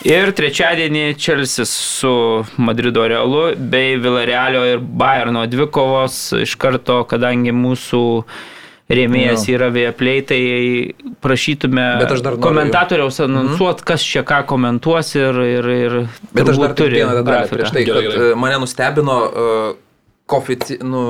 [0.05, 2.11] Ir trečiadienį Čelsis su
[2.61, 8.01] Madrido Realu bei Villarealio ir Bayerno dvikovos iš karto, kadangi mūsų
[8.85, 9.55] rėmėjas Jo.
[9.57, 10.39] yra Vieplay, tai
[11.25, 11.85] prašytume
[12.43, 15.97] komentatoriaus anonsuot, kas čia ką komentuos ir, ir, ir
[16.35, 18.29] Bet aš dar turiu vieną detalę prieš tai, Gerai, kad gerai.
[18.35, 19.73] e, mane nustebino uh,
[20.29, 21.01] kofici, nu,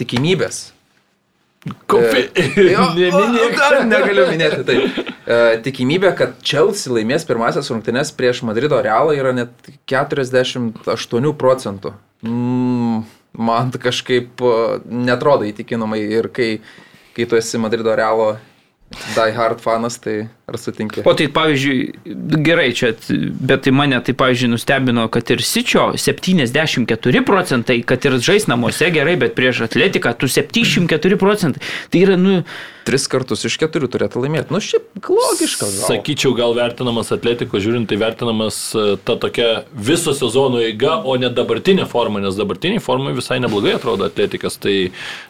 [0.00, 0.62] tikimybės.
[1.90, 2.24] Kofi.
[2.70, 3.56] Jo, Neminėk.
[3.58, 4.76] dar negaliu minėti tai.
[5.28, 11.92] E, tikimybė, kad Chelsea laimės pirmasis rungtynes prieš Madrido Realą yra net 48 procentų.
[12.22, 13.02] Mm,
[13.50, 14.54] man kažkaip e,
[14.86, 16.50] netrodo įtikinamai ir kai,
[17.16, 18.36] kai tu esi Madrido Realo
[19.16, 21.02] die hard fanas, tai ar sutinki?
[21.04, 21.78] O tai pavyzdžiui,
[22.46, 22.94] gerai čia,
[23.40, 28.90] bet tai mane tai pavyzdžiui nustebino, kad ir Sičio 74 procentai, kad ir žais namuose
[28.94, 31.62] gerai, bet prieš atletiką tu 74 procentai.
[31.92, 32.42] Tai yra, nu,
[32.88, 34.48] Tris kartus iš keturių turėtų laimėti.
[34.54, 35.66] Nu, šiaip logiška.
[35.68, 35.82] Gal.
[35.90, 41.28] Sakyčiau, gal vertinamas atletiko, žiūrint, tai vertinamas e, ta tokia viso sezono eiga, o ne
[41.28, 44.56] dabartinė forma, nes dabartiniai formai visai neblogai atrodo atletikas.
[44.62, 44.72] Tai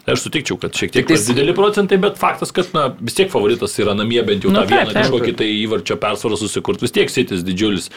[0.07, 3.75] aš sutikčiau, kad šiek tiek tais- dideli procentai, bet faktas, kad na, vis tiek favoritas
[3.83, 5.08] yra namie bent jau Nu, tą taip, vieną taip.
[5.09, 7.89] Kažkokį tai įvarčio persvarą susikurt, vis tiek sitis didžiulis.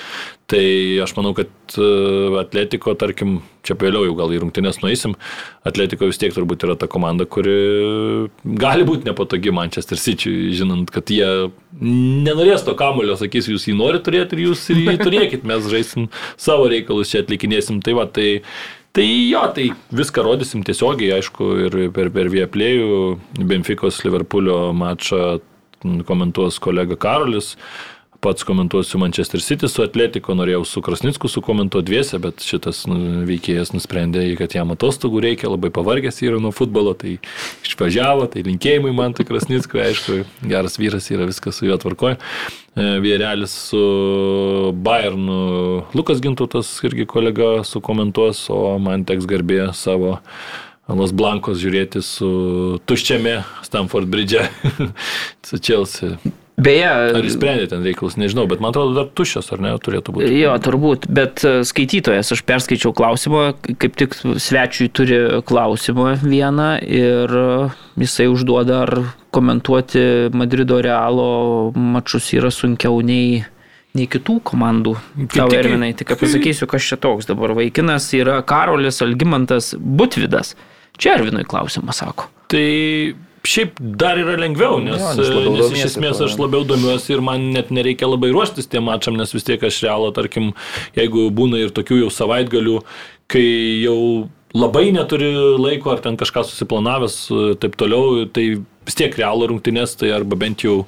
[0.51, 0.65] Tai
[1.05, 1.87] aš manau, kad e,
[2.43, 5.15] atletiko, tarkim, čia vėliau jau gal į rungtynės nueisim,
[5.69, 11.13] atletiko vis tiek turbūt yra ta komanda, kuri gali būti nepatogi Manchester City, žinant, kad
[11.13, 11.31] jie
[11.81, 16.11] nenorės to kamulio, sakys, jūs jį norite turėti ir jūs jį turėkit, mes žaisim
[16.41, 17.81] savo reikalus, čia atlikinėsim.
[17.85, 18.31] Tai va, tai
[18.93, 22.99] Tai jo, tai viską rodysim tiesiogiai, aišku, ir per, per Vieplėjų,
[23.49, 25.39] Benficos Liverpoolio mačą
[26.09, 27.57] komentuos kolega Karolis,
[28.23, 33.73] pats komentuosiu Manchester City su Atletiko, norėjau su Krasnicku sukomentuoti dviese, bet šitas nu, veikėjas
[33.75, 37.17] nusprendė, kad jam atostogų reikia, labai pavargęs yra nuo futbolo, tai
[37.67, 42.21] išvažiavo, tai linkėjimai man tai Krasnickui, aišku, geras vyras yra, viskas su juo tvarkoja.
[42.79, 43.83] Vėrelis su
[44.87, 45.41] Bayernu,
[45.99, 50.21] Lukas Gintutas irgi kolega sukomentuos, o man teks garbė savo
[50.91, 52.29] Los Blankos žiūrėti su
[52.91, 54.43] tuščiame Stamford Bridge,
[55.47, 56.17] su Chelsea.
[56.63, 56.89] beje.
[56.89, 60.31] Ar išsprendė ten reikalus, nežinau, bet man atrodo dar tuščias, ar ne, turėtų būti.
[60.43, 63.45] Jo, turbūt, bet e, skaitytojas, aš perskaičiau klausimą,
[63.83, 67.47] kaip tik svečiui turi klausimą vieną ir e,
[68.03, 68.95] jisai užduoda, ar
[69.33, 70.05] komentuoti
[70.37, 73.41] Madrido Realo mačus yra sunkiau nei,
[73.97, 74.99] nei kitų komandų.
[75.33, 80.53] Tau Ervinai, tik pasakysiu, kas čia toks dabar vaikinas yra Karolis Algymantas Butvidas.
[81.03, 82.29] Čia Ervinui klausimą sako.
[82.53, 82.67] Tai
[83.49, 87.49] šiaip dar yra lengviau, nes, Jo, nes nes iš esmės aš labiau domiuosi ir man
[87.55, 90.53] net nereikia labai ruoštis tiem mačam, nes vis tiek aš realo, tarkim,
[90.99, 92.79] jeigu būna ir tokių jau savaitgalių,
[93.33, 93.49] kai
[93.83, 93.99] jau
[94.55, 98.47] labai neturi laiko ar ten kažką susiplanavęs, e, taip toliau, tai
[98.87, 100.83] vis tiek realo rungtynės, tai arba bent jau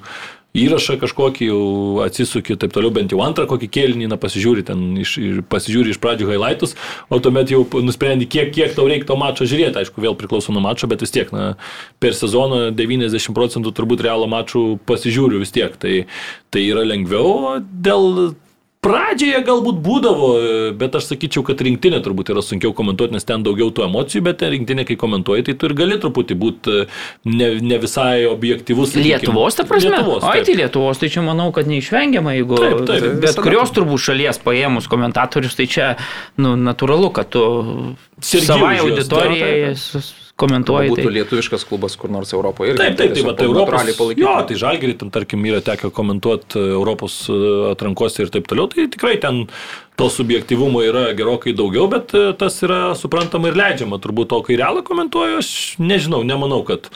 [0.55, 1.63] įrašą kažkokį, jau
[2.05, 5.17] atsisuki taip toliau, bent jau antrą kokį kėlinį, na, pasižiūri ten, iš,
[5.51, 6.75] pasižiūri iš pradžių highlightus,
[7.09, 10.63] o tuomet jau nusprendi, kiek, kiek tau reikia to mačo žiūrėti, aišku, vėl priklauso nuo
[10.63, 11.53] mačo, bet vis tiek, na,
[12.03, 16.05] per sezoną 90 procentų turbūt realo mačų pasižiūriu vis tiek, tai,
[16.53, 18.35] tai yra lengviau, dėl
[18.85, 20.29] Pradžioje galbūt būdavo,
[20.79, 24.39] bet aš sakyčiau, kad rinktinė turbūt yra sunkiau komentuoti, nes ten daugiau tų emocijų, bet
[24.43, 26.83] ten rinktinė, kai komentuoji, tai tu ir gali truputį būti
[27.31, 28.93] ne, ne visai objektivus.
[28.93, 29.09] sakykim.
[29.09, 29.95] Lietuvos, ta prasme?
[29.95, 30.25] Lietuvos.
[30.25, 30.45] Taip.
[30.45, 34.41] tai Lietuvos, tai čia manau, kad neišvengiama, jeigu Taip, taip, bet visada kurios turbūt šalies
[34.45, 35.89] paėmus komentatorius, tai čia,
[36.37, 37.45] nu, natūralu, kad tu
[38.21, 40.91] Sergi savai už juos, auditorijai taip, komentuoji.
[40.91, 41.13] Būtų Tai.
[41.15, 42.73] lietuviškas klubas kur nors Europoje.
[42.73, 43.91] irgi Taip, taip, tai tiesiog va, tai Europos.
[43.99, 44.25] palaikyti.
[44.25, 47.37] Jo, tai žalgerį ten, tarkim, yra tekę komentuoti Europos e,
[47.71, 49.45] atrankose ir taip toliau, tai tikrai ten
[49.95, 54.01] to subjektivumo yra gerokai daugiau, bet e, tas yra suprantama ir leidžiama.
[54.03, 56.91] Turbūt to, kai realą komentuoju, aš nežinau, nemanau, kad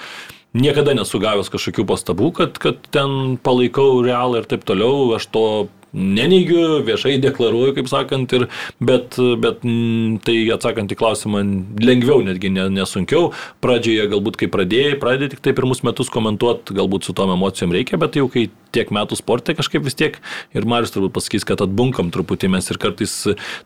[0.51, 5.13] niekada nesu gavęs kažkokių pastabų, kad, kad ten palaikau realą ir taip toliau.
[5.15, 5.45] Aš to
[5.93, 8.47] neneigiu, viešai deklaruoju, kaip sakant, ir,
[8.83, 11.43] bet, bet mm, tai atsakant į klausimą,
[11.83, 13.31] lengviau netgi ne, nesunkiau.
[13.63, 17.99] Pradžioje galbūt kai pradėjai, pradėjai tik tai pirmus metus komentuoti, galbūt su tom emocijom reikia,
[18.01, 20.19] bet jau kai tiek metų sporte kažkaip vis tiek
[20.53, 23.15] ir Marius turbūt pasakys, kad atbunkam truputį mes ir kartais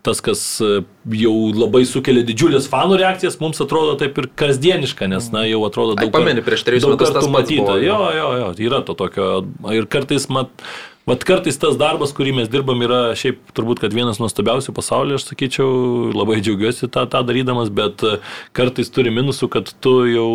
[0.05, 5.43] tas, kas jau labai sukelia didžiulės fanų reakcijas, mums atrodo taip ir kasdieniška, nes, na,
[5.49, 7.77] jau atrodo daug, pameni, prieš trejus metus tas matyta.
[7.83, 9.29] Jo, jo, jo, yra to tokio.
[9.75, 10.51] Ir kartais mat.
[11.03, 15.25] Vat kartais tas darbas, kurį mes dirbam, yra šiaip turbūt, kad vienas nuostabiausių pasaulyje, aš
[15.27, 15.71] sakyčiau,
[16.15, 18.13] labai džiaugiuosi tą, tą darydamas, bet e,
[18.55, 20.27] kartais turi minusų, kad tu jau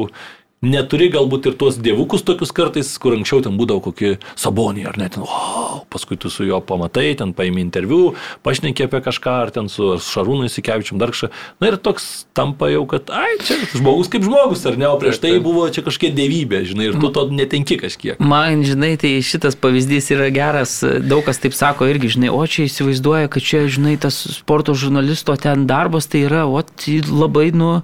[0.64, 5.18] neturi galbūt ir tuos dievukus tokius kartais, kur anksčiau ten būdavo kokie saboniai ar net,
[5.20, 8.16] wow, paskui tu su juo pamatai, ten paimi interviu,
[8.46, 11.30] pašnekė apie kažką, ar ten su Šarūnu įsikevičiam dar kažką.
[11.62, 15.22] Na ir toks tampa jau, kad, ai, čia žmogus kaip žmogus, ar ne, o prieš
[15.22, 18.18] tai buvo čia kažkokia dievybė, žinai, ir tu to netenki kažkiek.
[18.18, 22.66] Man, žinai, tai šitas pavyzdys yra geras, daug kas taip sako irgi, žinai, o čia
[22.66, 26.58] įsivaizduoja, kad čia, žinai, tas sporto žurnalisto ten darbas tai yra, o
[27.08, 27.78] labai, nu,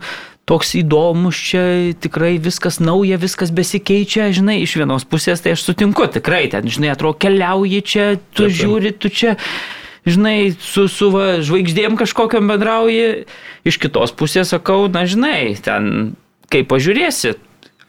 [0.49, 1.62] toks įdomus, čia
[1.97, 6.93] tikrai viskas nauja, viskas besikeičia, žinai, iš vienos pusės tai aš sutinku, tikrai ten, žinai,
[6.93, 8.07] atrodo, keliauji čia,
[8.37, 9.39] tu Taip, žiūri, tu čia,
[10.05, 13.25] žinai, su, su va, žvaigždėm kažkokiam bendrauji,
[13.65, 16.12] iš kitos pusės sakau, na, žinai, ten,
[16.53, 17.39] kaip pažiūrėsi,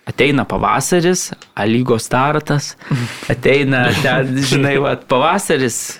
[0.08, 2.76] ateina pavasaris, A lygos startas,
[3.32, 6.00] ateina ten, žinai, va, pavasaris,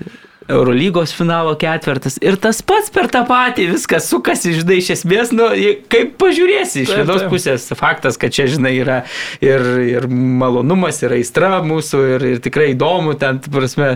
[0.52, 5.48] Eurolygos finalo ketvirtas ir tas pats per tą patį viskas sukasi, žinai, iš esmės, nu,
[5.90, 7.66] kaip pažiūrėsi, iš vienos pusės.
[7.80, 9.00] Faktas, kad čia, žinai, yra
[9.42, 13.96] ir, ir malonumas, ir aistra mūsų, ir, ir tikrai įdomu, ten, prasme,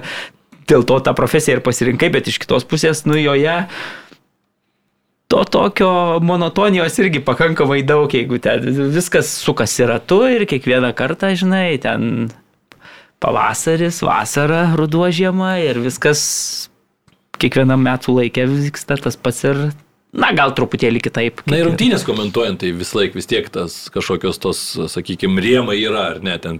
[0.70, 3.62] dėl to tą profesiją ir pasirinkai, bet iš kitos pusės, nu, joje
[5.30, 11.78] to tokio monotonijos irgi pakankamai daug, jeigu ten viskas sukasi ratu ir kiekvieną kartą, žinai,
[11.82, 12.32] ten
[13.24, 16.22] pavasaris, vasara, ruduo, žiema ir viskas
[17.40, 19.62] kiekvienam metų laikė vyksta tas pats ir,
[20.16, 21.44] na, gal truputėlį kitaip.
[21.50, 24.64] Na ir rungtynės komentuojant, tai vis laik vis tiek tas kažkokios tos,
[24.96, 26.60] sakykime, rėmai yra, ar ne, ten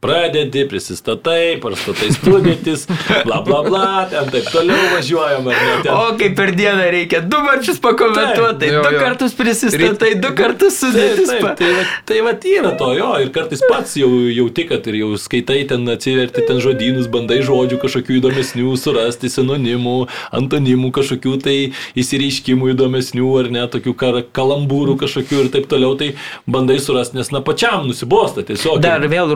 [0.00, 2.86] pradedi, prisistatai, prastatai studėtis,
[3.26, 5.48] bla bla bla, ten taip toliau važiuojam,
[5.84, 5.90] ten.
[5.92, 9.00] O kaip per dieną reikia du marčius pakomentuoti, tai Taip, jo, du jo.
[9.02, 11.28] kartus prisistatai, du kartus Taip, sudėtis.
[11.30, 14.88] taip, pa- tai, va, tai va yra to jo ir kartais pats jau jauti, kad
[14.90, 19.96] ir jau skaitai ten atsiverti ten žodynus, bandai žodžių kažkokių įdomesnių, surasti sinonimų,
[20.40, 21.56] antonimų kažkokių tai
[22.00, 23.94] įsireiškimų įdomesnių ar ne, tokių
[24.32, 26.14] kalambūrų kažkokių ir taip toliau, tai
[26.48, 28.80] bandai surasti, nes na pačiam nusibosta tiesiog.
[28.84, 29.32] Dar vėl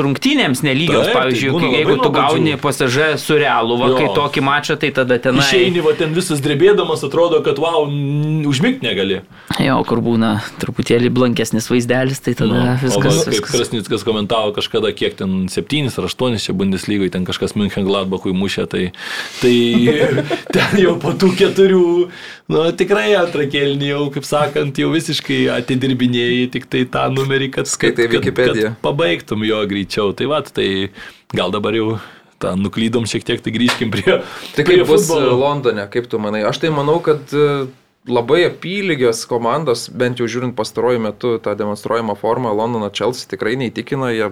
[0.00, 3.96] rungtynės rungtynėms nelygios, Taip, tai pavyzdžiui, kai- jeigu tu gauni pasažę su realu, va, Jo.
[3.98, 5.44] kai tokį mačą, tai tada tenai...
[5.44, 7.86] Išeini, va ten visas drebėdamas, atrodo, kad wow,
[8.48, 9.20] užmigti negali.
[9.62, 13.22] Jo, kur būna truputėlį blankesnis vaizdelis, tai tada Nu, o va, viskas.
[13.22, 13.52] kaip viskas.
[13.54, 18.66] Krasnickas komentavo kažkada, kiek ten 7 ar 8 čia Bundeslygoje, ten kažkas München Gladbachui mušė,
[18.70, 18.84] tai,
[19.40, 19.54] tai
[20.56, 21.84] ten jau po tų keturių,
[22.52, 27.68] nu tikrai antrą kelnį jau, kaip sakant, jau visiškai atidirbinėjai tik tai tą numerį, kad,
[27.70, 28.74] Skaitai Wikipediją.
[28.82, 30.12] pabaigtum jo greičiau.
[30.16, 30.90] Tai va, tai
[31.36, 31.96] gal dabar jau
[32.42, 34.20] tą nuklydom šiek tiek, tai grįžkim prie,
[34.56, 35.36] Tai prie kaip bus futbolo.
[35.40, 36.42] Londone, kaip tu manai?
[36.48, 37.66] Aš tai manau, kad e,
[38.08, 44.12] labai apylygios komandos, bent jau žiūrint pastaruoju metu tą demonstruojamą formą, Londono Chelsea tikrai neįtikina.
[44.16, 44.30] Jie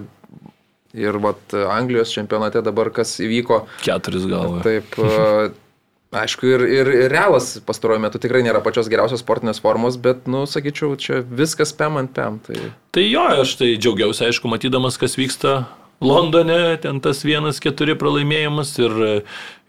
[0.95, 4.61] ir vat, Anglijos čempionate dabar kas įvyko, Keturis gal.
[4.63, 4.95] taip.
[6.15, 10.45] Aišku, ir, ir, ir realas pastaruoju metu tikrai nėra pačios geriausios sportinės formos, bet, nu,
[10.47, 12.39] sakyčiau, čia viskas pem ant pem.
[12.45, 12.69] Tai...
[12.95, 15.65] Tai jo, aš tai džiaugiausi, aišku, matydamas, kas vyksta
[16.01, 18.95] Londone, ten tas vienas keturi pralaimėjimas ir,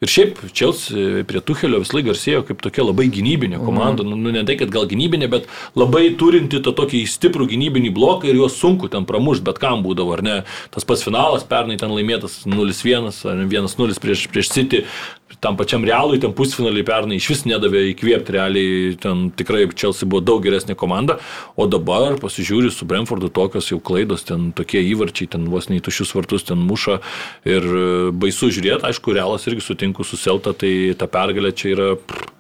[0.02, 4.24] ir šiaip Čelsi prie Tuhelio vis laik garsėjo kaip tokia labai gynybinė komanda, mm.
[4.24, 5.46] nu ne tai, kad gal gynybinė, bet
[5.78, 10.16] labai turinti tą tokį stiprų gynybinį bloką ir juos sunku ten pramušti, bet kam būdavo,
[10.18, 10.40] ar ne.
[10.74, 14.82] Tas pats finalas pernai ten laimėtas 0-1 ar 1-0 prieš, prieš City,
[15.40, 20.22] tam pačiam realui, ten pusfinaliai pernai iš vis nedavė įkvėpti realiai, ten tikrai Chelsea buvo
[20.24, 21.18] daug geresnė komanda,
[21.58, 26.14] o dabar pasižiūri su Brentfordu tokios jau klaidos, ten tokie įvarčiai, ten vos nei tušius
[26.16, 27.00] vartus ten muša
[27.48, 27.84] ir e,
[28.14, 32.35] baisu žiūrėti, aišku, realas irgi sutinku su Selta, tai ta pergalė čia yra pff,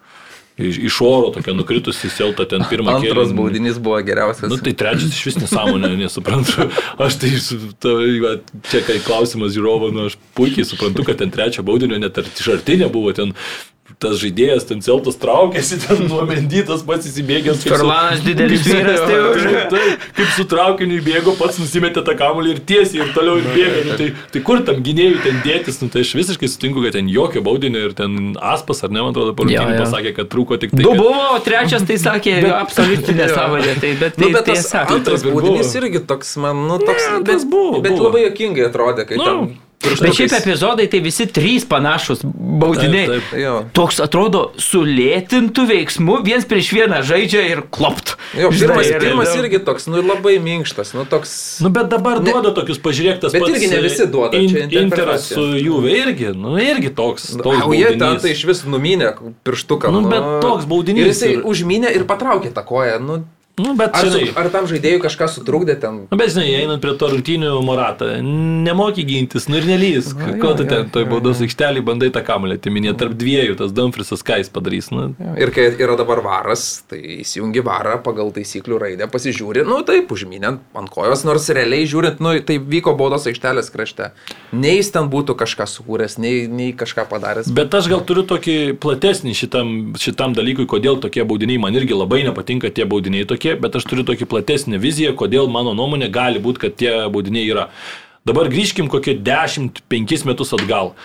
[0.56, 3.36] iš, iš oro tokia nukritusi Selta ten pirmą Antras kėlinį.
[3.38, 4.50] baudinys buvo geriausias.
[4.52, 6.68] Nu, tai trečias iš vis nesąmonė, nesuprantu.
[7.02, 7.32] Aš tai,
[7.82, 7.94] ta,
[8.70, 12.52] čia kai klausimas žiūrovo, nu, aš puikiai suprantu, kad ten trečio baudinio net ar iš
[12.56, 13.34] arti nebuvo, ten
[14.02, 17.62] tas žaidėjas, ten celtas traukėsi, ten nuomendytas pats įsibėgęs.
[17.66, 19.16] Ferlanas didelis vyras, tai.
[19.46, 23.46] Taip, taip, kaip su traukiniu įbėgo, pats nusimetė tą kamuolį ir tiesiai ir toliau ir
[23.54, 23.82] bėga.
[23.86, 27.08] Nu, tai, tai kur tam gynėjui ten dėtis, nu, tai aš visiškai sutinku, kad ten
[27.12, 29.66] jokio baudinio ir ten aspas, ar ne, man atrodo, jo.
[29.80, 30.82] pasakė, kad trūko tik tai.
[30.84, 33.76] Du kad- buvo, o trečias tai sakė, absoliuti nesąmonė.
[33.86, 34.84] Tai, bet, Nu, tai, bet tas tiesa.
[34.88, 35.52] antras buvo.
[35.80, 38.08] irgi toks, man, nu, toks, Ne, bet, buvo, bet buvo.
[38.08, 39.56] labai jokingai atrodė, kai Nu, ten
[40.00, 43.06] Bet šiaip epizodai tai visi trys panašus baudiniai.
[43.10, 43.40] Taip, taip.
[43.40, 43.54] Jo.
[43.76, 48.14] Toks atrodo sulėtintų veiksmų, viens prieš vieną žaidžia ir klopt.
[48.36, 51.34] Jo, Žinai, pirmas, ir- pirmas irgi toks, nu, labai minkštas, nu, toks...
[51.64, 53.54] Nu, bet dabar Ne- duoda tokius pažiūrėk tas Bet pats.
[53.56, 57.36] irgi ne visi duoda, in- čia Interas su Juve irgi, nu, irgi toks.
[57.36, 59.14] toks O jie ten tai iš vis numynė
[59.46, 59.92] pirštuką.
[59.92, 62.98] Nu, bet toks baudinys Ir jisai ir- užmynė ir patraukė tą koją.
[63.00, 63.24] Nu,
[63.56, 64.26] Nu, bet ar, žinai.
[64.36, 66.02] ar tam žaidėjui kažką sutrukdė ten?
[66.10, 70.10] Nu, bet žinai, einant prie to rungtynių Moratą, nemoki gintis, nu ir nelys.
[70.12, 74.20] Na, Ko tu ten, toj baudos aikštelį bandai tą kamelį atiminė tarp dviejų, tas Dumfrisas
[74.28, 74.90] ką jis padarys.
[74.92, 75.06] Nu,
[75.40, 80.52] Ir kai yra dabar varas, tai įsijungi varą pagal taisyklių raidę, pasižiūri, nu taip, užmynė
[80.76, 84.10] ant kojos, nors realiai žiūrint, nu tai vyko baudos aikštelės krašte.
[84.52, 87.48] Nei jis ten būtų kažką sukūręs, nei, nei kažką padaręs.
[87.56, 92.20] Bet aš gal turiu tokį platesnį šitam, šitam dalykui, kodėl tokie baudiniai, man irgi labai
[92.28, 96.62] nepatinka tie baudiniai tokie, bet aš turiu tokį platesnį viziją, kodėl mano nuomonė gali būti,
[96.66, 97.68] kad tie baudiniai yra.
[98.26, 100.96] Dabar grįžkim kokie 10-5 metus atgal.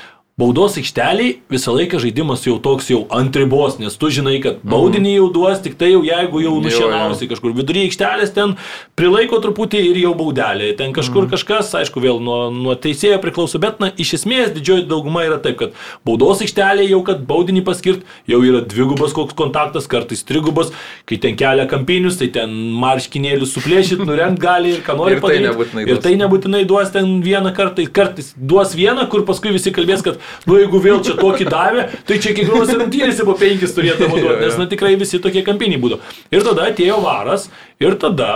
[0.41, 5.11] Baudos aikšteliai visą laiką žaidimas jau toks jau ant ribos, nes tu žinai, kad baudinį
[5.19, 8.55] jau duos, tik tai jau jeigu jau nušienausi kažkur vidury aikštelės, ten
[8.97, 10.71] prilaiko truputį ir jau baudelė.
[10.79, 15.27] Ten kažkur kažkas, aišku, vėl nuo, nuo teisėjo priklauso, bet na, iš esmės didžioji dauguma
[15.27, 15.77] yra taip, kad
[16.09, 20.73] baudos aikštelė jau, kad baudinį paskirt, jau yra dvigubas koks kontaktas, kartais trigubas,
[21.05, 25.37] kai ten kelia kampinius, tai ten marškinėlius suplėšyti, nuremt gali ir ką nori Ir tai
[25.37, 25.85] padaryti.
[25.85, 26.03] ir duos.
[26.07, 30.17] tai nebūtinai duos ten vieną kartą, kartais duos vieną, kur paskui visi kalbės, kad,
[30.47, 34.59] nu jeigu vėl čia tokį davė, tai čia kiekvienos rungtynėse po penkis turėtų duoti, nes
[34.59, 36.01] na tikrai visi tokie kampiniai būtų.
[36.33, 37.49] Ir tada atėjo varas
[37.81, 38.31] ir tada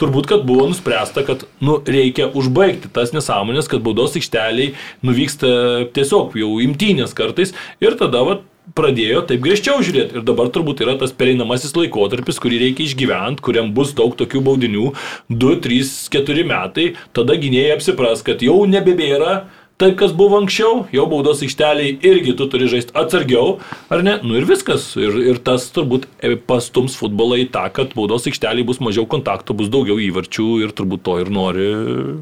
[0.00, 4.74] turbūt, kad buvo nuspręsta, kad, nu, reikia užbaigti tas nesąmonės, kad baudos aikšteliai
[5.06, 5.50] nuvyksta
[5.96, 7.52] tiesiog jau imtynės kartais
[7.84, 8.40] ir tada, va,
[8.76, 10.18] pradėjo taip griežčiau žiūrėti.
[10.18, 14.92] Ir dabar turbūt yra tas pereinamasis laikotarpis, kurį reikia išgyventi, kuriam bus daug tokių baudinių-
[15.44, 16.94] 2, 3, 4 metai.
[17.12, 19.44] Tada gynėjai apsipras, kad jau nebebėra
[19.80, 23.56] taip, kas buvo anksčiau, jau baudos aikšteliai irgi tu turi žaisti atsargiau,
[23.92, 24.18] ar ne?
[24.22, 24.90] Nu ir viskas.
[25.00, 26.06] Ir, ir tas turbūt
[26.48, 31.04] pastums futbolą į tą, kad baudos aikšteliai bus mažiau kontaktų, bus daugiau įvarčių ir turbūt
[31.08, 31.68] to ir nori.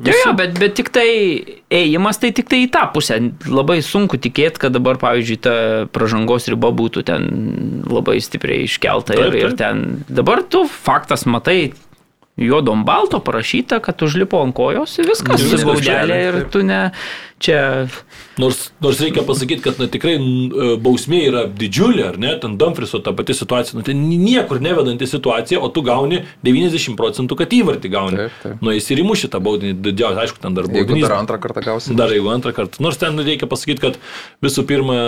[0.07, 1.09] Jo, jo, bet, bet tik tai
[1.75, 3.19] ėjimas, tai tik tai į tą pusę.
[3.51, 5.57] Labai sunku tikėti, kad dabar, pavyzdžiui, ta
[5.95, 7.29] pažangos riba būtų ten
[7.91, 9.19] labai stipriai iškelta.
[9.19, 9.61] Taip, ir, ir taip.
[9.61, 11.73] ten dabar tu faktas matai.
[12.39, 16.53] Juodom balto parašyta, kad užlipo ant kojos ir viskas, Ir viskas, baudelė ir taip.
[16.55, 16.77] tu ne
[17.43, 17.87] čia
[18.39, 20.27] Nors, nors reikia pasakyti, kad na, tikrai n,
[20.83, 25.59] bausmė yra didžiulė, ar ne, ten Dumfriso ta pati situacija, nu, ten niekur nevedanti situacija,
[25.59, 28.21] o tu gauni 90 procentų, kad įvartį gauni.
[28.21, 28.63] Taip, taip.
[28.63, 31.07] Nu, jis ir įmuši tą baudinį, didžiausią, aišku, ten dar Jeigu baudinys.
[31.09, 31.97] dar antrą kartą gausi.
[31.99, 32.79] Dar jeigu antrą kartą.
[32.85, 33.99] Nors ten reikia pasakyti, kad
[34.45, 34.99] visų pirma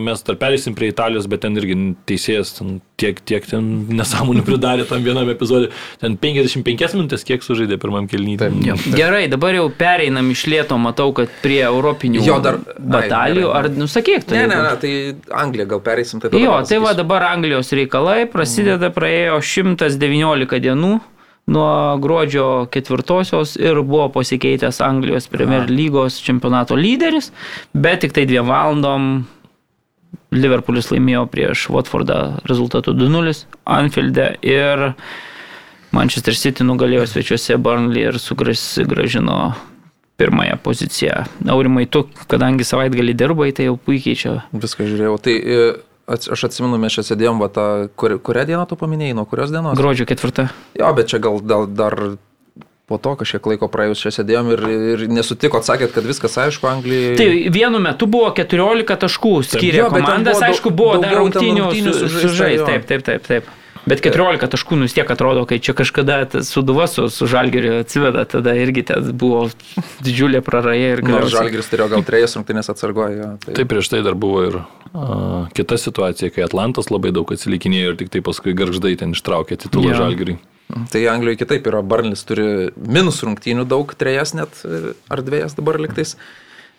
[0.00, 1.76] mes dar perėsim prie Italijos, bet ten irgi
[2.08, 3.68] teisėjas ten tiek, tiek ten
[4.00, 5.68] nesąmonių pridarė tam vienam epizodui.
[6.00, 8.48] Ten 55 minutės kiek sužaidė pirmam kelnytė.
[8.64, 8.88] Taip.
[8.96, 13.50] Gerai, dabar jau pereinam iš lėto, matau, kad prie europinių Jo, dar- batalijų.
[13.52, 14.34] Ai, Ar nusakyk, tu?
[14.36, 14.92] Ne, ne, ne, tai
[15.42, 20.98] Anglija gal pereisim, tai tada Jo, tai va dabar Anglijos reikalai prasideda, praėjo 119 dienų
[21.48, 27.30] nuo gruodžio ketvirtosios ir buvo pasikeitęs Anglijos Premier lygos čempionato lyderis,
[27.72, 29.08] bet tik tai dviem valandom
[30.32, 32.18] Liverpoolis laimėjo prieš Watfordą
[32.48, 33.32] rezultatu 2-0
[33.64, 34.90] Anfield'e ir
[35.96, 39.38] Manchester City nugalėjo svečiuose Burnley ir sugražino
[40.18, 41.24] pirmąją poziciją.
[41.48, 45.18] Aurimai, tu, kadangi savaitgalį dirbai, tai jau puikiai čia Viską žiūrėjau.
[45.22, 45.58] Tai e,
[46.34, 47.66] aš atsimenu, mes čia sėdėjom, va, tą,
[48.00, 49.78] kur, kurią dieną tu paminėjai, nuo kurios dienos?
[49.78, 50.48] gruodžio ketvirtą.
[50.80, 51.94] Jo, bet čia gal, gal dar
[52.88, 54.62] po to kažkiek laiko praėjus čia sėdėjom ir,
[54.96, 57.14] ir nesutikot, sakėt, kad viskas aišku, Anglijai.
[57.20, 59.60] Tai vienu metu buvo 14 taškų ten
[59.92, 62.08] komandas, buvo daug- aišku, buvo dar rungtynių rungtynių su-
[62.62, 62.68] jo.
[62.72, 63.50] Taip, taip, taip, taip.
[63.88, 68.24] Bet 14 taškų nu vis tiek atrodo, kai čia kažkada Suduva su, su Žalgiriu atsiveda,
[68.28, 69.46] tada irgi ten buvo
[70.04, 73.30] didžiulė praraja ir Nors galiausiai- Žalgiris turėjo gal trejas rungtynės atsargojo.
[73.44, 73.54] Tai...
[73.56, 77.98] Tai prieš tai dar buvo ir a, kita situacija, kai Atlantas labai daug atsilikinėjo ir
[78.02, 80.02] tik tai paskui garždai ten ištraukė titulą Jo.
[80.04, 80.36] Žalgiriui.
[80.92, 84.58] Tai Anglijoje kitaip yra, Barnis turi minus rungtynių daug, trejas net
[85.08, 86.18] ar dviejas dabar liktais.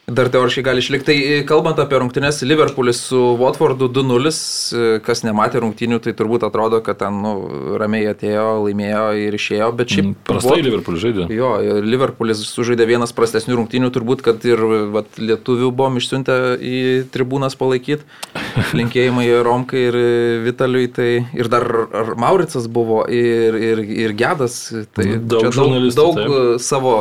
[0.09, 1.05] Dar teoriškai gali išlikti.
[1.09, 6.45] Tai e, kalbant apie rungtynės, Liverpoolis su Watfordu 2-0, e, kas nematė rungtynių, tai turbūt
[6.47, 7.33] atrodo, kad ten nu,
[7.81, 10.09] ramiai atėjo, laimėjo ir išėjo, bet šiaip...
[10.11, 11.27] Mm, Prastai Wat- Liverpool žaidė.
[11.35, 14.63] Jo, ir Liverpoolis sužaidė vienas prastesnių rungtynių, turbūt, kad ir
[14.95, 16.75] vat, lietuvių buvom išsiuntę į
[17.13, 18.05] tribūnas palaikyti.
[18.79, 19.99] Linkėjimai Romkai ir
[20.47, 24.59] Vitaliui, tai ir dar ar Mauricas buvo, ir, ir, ir Gedas.
[24.95, 26.29] Tai Daug daug, daug taip.
[26.29, 26.93] e, savo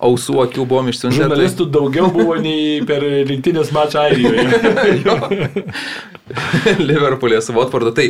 [0.00, 1.16] ausų akių buvom išsiuntę.
[1.16, 5.64] Tai, Žurnalistų daugiau buvo nei per rinktinės mačą Airijoje.
[6.90, 7.92] Liverpoolė su Watfordu.
[7.96, 8.06] Tai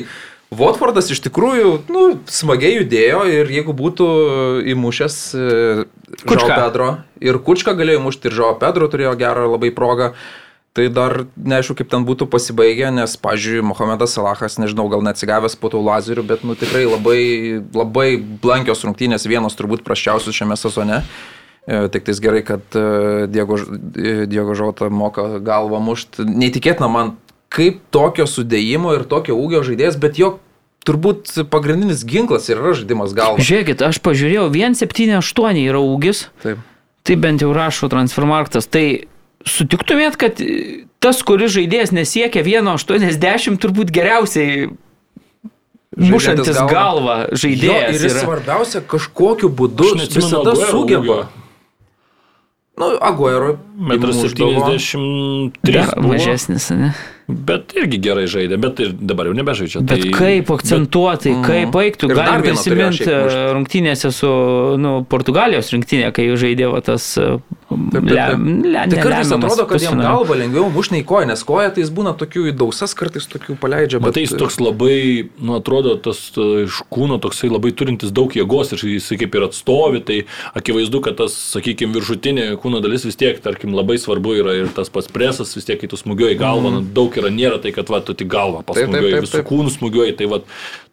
[0.51, 4.11] Watfordas iš tikrųjų nu, smagiai judėjo ir jeigu būtų
[4.75, 5.89] įmušęs e.
[6.27, 6.93] Žao Pedro.
[7.23, 10.11] Ir Kučka galėjo mušti, ir Žao Pedro turėjo gerą labai progą.
[10.75, 15.67] Tai dar neaišku, kaip ten būtų pasibaigę, nes, pažiūrėjau, Mohamedas Salahas, nežinau, gal neatsigavęs po
[15.73, 17.23] tų lazerių, bet, nu, tikrai labai,
[17.75, 18.13] labai
[18.43, 21.01] blankios rungtynės, vienos turbūt praščiausių šiame sezone.
[21.69, 26.25] E, Tik tais gerai, kad e, Diego, Ž- Diego Žauta moka galvą mušti.
[26.25, 27.17] Neįtikėtina man,
[27.53, 30.39] kaip tokio sudėjimo ir tokio ūgio žaidėjas, bet jo
[30.89, 33.43] turbūt pagrindinis ginklas ir yra žaidimas galva.
[33.45, 36.63] Žiūrėkit, aš pažiūrėjau, 178 yra ūgis, Taip.
[37.05, 38.65] tai bent jau rašo transfermarktas.
[38.67, 38.85] Tai
[39.47, 44.71] sutiktumėt, kad e, tas, kuris žaidėjas nesiekia 1,80, turbūt geriausiai
[46.01, 46.73] mušantis galvą.
[46.73, 48.25] galvą Jo, žaidėjas ir jis yra.
[48.25, 51.03] svarbiausia, kažkokiu būdu visada sugeba.
[51.05, 51.21] ūgio.
[52.81, 53.59] Nu, Aguero.
[53.77, 54.71] Metras įmušdavo.
[54.73, 56.93] 73 Dar buvo, mažesnis, ne?
[57.31, 59.83] Bet irgi gerai žaidė, bet ir dabar jau nebežaidžia.
[59.85, 61.45] Bet tai, kaip akcentuotai, Mhm.
[61.47, 64.31] kaip baigtų, Ir dar galim vieną turėjo prisiminti e, rungtynėse su
[64.79, 67.39] nu, Portugalijos rinktinė, kai žaidė va, tas e,
[67.71, 68.05] taip, taip.
[68.05, 71.85] le, le, Tai kartais atrodo, kad jam galva lengviau mušti į koją, nes koja tai
[71.85, 74.01] jis būna tokių įdausas, kartais tokių paleidžia.
[74.03, 78.33] Bet tai jis toks labai, nu atrodo, tas e, iš kūno toksai labai turintis daug
[78.35, 80.19] jėgos ir jis kaip ir atstovi, tai
[80.57, 84.91] akivaizdu, kad tas, sakykime, viršutinė kūno dalis vis tiek, tarkim, labai svarbu yra ir tas
[84.93, 86.91] pats presas, vis tiek, kai tu smūgiuoji galvą, mm.
[86.97, 90.41] daug yra, nėra tai, kad va, tu tik galvą pasmūgiuoji, visų kūnų smūgiuoji, tai va,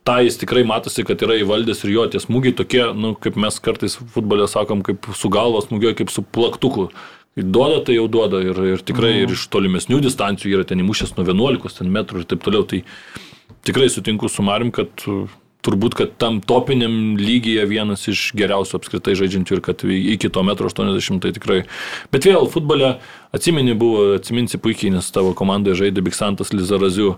[0.07, 3.59] tą jis tikrai matosi, kad yra įvaldęs ir jo tie smūgiai tokie, nu, kaip mes
[3.59, 6.89] kartais futbolė sakom, kaip su galva smūgiuoji, kaip su plaktuku.
[7.37, 9.23] Duoda, tai jau duoda ir, ir tikrai Mhm.
[9.27, 12.63] ir iš tolimesnių distancijų yra ten įmušęs nuo 11 ten metrų ir taip toliau.
[12.65, 12.79] Tai
[13.63, 14.89] tikrai sutinku su Marim, kad
[15.67, 20.71] turbūt, kad tam topiniam lygyje vienas iš geriausių apskritai žaidžiančių ir kad iki to metro
[20.71, 21.59] 80 tai tikrai.
[22.13, 22.95] Bet vėl futbole
[23.35, 27.17] atsimeni buvo, atsiminsi puikiai, nes tavo komandoje žaidė Biksantas Lizaraziu.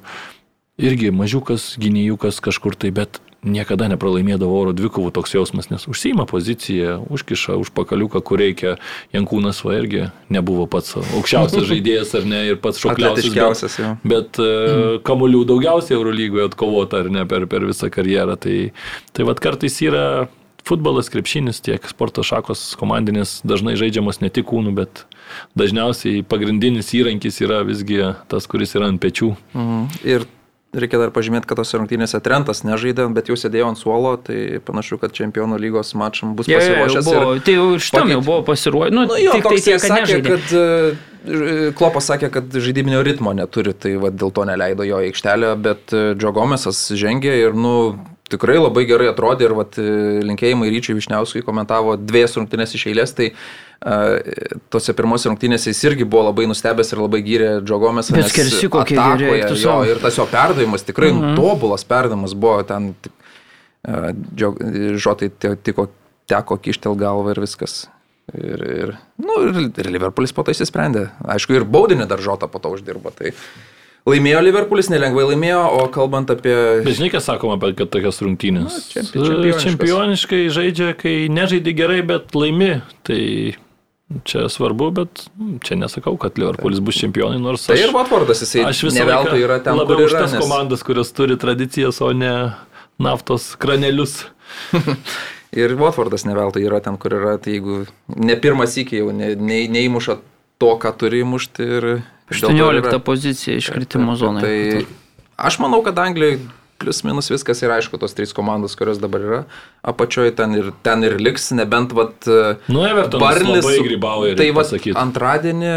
[0.80, 6.99] Irgi mažiukas, gynėjukas kažkur tai, bet niekada nepralaimėdavo oro dvikovų toks jausmas, nes užsima poziciją,
[7.11, 8.76] užkiša už pakaliuką, kur reikia.
[9.16, 13.80] Jankūnas va irgi nebuvo pats aukščiausias žaidėjas ar ne ir pats šokliausias.
[13.80, 13.94] bet-.
[14.03, 14.99] Bet mm.
[15.07, 18.36] kamuolių daugiausiai Eurolygoje atkovota ar ne per, per visą karjerą.
[18.40, 18.57] Tai,
[19.16, 20.06] tai vad kartais yra
[20.68, 25.06] futbolas, krepšinis, tiek sporto šakos komandinės dažnai žaidžiamos ne tik kūnų, bet
[25.57, 29.34] dažniausiai pagrindinis įrankis yra visgi tas, kuris yra ant pečių.
[29.56, 29.88] Mhm.
[30.10, 30.28] Ir
[30.74, 35.00] reikia dar pažymėti, kad tos rungtynėse Trentas nežaidė, bet jau sėdėjo ant suolo, tai panašu,
[35.02, 37.06] kad čempionų lygos mačam bus jau pasiruošęs.
[37.10, 38.91] buvo, ir- tai jau šitam jau pakeit- buvo pasiruošę.
[38.94, 40.30] Nu, Nu, jo, tik tai tiek, kad sakė, nežaidė.
[40.30, 45.56] kad e, Klopas sakė, kad žaidybinio ritmo neturi, tai va, dėl to neleido jo aikštelę,
[45.62, 47.98] bet e, Džo Gomesas žengė ir, nu,
[48.30, 53.16] tikrai labai gerai atrodė ir vat, e, linkėjimai Ryčiai Višniauskui komentavo dviejas rungtynės iš eilės,
[53.18, 58.16] tai uh, tose pirmose rungtynėse jis irgi buvo labai nustebęs ir labai gyrė Džo Gomesą.
[58.16, 58.98] Bet nes skersi kokie
[59.48, 59.78] tu jo.
[59.88, 61.38] Ir tas jo perdavimas, tikrai mhm.
[61.40, 62.92] tobulas perdavimas buvo ten,
[65.00, 65.30] Žotai
[65.64, 65.88] tiko,
[66.28, 67.86] teko kištel galvą ir viskas.
[68.36, 71.08] Ir, ir, nu, ir, ir Liverpoolis po to įsisprendė.
[71.24, 73.14] Aišku, ir baudinį dar žotą po to uždirbo.
[73.16, 73.32] Tai
[74.10, 76.54] laimėjo Liverpoolis, nelengvai laimėjo, o kalbant apie...
[76.86, 78.78] Bet žinai, ką sakoma apie kad tokias rungtynės?
[79.16, 79.56] Na.
[79.64, 82.76] Čempioniškai žaidžia, kai nežaidži gerai, bet laimi.
[83.08, 83.24] Tai
[84.23, 85.26] čia svarbu, bet
[85.65, 87.84] čia nesakau, kad Liverpoolis bus čempionai, nors Tai aš...
[87.88, 90.41] ir Watfordas, jisai Aš visą laiką yra ten, labiau už tas Nes...
[90.41, 92.34] komandas, kurios turi tradicijas, o ne
[92.99, 94.23] naftos kranelius.
[95.49, 97.38] Ir Watfordas neveltui yra ten, kur yra.
[97.41, 97.84] Tai jeigu
[98.14, 100.19] ne pirmas iki jau ne, ne, neįmuša
[100.61, 101.65] to, ką turi įmušti.
[101.77, 101.88] Ir
[102.30, 104.45] 18 yra- pozicija iškritimo zonoje.
[104.45, 106.38] Tai aš manau, kad Anglijai
[106.80, 109.40] plius minus viskas yra aišku, tos trys komandos, kurios dabar yra
[109.84, 112.28] apačioje, ten ir, ten ir liks, nebent vat...
[112.72, 114.96] Nu, Evertonas Barnis labai grybauja, Tai pasakyt.
[115.00, 115.74] antradienį,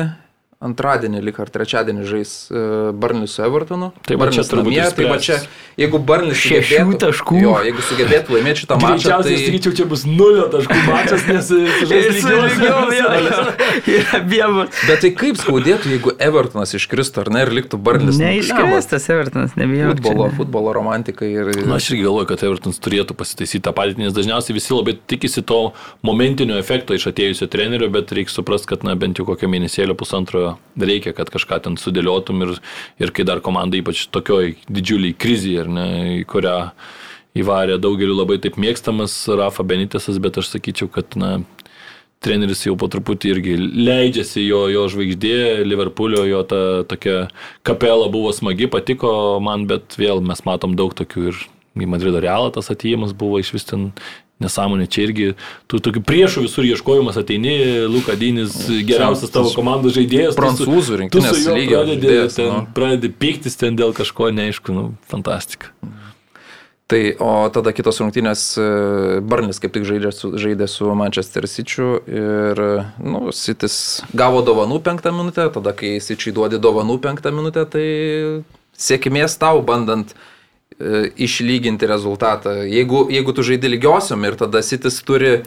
[0.62, 3.90] antradienį lik ar trečiadienį žais uh, Barnis su Evertonu.
[4.06, 5.38] Tai va čia turbūt namie, tai va čia,
[5.80, 7.38] jeigu Barnis Šešių sugebėtų, taškų.
[7.42, 9.46] jo, jeigu sugebėtų laimėti šitą mačą, Greičiausiai, tai...
[9.48, 11.50] sakyčiau, čia bus nulio taškų mačas, nes
[11.90, 12.22] žais
[13.92, 14.62] Ir abiem.
[14.86, 18.20] Bet tai kaip skaudėtų, jeigu Evertonas iškristų, ar ne, ir liktų Barnis.
[18.20, 19.92] Neiškrestas Evertonas, nebijau.
[19.96, 21.52] Futbolo, futbolo romantikai ir...
[21.66, 25.44] Na, aš irgi galvoju, kad Evertonas turėtų pasitaisyti tą patį, nes dažniausiai visi labai tikisi
[25.46, 25.60] to
[26.06, 30.51] momentinio efekto iš atėjusio trenerio, bet reikia suprasti, kad na, bent jau kokią mėnesėlę pusantro
[30.78, 32.56] reikia, kad kažką ten sudėliotum ir,
[33.02, 35.88] ir kai dar komanda ypač tokioj didžiuliai krizėje, ne,
[36.20, 36.56] į kurią
[37.38, 41.38] įvarė daugeliu labai taip mėgstamas Rafa Benitesas, bet aš sakyčiau, kad na,
[42.22, 47.26] treneris jau po truputį irgi leidžiasi jo, jo žvaigždė, Liverpoolio jo ta tokia
[47.66, 51.42] kapela buvo smagi, patiko man, bet vėl mes matom daug tokių ir
[51.82, 53.90] į Madrido realą tas atėjimas buvo iš vis ten
[54.42, 55.28] nesąmonė, čia irgi
[55.70, 57.54] tų tokių priešų visur ieškojimas ateini,
[57.92, 58.56] Lukadinis
[58.88, 60.36] geriausias tavo komandos žaidėjas.
[60.36, 62.62] tu Prancūzų rinktinės tu su juo lygio pradedi, žaidėjas, ten, nu.
[62.76, 65.72] pradedi pyktis ten dėl kažko neaišku, nu, fantastika.
[66.92, 68.64] Tai, o tada kitos rungtynės, e,
[69.24, 72.60] Barnis kaip tik žaidė su, žaidė su Manchester City ir,
[73.00, 77.86] nu, Sitis gavo dovanų penktą minutę, tada kai Sičiui duodi dovanų penktą minutę, tai
[78.76, 80.31] sėkmės tau bandant e,
[81.16, 82.62] išlyginti rezultatą.
[82.66, 85.42] Jeigu, jeigu tu žaidži lygiosiom ir tada Sitis turi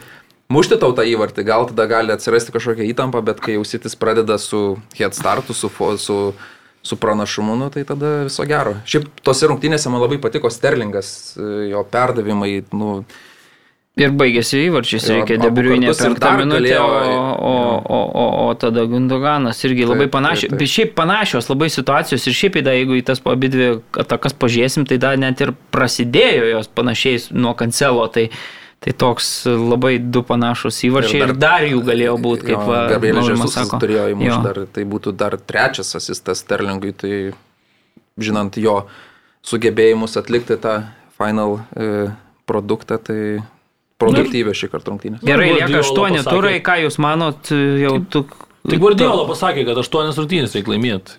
[0.51, 4.37] mušti tau tą įvartį, gal tada gali atsirasti kažkokia įtampa, bet kai jau Sitis pradeda
[4.41, 6.19] su head startu, su, su
[6.85, 8.75] su pranašumu, nu, tai tada viso gero.
[8.85, 12.89] Šiaip tose rungtynėse man labai patiko Sterlingas, e, jo perdavimai, nu,
[13.95, 16.87] Ir baigėsi įvarčiais, reikia debriuinė ir penktą dar minutę, o,
[17.47, 22.35] o, o, o, o tada Gundoganas irgi labai panašios, bet šiaip panašios labai situacijos ir
[22.35, 23.69] šiaip, da, jeigu į tas abi dvi
[24.03, 28.25] atakas pažiūrėsim, tai da net ir prasidėjo jos panašiai nuo kancelo, tai,
[28.83, 33.15] tai toks labai du panašus įvarčiai ir Ir dar, dar- dar jų galėjo būti, kaip
[33.31, 33.79] Žesusas sako.
[33.79, 34.13] turėjo Jo.
[34.17, 37.31] įmušti dar, tai būtų dar trečias asistas Sterlingui, tai
[38.19, 38.81] žinant jo
[39.41, 40.81] sugebėjimus atlikti tą
[41.15, 42.09] final e,
[42.45, 43.39] produktą, tai
[44.05, 45.21] produktyvė šį kartą rungtynės.
[45.25, 47.51] Gerai, lieka Guardiola aštuoni pasakė- turai, ką jūs manot,
[47.85, 48.25] jau tu...
[48.65, 51.17] Tai Guardiola pasakė, kad aštuonias rungtynės reikia laimėti.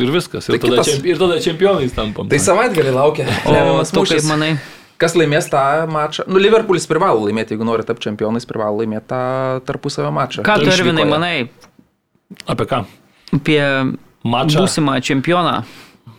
[0.00, 0.46] Ir viskas.
[0.48, 2.28] Ir, Tai tada, kitas- čemp, ir tada čempionais tampam.
[2.32, 3.26] Tai savaitgalį laukia.
[3.44, 4.54] O tu kaip manai?
[5.00, 6.24] Kas laimės tą mačą?
[6.28, 9.20] Nu, Liverpoolis privalo laimėti, jeigu nori tapti čempionais, privalo laimėti tą
[9.68, 10.42] tarpusavio mačą.
[10.44, 11.08] Ką tu, Tai išvykoje.
[11.08, 11.36] manai
[12.48, 12.82] Apie ką?
[13.36, 13.60] apie
[14.24, 14.60] Mačą.
[14.60, 15.62] būsimą čempioną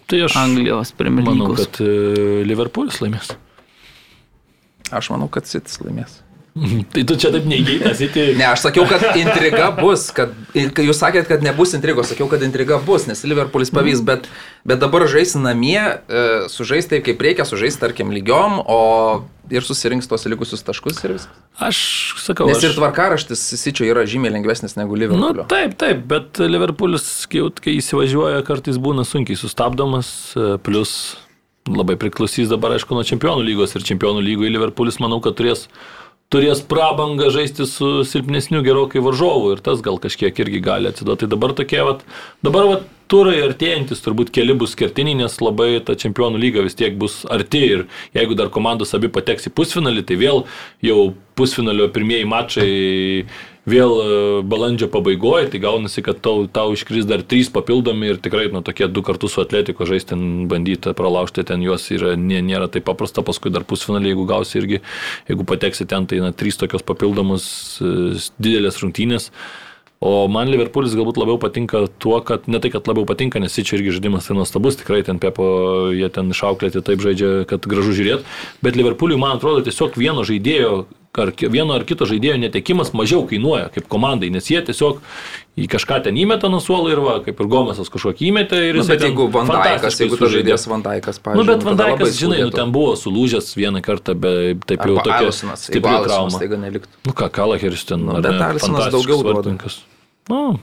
[0.10, 3.30] Tai aš Anglijos Premier manau, kad e, Liverpoolis laimės.
[4.91, 6.19] Aš manau, kad Sitis laimės.
[6.91, 8.23] Tai tu čia taip neįgeitas, įti.
[8.35, 12.76] Ne, aš sakiau, kad intriga bus, kad jūs sakėt, kad nebus intrigos, sakiau, kad intriga
[12.84, 14.27] bus, nes Liverpoolis pavys, bet,
[14.68, 18.81] bet dabar žais namie, e, sužais taip, kaip reikia, sužais, tarkim, lygiom, o
[19.51, 21.39] ir susirinks tos likusius taškus ir viskas.
[21.63, 21.80] Aš
[22.26, 25.47] sakau, Nes ir tvarkaraštis Sičio yra žymiai lengvesnis negu Nu, Liverpoolio.
[25.51, 31.15] taip, taip, bet Liverpoolis, kai, kai įsivažiuoja, kartais būna sunkiai sustabdomas, e, plus
[31.69, 35.67] labai priklausys dabar, aišku, nuo čempionų lygos ir čempionų lygoje Liverpoolis, manau, kad turės,
[36.33, 41.25] turės prabangą žaisti su silpnesniu gerokai varžovu ir tas gal kažkiek irgi gali atsiduoti.
[41.25, 42.05] Tai dabar tokie, vat,
[42.45, 46.95] dabar vat, turai artėjantis, turbūt keli bus kertiniai, nes labai ta čempionų lyga vis tiek
[46.99, 47.85] bus arti ir
[48.15, 50.45] jeigu dar komandos abi pateks į pusfinalį, tai vėl
[50.85, 52.71] jau pusfinalio pirmieji mačai
[53.69, 54.05] vėl e,
[54.47, 58.88] balandžio pabaigoje, tai gaunasi, kad tau, tau iškris dar trys papildomi ir tikrai nu, tokie
[58.89, 60.17] du kartus su atletiko žaisti,
[60.49, 64.81] bandyti pralaužti ten juos yra, nė, nėra taip paprasta, paskui dar pusfinalį, jeigu gausi irgi,
[65.29, 67.45] jeigu pateksi ten, tai na, trys tokios papildomos
[67.81, 69.29] e, didelės rungtynės.
[70.02, 73.76] O man Liverpoolis galbūt labiau patinka tuo, kad ne tai, kad labiau patinka, nes čia
[73.78, 75.45] irgi žaidimas tai nuostabus, tikrai ten Pepo,
[75.94, 78.26] jie ten išauklėti taip žaidžia, kad gražu žiūrėti,
[78.65, 80.72] bet Liverpooliui man atrodo tiesiog vieno žaidėjo,
[81.22, 85.03] ar vieno ar kito žaidėjo netekimas mažiau kainuoja kaip komandai, nes jie tiesiog
[85.60, 88.84] į kažką ten įmeta nuo suolo ir va, kaip ir Gomesas kažkokį įmetė ir Nu,
[88.86, 91.48] jisai bet jeigu Vandaikas, jeigu tu žaidėjas Vandaikas, Nu, pavyzdžiui.
[91.49, 95.26] bet tada Vandaikas, žinai, nu, ten buvo sulūžęs vieną kartą, bet taip jau Arba tokia
[95.28, 96.40] Alisonas, jeigu stipri trauma.
[96.64, 96.95] Neliktų.
[97.06, 98.06] Nu ką, Kalaheris ten.
[98.07, 99.41] Nu, bet Alisonas daugiau duoda.
[99.41, 99.82] vartininkas.
[100.32, 100.60] Nu,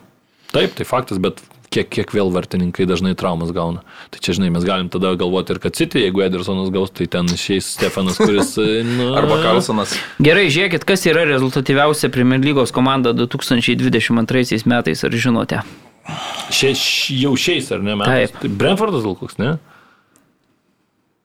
[0.57, 1.43] taip, tai faktas, bet
[1.75, 3.83] kiek, kiek vėl vartininkai dažnai traumas gauna.
[4.13, 7.29] Tai čia, žinai, mes galim tada galvoti ir kad City, jeigu Edersonas gaus, tai ten
[7.33, 8.55] išeis Stefanas, kuris...
[8.61, 9.97] e, Nu, Arba Karlsonas.
[10.25, 15.63] Gerai, žiūrėkit, kas yra rezultatyviausia Premier lygos komanda 2022 metais, ar žinote?
[16.55, 16.73] Šie,
[17.21, 17.99] jau šiais, ar ne?
[18.01, 18.33] Metais?
[18.33, 18.41] Taip.
[18.45, 19.59] Tai Brentfordas gal koks, ne?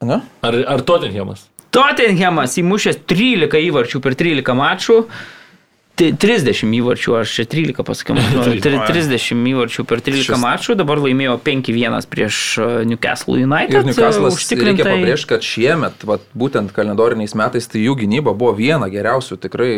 [0.04, 0.20] Ne?
[0.44, 1.48] Ar, ar Tottenhamas?
[1.74, 4.98] Tottenhamas įmušęs 13 įvarčių per 13 mačų.
[5.94, 10.40] Tai 30 įvarčių, aš čia 13 pasakiau, man atrodo, tri- 30 įvarčių per 13 Šis-
[10.42, 13.76] mačų, dabar laimėjo 5-1 prieš uh, Newcastle United.
[13.78, 14.88] Ir Newcastle'as reikia užtikrintai.
[14.88, 19.38] pabrėžti, kad šiemet, vat, būtent kalendoriniais metais, tai jų gynyba buvo viena geriausių.
[19.44, 19.70] Tikrai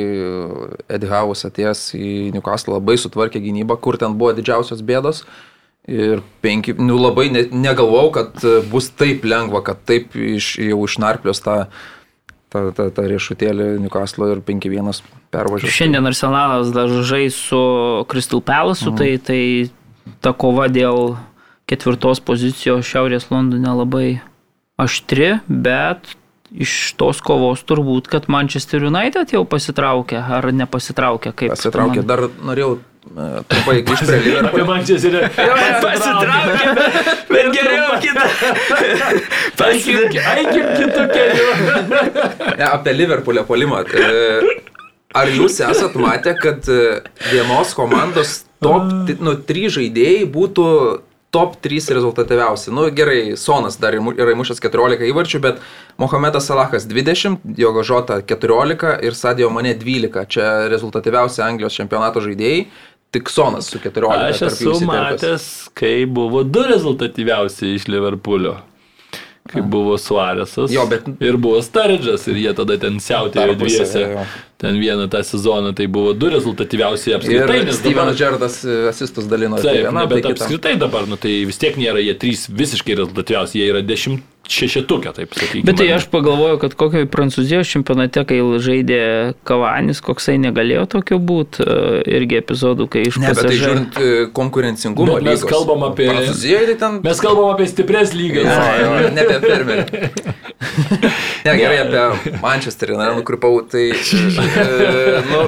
[0.88, 5.26] Eddie House atėjęs į Newcastle labai sutvarkė gynybą, kur ten buvo didžiausios bėdos.
[5.86, 10.80] Ir penki, nu labai ne, negalvojau, kad e, bus taip lengva, kad taip iš, jau
[10.88, 11.58] išnarplios tą,
[12.56, 15.02] tą, tą, tą riešutėlį Newcastle ir 5-1
[15.36, 15.72] pervažiavo.
[15.76, 17.60] Šiandien Arsenalas dar žais su
[18.12, 18.98] Crystal Palace, Mhm.
[18.98, 19.42] tai, tai
[20.24, 21.18] ta kova dėl
[21.68, 24.08] ketvirtos pozicijos Šiaurės Londone labai
[24.78, 26.16] aštri, bet
[26.56, 32.04] iš tos kovos turbūt, kad Manchester United jau pasitraukė, ar nepasitraukė, kaip Pasitraukė.
[32.04, 32.08] manai?
[32.08, 32.78] Dar norėjau
[33.14, 34.52] trumpai grįžti prie Liverpoolio.
[34.52, 35.24] Apie Manchesterį.
[35.86, 38.28] Pasitraukė, bet, bet geriau kitą.
[39.62, 40.22] Pasitraukė.
[40.36, 41.50] Aikim kitų kelių.
[42.60, 43.84] Ne, apie Liverpoolio polimą.
[43.86, 44.64] E,
[45.16, 47.00] Ar jūs esat matę, kad e,
[47.32, 50.66] vienos komandos top, nu, trys žaidėjai būtų
[51.36, 52.74] top 3 rezultatyviausi?
[52.76, 55.62] Nu gerai, Sonas dar yra įmušęs 14 įvarčių, bet
[56.02, 60.28] Mohamedas Salahas 20, Diogo Žota 14 ir Sadio Mane 12.
[60.36, 62.68] Čia rezultatyviausi Anglijos čempionato žaidėjai.
[63.16, 64.30] Tik Sonas su 14.
[64.30, 65.44] Aš esu matęs,
[65.78, 68.58] kai buvo du rezultatyviausi iš Liverpoolio.
[69.46, 70.72] kai buvo Suarėsas.
[70.74, 74.02] Jo, bet- Ir buvo Staridžas ir jie tada ten siautėjo dviese.
[74.02, 74.24] jo.
[74.58, 77.58] Ten vieną tą sezoną tai buvo du rezultatyviausiai Ir apskritai.
[77.60, 79.56] dabar- Stevenas Gerardas e, asistus dalino.
[79.60, 82.48] tai Taip, vienam, ne, bet tai apskritai dabar, nu, tai vis tiek nėra jie trys
[82.48, 85.66] visiškai rezultatyviausi, jie yra dešimt šešetukė, taip sakykime.
[85.66, 91.66] Bet tai aš pagalvoju, kad kokio Prancūzijos čempionate, kai žaidė Kavanis, koksai negalėjo tokio būti,
[92.14, 95.50] irgi epizodų, kai iš Ne, bet tai žiūrint e, konkurencingumo Bet mes lygos.
[95.52, 97.00] kalbam apie- Prancūzijoje tai ten...
[97.04, 98.46] Mes kalbam apie stipres lygas.
[98.46, 99.84] Jo, jo, ne apie fermerį.
[101.46, 103.92] Ne, gerai, apie Manchesterį, ne, nukrypau, tai...
[104.46, 105.44] e, Nu,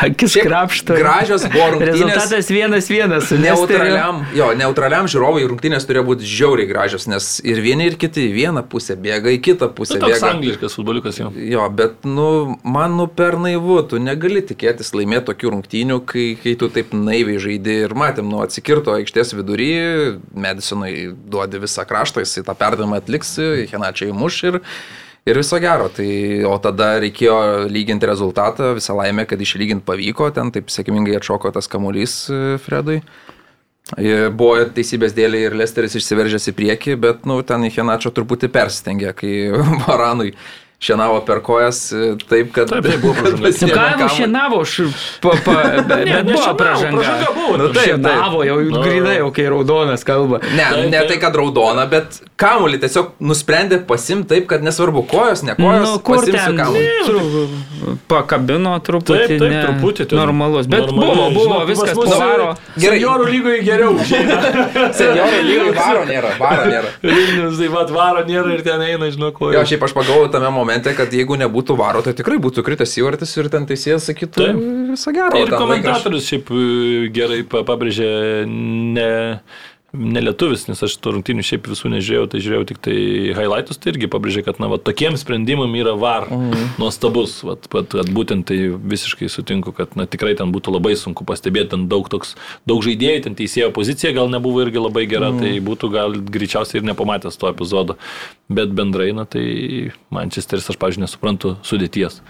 [0.00, 0.94] akis krapšto.
[0.96, 1.98] gražios buvo rungtynės.
[1.98, 3.30] Rezultatas vienas vienas.
[3.36, 8.30] Neutraliam, jo, neutraliam žiūrovui rungtynės turėjo būti žiauriai gražios, nes ir vieni ir kiti į
[8.38, 10.30] vieną pusę bėga, į kitą pusę Tai toks bėga.
[10.36, 11.28] angliškas futboliukas jau.
[11.34, 12.28] Jo, bet, nu,
[12.64, 17.42] man, nu, per naivu, tu negali tikėtis laimėti tokių rungtynių, kai, kai tu taip naiviai
[17.42, 19.70] žaidži ir matėm, nu, atsikirto aikštės vidury,
[20.32, 23.36] Madisonui duodi visą kraštą, jisai tą perdavimą atliks,
[23.74, 24.60] Henačiai muš ir,
[25.28, 25.88] ir viso gero.
[25.92, 26.08] Tai,
[26.48, 31.70] o tada reikėjo lyginti rezultatą, visą laimę, kad išlyginti pavyko, ten taip sėkmingai atšoko tas
[31.70, 33.00] kamuolys e, Fredui.
[33.90, 39.32] Buvo teisybės dėlė ir Lesteris išsiveržęs į priekį, bet, nu, ten Henačio truputį persistengė, kai
[39.86, 40.34] Varanui
[40.80, 42.70] šienavo per kojas e, taip, kad...
[42.72, 43.50] Taip, taip, buvo pražanga.
[43.60, 44.86] Nu ką, jau šienavo, š...
[45.20, 45.52] pa, pa,
[45.90, 47.02] bet, Ne, bet ne buvo pražanga.
[47.02, 48.44] pražanga buvo, Nu, taip, šienavo.
[48.48, 48.82] jau Nu.
[48.84, 50.40] grinai, jau kai raudonas kalba.
[50.56, 51.08] Ne, Taip, ne taip.
[51.12, 55.98] tai, kad raudona, bet kamuolį tiesiog nusprendė pasimti taip, kad nesvarbu kojos, ne kojos, Nu,
[56.06, 56.88] kur ten kamuolį.
[58.10, 59.18] pakabino truputį.
[59.26, 60.06] Taip, taip, ne, truputį.
[60.10, 60.66] ten Normalus.
[60.70, 61.12] Bet normaliai.
[61.12, 62.48] buvo, buvo Žinok, viskas mus pavaro.
[62.80, 62.98] Gerai.
[63.00, 63.92] Seniorų lygoje geriau.
[64.96, 66.90] Senjorai lygiai varo nėra, varo nėra.
[67.04, 69.50] Vilnius, tai vad varo nėra ir ten eina, žinau, ko.
[69.54, 73.34] Jo, šiaip aš pagalvojau tame momente, kad jeigu nebūtų varo, tai tikrai būtų kritęs įvartis
[73.40, 74.48] ir ten teisėjas sakytų
[74.92, 75.40] visą gerą.
[75.42, 76.64] Ir komentatorius šiaip e,
[77.14, 78.10] gerai pa- pabrėžė
[78.48, 79.10] ne,
[79.92, 82.94] ne lietuvis, nes aš tų rungtynių šiaip visų nežiūrėjau, tai žiūrėjau tik tai
[83.34, 86.76] highlightus, tai irgi pabrėžė, kad na, va, tokiem sprendimam yra var Mhm.
[86.78, 87.42] nuostabus.
[87.42, 91.70] Vat, vat, vat, būtent tai visiškai sutinku, kad na, tikrai ten būtų labai sunku pastebėti,
[91.70, 92.36] ten daug, toks,
[92.66, 95.38] daug žaidėjų, ten teisėjo pozicija gal nebuvo irgi labai gera, Mhm.
[95.40, 97.96] tai būtų gal greičiausiai ir nepamatęs to epizodo.
[98.48, 102.20] Bet bendrai, na tai Manchesteris, aš, pažiūrėjau, nesuprantu sudėties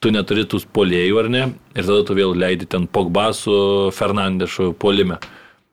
[0.00, 1.42] tu neturi tų polėjų ar ne,
[1.76, 5.18] ir tada tu vėl leidi ten Pogba su Fernandešu polime.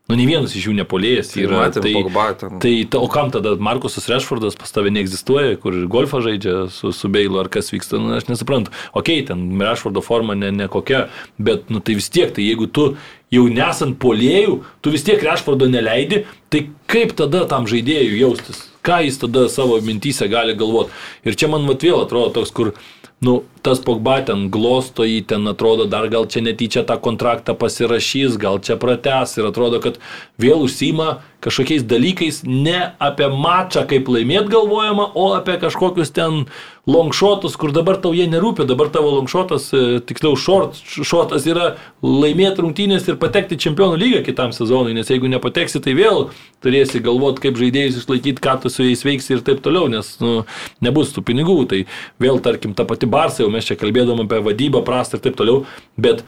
[0.08, 1.58] Nu, nei vienas iš jų nepolėjęs Tai yra.
[1.66, 2.60] matėm Pogba ten.
[2.64, 6.94] tai ta, o kam tada Markusas Rešfordas pas tave neegzistuoja, kur ir golfą žaidžia su,
[6.96, 8.72] su Beilu ar kas vyksta, nu, aš nesuprantu.
[8.96, 12.88] Ok, ten Rešfordo forma ne, ne kokia, bet nu, tai vis tiek, tai jeigu tu
[13.36, 18.64] jau nesant polėjų, tu vis tiek Rešfordo neleidi, tai kaip tada tam žaidėjui jaustis?
[18.88, 20.96] Ką jis tada savo mintysę gali galvoti?
[21.28, 22.72] Ir čia man mat vėl atrodo toks, kur
[23.20, 28.38] nu, tas Pogba ten glosto jį, ten atrodo, dar gal čia netyčia tą kontraktą pasirašys,
[28.38, 29.98] gal čia prates ir atrodo, kad
[30.38, 36.46] vėl užsima kažkokiais dalykais ne apie mačą, kaip laimėt galvojama, o apie kažkokius ten
[36.88, 42.64] longšotus, kur dabar tau jie nerūpi, dabar tavo longšotas, e, tiksliau short, šotas yra laimėti
[42.64, 46.30] rungtynės ir patekti čempionų lygą kitam sezonui, nes jeigu nepateksi, tai vėl
[46.64, 50.46] turėsi galvoti, kaip žaidėjus išlaikyti, ką tu su jais veiksi ir taip toliau, nes nu,
[50.80, 51.58] nebus tų pinigų.
[51.68, 51.84] Tai
[52.24, 55.66] vėl, tarkim, ta pati Barsa, jau mes čia kalbėdom apie vadybą prastą ir taip toliau,
[56.00, 56.24] bet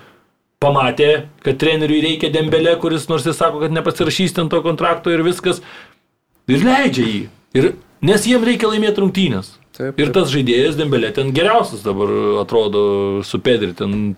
[0.60, 5.24] pamatė, kad treneriui reikia dembelė, kuris nors jis sako, kad nepasirašys ten to kontrakto ir
[5.24, 5.64] viskas,
[6.52, 7.24] ir leidžia jį.
[7.56, 7.72] Ir,
[8.04, 9.56] nes jiem reikia laimėti rungtynės.
[9.80, 12.10] Taip, Ir tas žaidėjas Dembelė ten geriausias dabar
[12.42, 12.82] atrodo
[13.24, 14.18] su Pedri, ten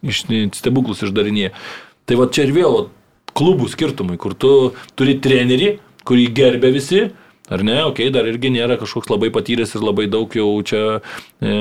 [0.00, 0.22] iš
[0.56, 1.52] stebuklus išdarinėje.
[2.08, 2.86] Tai va čia ir vėl
[3.36, 4.52] klubų skirtumai, kur tu
[4.96, 5.74] turi trenerį,
[6.08, 7.02] kurį gerbė visi,
[7.52, 10.80] ar ne, okei, okay, dar irgi nėra kažkoks labai patyręs ir labai daug jau čia
[10.96, 11.52] e,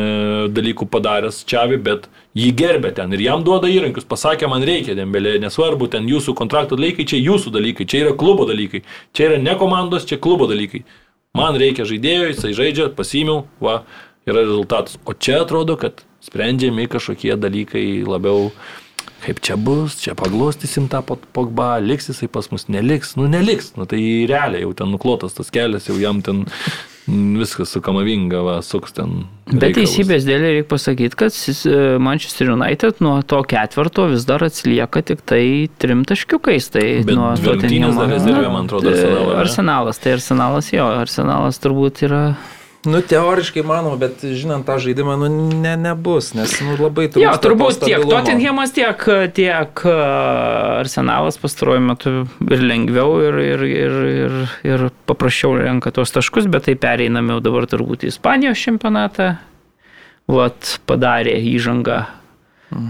[0.52, 2.08] dalykų padaręs Čiavi, bet
[2.40, 6.80] jį gerbė ten ir jam duoda įrankius, pasakė, man reikia Dembelė, nesvarbu, ten jūsų kontrakto
[6.80, 10.86] dalykai, čia jūsų dalykai, čia yra klubo dalykai, čia yra ne komandos, čia klubo dalykai.
[11.38, 13.84] Man reikia žaidėjo, jisai žaidžia, pasimiau, va,
[14.26, 14.98] yra rezultatas.
[15.06, 18.50] O čia atrodo, kad sprendžiami kažkokie dalykai labiau,
[19.22, 23.86] kaip čia bus, čia paglostysim tą pogba, liks jisai pas mus, neliks, nu neliks, nu
[23.90, 26.46] tai realiai jau ten nuklotas tas kelias, jau jam ten
[27.08, 29.24] viskas sukamavinga, va, suks ten.
[29.48, 29.94] Bet reikalus.
[29.94, 35.24] teisybės dėlį reikia pasakyti, kad e, Manchester United nuo to ketvirto vis dar atsilieka tik
[35.28, 35.44] tai
[35.80, 36.68] trim taškiukais.
[36.76, 39.40] Tai Bet nuo Arsenalo, ar ne?
[39.46, 42.24] Arsenalas, tai Arsenalas jo, Arsenalas turbūt yra.
[42.86, 45.28] Nu, teoriškai manoma, bet žinant tą žaidimą, nu,
[45.60, 47.24] ne, nebus, nes nu, labai trūksta.
[47.26, 48.06] Jo, turbūt tiek.
[48.08, 49.02] Tottenhamas, tiek,
[49.36, 49.96] tiek e,
[50.84, 52.14] Arsenalas pastaruoju metu
[52.46, 54.38] ir lengviau, ir, ir, ir, ir,
[54.68, 59.34] ir paprasčiau renka tos taškus, bet tai pereiname jau dabar turbūt į Ispanijos čempionatą.
[60.28, 62.02] Vat padarė įžangą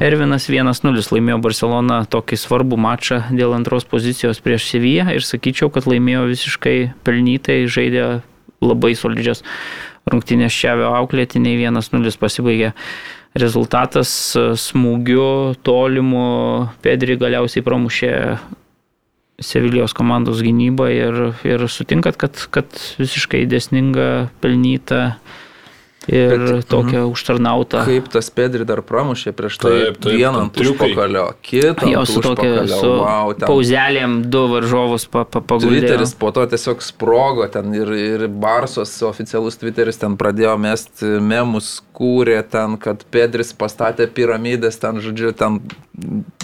[0.02, 5.86] Ervinas 1-0 laimėjo Barcelona tokį svarbų mačą dėl antros pozicijos prieš Seviją ir sakyčiau, kad
[5.86, 8.08] laimėjo visiškai pelnytai, žaidė
[8.64, 9.44] labai solidžias
[10.08, 12.74] rungtynės Šiavio auklėtiniai 1-0 pasibaigė.
[13.38, 18.14] Rezultatas e, smūgiu tolimu Pedri galiausiai pramušė
[19.38, 25.20] Sevilijos komandos gynybą ir, ir sutinkat, kad, kad visiškai desninga, pelnyta
[26.08, 27.84] ir Bet, tokia mm, užtarnauta.
[27.88, 31.90] Kaip tas Pedri dar pramušė prieš tai taip, taip, vieną ant užpakalio, kitą.
[31.92, 33.48] Jo su tokia su wow, ten.
[33.50, 35.68] pauzelėm du varžovus pagulėjo.
[35.68, 41.78] Twitteris po to tiesiog sprogo ten ir, ir Barsos oficialus Twitteris ten pradėjo mesti memus,
[41.98, 45.62] kūrė ten, kad Pedris pastatė piramidės ten, žodžiu, ten.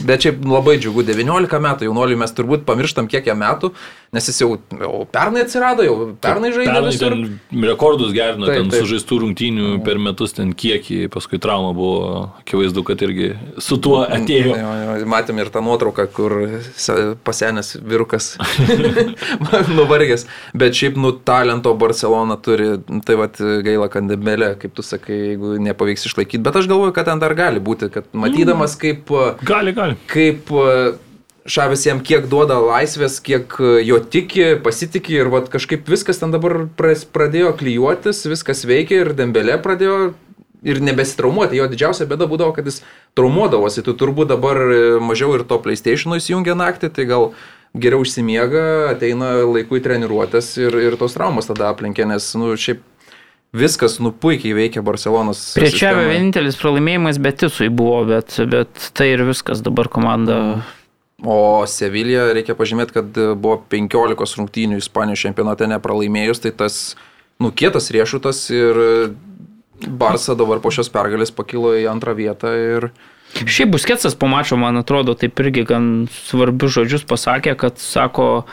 [0.03, 3.71] Bet šiaip labai džiugu, 19 metų jaunuoliui mes turbūt pamirštam kiek jam metų.
[4.13, 6.69] Nes jis jau, jau pernai atsirado, jau pernai žaidė.
[6.69, 7.13] Pernai visur.
[7.15, 8.83] ten rekordus gerino, taip, ten taip.
[8.83, 14.53] sužaistų rungtynių per metus ten kiekį, paskui trauma buvo, akivaizdu, kad irgi su tuo atėjo.
[14.59, 16.35] Jo, jo, matėm ir tą nuotrauką, kur
[17.25, 18.35] pasenęs virukas
[19.77, 20.27] nuvargęs.
[20.61, 22.75] Bet šiaip, nu, talento Barcelona turi,
[23.07, 26.43] tai vad gaila kandemėlė, kaip tu sakai, jeigu nepavyks išlaikyti.
[26.45, 28.83] Bet aš galvoju, kad ten dar gali būti, kad matydamas mm.
[28.85, 29.17] kaip...
[29.49, 29.97] Gali, gali.
[30.13, 30.53] Kaip
[31.43, 36.31] Šavis jam kiek duoda laisvės, kiek e, jo tiki, pasitikė ir vat, kažkaip viskas ten
[36.31, 40.13] dabar pradėjo klyjuotis, viskas veikia ir Dembelė pradėjo
[40.63, 41.57] ir nebesitraumuoti.
[41.59, 42.79] Jo didžiausia bėda būdavo, kad jis
[43.19, 43.83] traumuodavosi.
[43.83, 47.33] Tu turbūt dabar e, mažiau ir to PlayStation įsijungia naktį, tai gal
[47.75, 52.85] geriau užsimiega, ateina laiku į treniruotės ir, ir tos traumas tada aplenkė, nes, nu, šiaip
[53.51, 55.41] viskas, nu, puikiai veikia Barcelonos.
[55.57, 60.39] Prie čia vienintelis pralaimėjimas Betisui buvo, bet, bet tai ir viskas dabar komanda.
[60.39, 60.79] Mm
[61.23, 66.79] O Sevilija, reikia pažymėti, kad buvo 15 rungtynių Ispanijos čempionate nepralaimėjus, tai tas
[67.39, 68.81] nukietas riešutas ir
[69.87, 72.91] Barsa dabar po šios pergalės pakilo į antrą vietą ir...
[73.33, 78.45] Šiaip Busketsas po mačo, man atrodo, taip irgi gan svarbius žodžius pasakė, kad sako,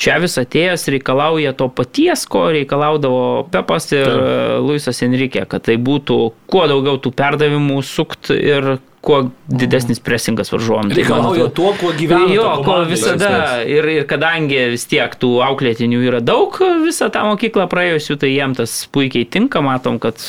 [0.00, 4.62] čia vis atėjęs reikalauja to paties, ko reikalaudavo Pepas ir Taip.
[4.68, 10.90] Luisas Enrique, kad tai būtų kuo daugiau tų perdavimų sukt ir kuo didesnis presingas varžovam.
[10.90, 12.28] Tai reikalauja tai, tuo, kuo gyvena.
[12.34, 13.30] Jo, ko visada.
[13.64, 18.56] Ir, ir kadangi vis tiek tų auklėtinių yra daug, visą tą mokyklą praėjusių, tai jiem
[18.58, 20.20] tas puikiai tinka, matom, kad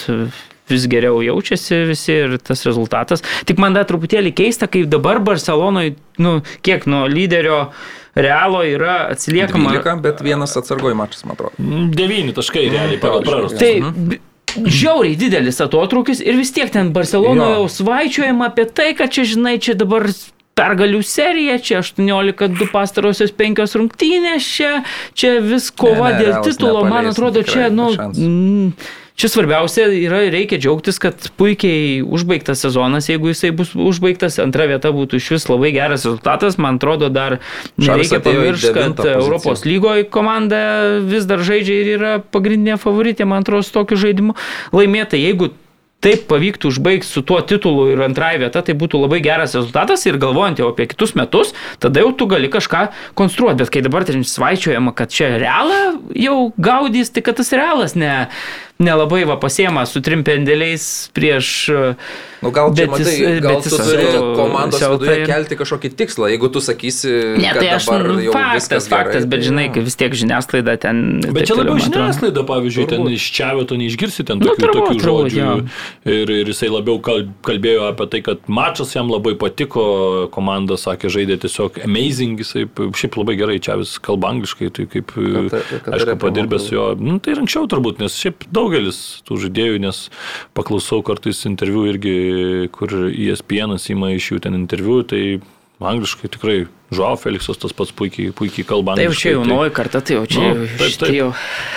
[0.71, 3.25] vis geriau jaučiasi visi ir tas rezultatas.
[3.47, 7.65] Tik man dar truputėlį keista, kaip dabar Barcelonoje, nu, kiek nuo lyderio
[8.11, 9.69] Realo yra atsiliekama.
[9.71, 11.55] 12, bet vienas atsargoj mačas, man atrodo.
[11.95, 13.59] 9 taškai realiai pagal prarastus.
[13.59, 14.19] Tai mhm
[14.57, 19.75] žiauriai didelis atotrukis ir vis tiek ten Barcelonoje svaičiuojama apie tai, kad čia, žinai, čia
[19.79, 20.07] dabar
[20.57, 24.71] pergalių serija, čia 18-2 pastarosios 5 rungtynės, čia,
[25.17, 27.91] čia vis kova ne, ne, dėl titulo, man atrodo, čia, nu,
[29.21, 34.89] Čia svarbiausia yra, reikia džiaugtis, kad puikiai užbaigtas sezonas, jeigu jisai bus užbaigtas, antra vieta
[34.95, 37.37] būtų iš vis labai geras rezultatas, man atrodo, dar
[37.77, 40.63] nereikia pamiršti, kad Europos lygoje komanda
[41.05, 44.33] vis dar žaidžia ir yra pagrindinė favoritė, man atrodo, su tokiu žaidimu
[44.73, 45.21] laimėta.
[45.21, 45.51] Jeigu
[46.01, 50.17] taip pavyktų užbaigti su tuo titulu ir antrąją vietą, tai būtų labai geras rezultatas ir
[50.21, 52.87] galvojant jau apie kitus metus, tada jau tu gali kažką
[53.17, 53.59] konstruoti.
[53.61, 58.15] Bet kai dabar ten svaičiuojama, kad čia realą jau gaudys, tai kad tas realas ne,
[58.83, 61.71] nelabai va pasiema su trim pendeliais prieš...
[62.41, 65.25] Nu, gal čia, betis, matai, gal betis, tu turi komandos viduje tai...
[65.29, 69.43] kelti kažkokį tikslą, jeigu tu sakysi, ne, tai aš, dabar jau faktas, faktas, gerai, bet
[69.43, 71.03] tai žinai, vis tiek žiniasklaida ten...
[71.21, 73.11] Bet čia labiau žiniasklaida, pavyzdžiui, turbūt.
[73.11, 76.15] ten iš čia to neišgirsi ten tokių, nu, turbūt, tokių turbūt, žodžių.
[76.15, 76.97] Ir, ir jisai labiau
[77.45, 79.85] kalbėjo apie tai, kad mačas jam labai patiko,
[80.33, 82.65] komanda sakė, žaidė tiesiog amazing, jisai
[82.97, 87.19] šiaip labai gerai čia vis kalba angliškai, tai kaip, kad, kad aišku, padirbęs jo, nu,
[87.21, 90.05] tai ir anksčiau turbūt, nes šiaip daug daugelis tų žaidėjų, nes
[90.55, 95.41] paklausau kartais interviu irgi, kur ESPN įma iš jų ten interviu, tai
[95.81, 96.59] angliškai tikrai
[96.91, 98.97] Žuau Feliksas tas pats puikiai, puikiai kalba.
[98.99, 101.27] Tai jau čia jaunoji tai, karta, tai jau čia nu, taip, taip, jau.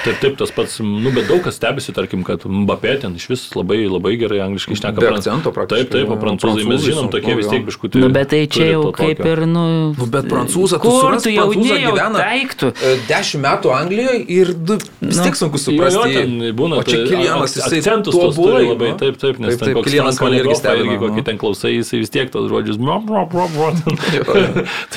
[0.03, 3.45] Taip, taip, tas pats, nu, bet daug kas stebisi, tarkim, kad Mbappé ten iš vis
[3.55, 4.99] labai, labai gerai angliškai išneka.
[4.99, 5.85] Be akcento praktiškai.
[5.87, 8.03] Taip, taip, o prancūzai mes žinom, tokie vis tiek biškutį.
[8.03, 9.65] Nu, bet tai čia jau kaip ir, nu...
[9.95, 12.73] nu bet prancūzas, tu kur tu jau gyvena daiktų.
[12.75, 16.11] E, dešimt metų Anglijoje ir du, vis tiek sunku suprasti.
[16.11, 19.79] Jo, jo, būna, o čia Kilianas, jisai akcentus tos turi labai, taip, taip, nes ten
[19.79, 22.83] Kilianas man irgi stebina, kokį ten klausai, jisai vis tiek tos žodžius.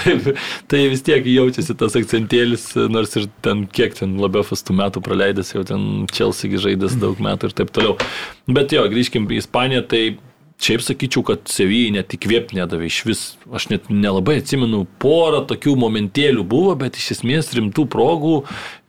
[0.08, 0.28] Taip,
[0.72, 5.52] tai vis tiek jaučiasi tas akcentėlis, nors ir ten kiek ten labiau fastų metų praleidęs,
[5.56, 7.98] jau ten Chelsea žaidęs daug metų ir taip toliau.
[8.48, 10.04] Bet jo, grįžkim į Ispaniją, tai
[10.58, 13.20] Šiaip sakyčiau, kad Sevijai net įkvėpti nedavė iš vis.
[13.54, 18.40] Aš net nelabai atsimenu, porą tokių momentėlių buvo, bet iš esmės rimtų progų,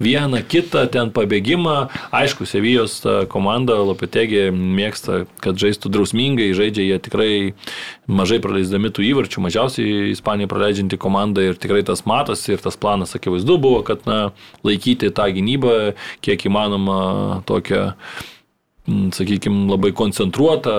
[0.00, 1.76] vieną kitą ten pabėgimą.
[2.16, 7.30] Aišku, Sevijos komanda Lopetegė mėgsta, kad žaistų drausmingai, žaidžia jie tikrai
[8.08, 13.12] mažai praleisdami tų įvarčių, mažiausiai Ispanija praleidžianti komanda ir tikrai tas matosi ir tas planas
[13.18, 14.32] akivaizdu buvo, kad na,
[14.64, 15.76] laikyti tą gynybą
[16.24, 17.92] kiek įmanoma tokią
[19.14, 20.74] sakykime, labai koncentruota,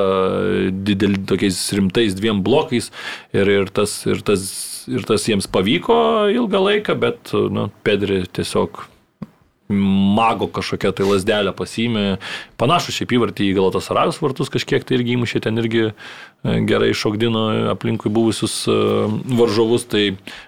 [0.85, 2.89] didel, tokiais rimtais dviem blokais
[3.33, 4.45] ir, ir, tas, ir, tas,
[4.89, 5.99] ir tas jiems pavyko
[6.33, 8.83] ilgą laiką, bet nu, Pedri tiesiog
[9.69, 12.17] mago kažkokią tai lasdelę pasimė.
[12.57, 15.91] Panašu šiaip įvartį į Galatas Arajus vartus kažkiek tai irgi įmušė, ten irgi e,
[16.65, 17.43] gerai šokdino
[17.75, 18.77] aplinkui buvusius e,
[19.37, 20.03] varžovus, tai,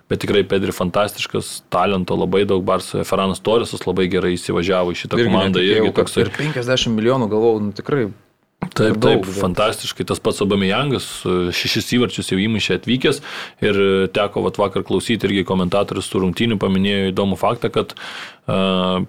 [0.09, 5.21] bet tikrai Pedri fantastiškas, talento labai daug, Barsoje Ferranas Torresas labai gerai įsivažiavo į šitą
[5.21, 5.65] irgi komandą.
[5.69, 8.09] Irgi toks ir 50 milijonų galvau, nu, tikrai
[8.61, 9.33] Taip, taip, bet...
[9.41, 10.05] fantastiškai.
[10.07, 13.21] Tas pats Obamejangas e, šešis įvarčius jau įmušė atvykęs
[13.65, 13.79] ir
[14.15, 19.01] teko vat, vakar klausyti irgi komentatorius tų rungtynių paminėjo įdomų faktą, kad uh,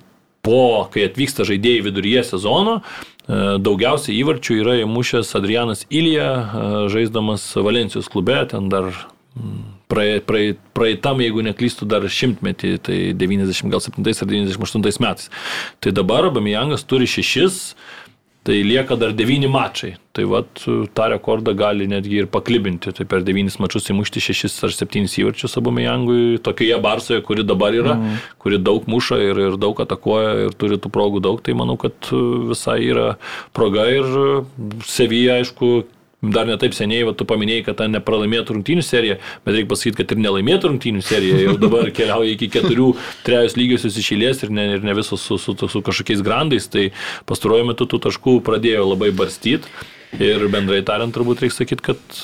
[0.43, 0.63] po,
[0.95, 8.11] kai atvyksta žaidėjai viduryje sezono, uh, daugiausiai įvarčių yra įmušęs Adrianas Ilija, uh, žaisdamas Valencijos
[8.13, 8.91] klube, ten dar
[9.93, 15.29] praeitam, prae, jeigu neklystų, dar šimtmetį, tai 97 ar 98 metais.
[15.81, 17.75] Tai dabar Bamijangas turi šešis
[18.43, 19.93] Tai lieka dar devyni mačai.
[20.13, 20.65] Tai vat
[20.97, 22.91] tą rekordą gali netgi ir paklibinti.
[22.97, 27.95] Tai per devynis mačius įmušti šešis ar septynis įvarčius Abumejangui tokioje Barsoje, kuri dabar yra,
[27.95, 28.19] mm.
[28.43, 31.39] kuri daug muša ir, ir daug atakuoja ir turi tų progų daug.
[31.47, 32.11] Tai manau, kad
[32.51, 33.13] visai yra
[33.55, 34.11] proga ir
[34.91, 35.85] Sevija, aišku,
[36.23, 40.15] dar netaip seniai, va, tu paminėjai, kad ta nepralaimėtų rungtynių serija, bet reikia pasakyti, kad
[40.15, 42.93] ir nelaimėtų rungtynių serija jau dabar keliauja iki keturių,
[43.27, 46.91] trejus lygiosius išėlės ir ne, ir ne visos su, su, su kažkokiais grandais, tai
[47.27, 49.71] pastaruoju metu tų taškų pradėjo labai barstyti.
[50.21, 52.17] Ir bendrai tariant, turbūt reikia sakyti, kad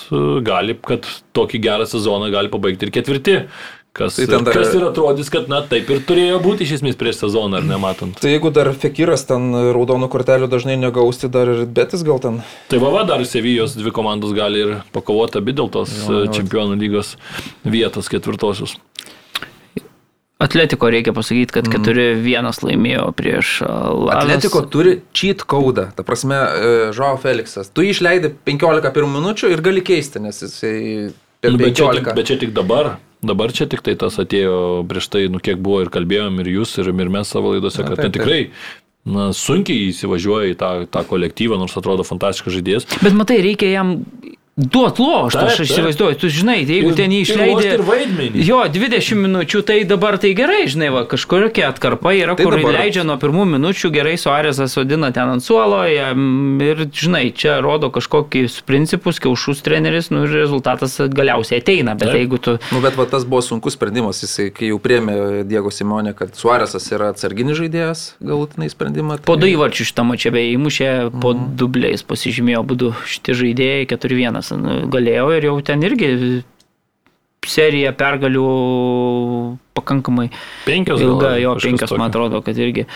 [0.45, 3.37] gali, kad tokį gerą sezoną gali pabaigti ir ketvirti
[3.97, 7.23] Kas, tai dar, kas ir atrodys, kad na taip ir turėjo būti iš esmės prieš
[7.25, 8.19] sezoną, ar nematant.
[8.21, 12.43] Tai jeigu dar Fekiras ten raudonų kortelių dažnai negausti, dar ir Betis gal ten.
[12.71, 16.35] Tai va, va dar Sevijos dvi komandos gali ir pakovoti abi dėl tos jo, jo.
[16.37, 17.17] čempionų lygos
[17.67, 18.77] vietos ketvirtosios.
[20.39, 22.53] Atletiko reikia pasakyti, kad 4-1 mm.
[22.63, 24.21] laimėjo prieš Lavas.
[24.21, 26.39] Atletiko turi cheat kodą, ta prasme,
[26.95, 27.73] Žao e, Felixas.
[27.75, 30.77] Tu išleidai 15 pirmų minučių ir gali keisti, nes jisai...
[31.43, 32.97] Nu, bet, čia tik, bet čia tik dabar.
[33.19, 36.77] Dabar čia tik tai tas atėjo prieš tai, nu kiek buvo ir kalbėjom ir jūs,
[36.79, 38.43] ir, ir mes savo laidose, kad ten tikrai
[39.09, 42.87] na, sunkiai įsivažiuoja į tą, tą kolektyvą, nors atrodo fantastiškas žaidėjas.
[43.03, 43.97] Bet matai, reikia jam
[44.59, 48.27] Duot loštą, aš įsivaizduoju, tu žinai, tai jeigu ir, ten išleidai.
[48.43, 52.75] Jo, 20 minučių, tai dabar tai gerai, žinai, va, kažkokia atkarpa yra, tai kur dabar...
[52.81, 58.57] leidžia nuo pirmų minučių, gerai Suarezas sodina ten ant suolo ir, žinai, čia rodo kažkokius
[58.67, 62.19] principus, kiaušus treneris, nu ir rezultatas galiausiai ateina, bet Taip.
[62.19, 62.57] jeigu tu...
[62.75, 66.91] Nu, bet va, tas buvo sunkus sprendimas, jisai, kai jau priemė Diego Simonė, kad Suarezas
[66.91, 69.21] yra atsarginis žaidėjas, galutinai sprendimą.
[69.23, 69.29] Tai...
[69.31, 71.49] Po du įvarčių šitą mačią, beje, įmušė, po mm.
[71.63, 76.13] dubliais pasižymėjo būdu šitie žaidėjai 4-1 galėjau ir jau ten irgi
[77.49, 78.47] serija pergalių
[79.79, 80.29] pakankamai
[80.67, 82.89] penkios ilga, jo penkios, man atrodo, kad irgi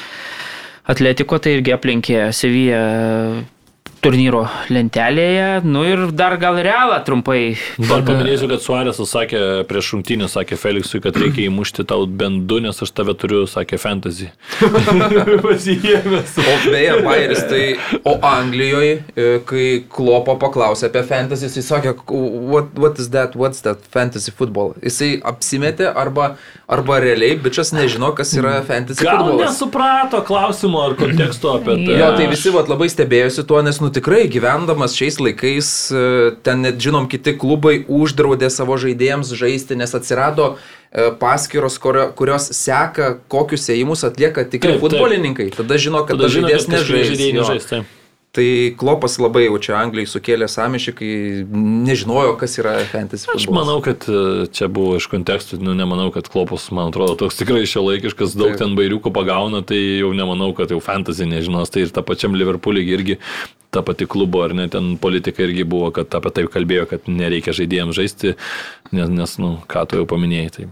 [0.92, 2.78] Atletiko tai irgi aplinkė Seviją
[4.02, 4.42] turnyro
[4.72, 5.62] lentelėje.
[5.64, 7.54] Nu ir dar gal realą trumpai.
[7.78, 12.58] Dar paminėsiu, kad Suarėsas sakė prieš šimtinį, sakė Feliksui, kad reikia įmušti tau bent du,
[12.64, 14.30] nes aš tave turiu, sakė fantasy.
[15.46, 16.34] Pasijėmės.
[16.42, 17.62] o beje, Bairis, tai
[18.08, 18.96] o Anglijoje,
[19.48, 24.74] kai Klopo paklausė apie fantasy, jisai sakė, what, what is that, what's that fantasy football.
[24.82, 26.32] Jisai apsimetė arba,
[26.66, 29.38] arba realiai bičias nežino, kas yra fantasy gal football.
[29.38, 32.00] Gal nesuprato klausimo ar konteksto apie tai.
[32.02, 36.04] Jo, tai visi vat, labai stebėjosi tuo, nes nu tikrai gyvendamas šiais laikais, e,
[36.44, 43.14] ten net žinom, kiti klubai uždraudė savo žaidėjams žaisti, nes atsirado e, paskiros, kurios seka,
[43.32, 45.50] kokius ėjimus atlieka tikri futbolininkai.
[45.56, 47.98] Tada žino, kad tas žaidėjas nežais.
[48.32, 51.08] Tai klopas labai jau čia Anglijai sukėlė samišį, kai
[51.52, 53.26] nežinojo, kas yra fantasy.
[53.28, 53.58] Aš futbolas.
[53.58, 57.66] manau, kad e, čia buvo iš kontekstų, nu, nemanau, kad klopas, man atrodo, toks tikrai
[57.68, 58.62] šio laikiškas, daug Taip.
[58.62, 61.68] ten bairiukų pagauna, tai jau nemanau, kad jau fantasy nežinos.
[61.74, 63.18] Tai ir tą pačiam Liverpoolį irgi
[63.68, 67.52] ta pati klubo, ar ne, ten politika irgi buvo, kad apie tai kalbėjo, kad nereikia
[67.56, 68.32] žaidėjams žaisti,
[68.96, 70.54] nes, nes nu, ką tu jau paminėjai.
[70.56, 70.66] Tai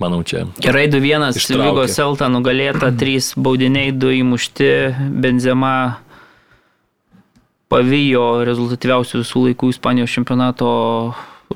[0.00, 0.46] manau, čia.
[0.64, 4.72] Gerai, 2-1, Lygo Selta nugalėta, 3 baudiniai, 2 įmušti,
[5.20, 5.74] Benzema
[7.74, 10.68] pavijo rezultatyviausių visų laikų Ispanijos čempionato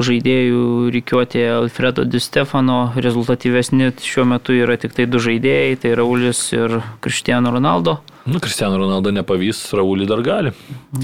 [0.03, 6.41] žaidėjų reikiuotė Alfredo Di Stefano, rezultatyvesni šiuo metu yra tik tai du žaidėjai, tai Raulis
[6.55, 7.99] ir Cristiano Ronaldo.
[8.29, 10.53] Nu, Kristiano Ronaldo nepavys, Raulį dar gali.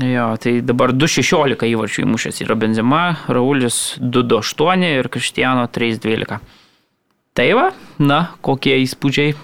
[0.03, 6.39] Jo, tai dabar 2.16 įvarčių įmušęs yra Benzema, Raulis 2.28 ir Cristiano 3.12.
[7.35, 9.35] Tai va, na, kokie įspūdžiai.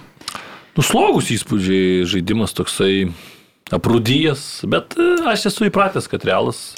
[0.78, 3.08] Nuslogus įspūdžiai, žaidimas toksai
[3.76, 6.74] aprūdyjas, bet e, aš esu įpratęs, kad realas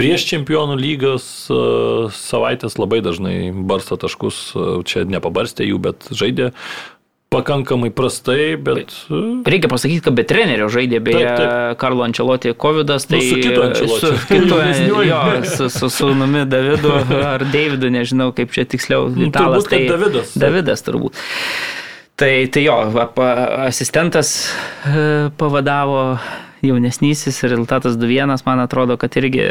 [0.00, 1.58] prieš čempionų lygos e,
[2.16, 6.52] savaitės labai dažnai barsto taškus, e, čia nepabarstė jų, bet žaidė
[7.32, 8.92] pakankamai prastai, bet...
[9.48, 11.78] Reikia pasakyti, kad be trenerio žaidė, beje, Taip, taip.
[11.80, 14.00] Karlo Ančeloti Kovidas, Nu, tai su kitu Ancelotti.
[14.04, 14.58] su kitu,
[15.10, 16.92] jo, su, su sūnumi Davidu
[17.24, 19.64] ar Davidu, nežinau kaip čia tiksliau, Nu, italas.
[19.64, 20.36] turbūt, kad Davidas.
[20.36, 21.16] Davidas turbūt.
[22.16, 22.74] Tai, tai jo,
[23.64, 24.52] asistentas
[24.84, 26.18] e, pavadavo
[26.62, 29.48] jaunesnysis, rezultatas 2-1, man atrodo, kad irgi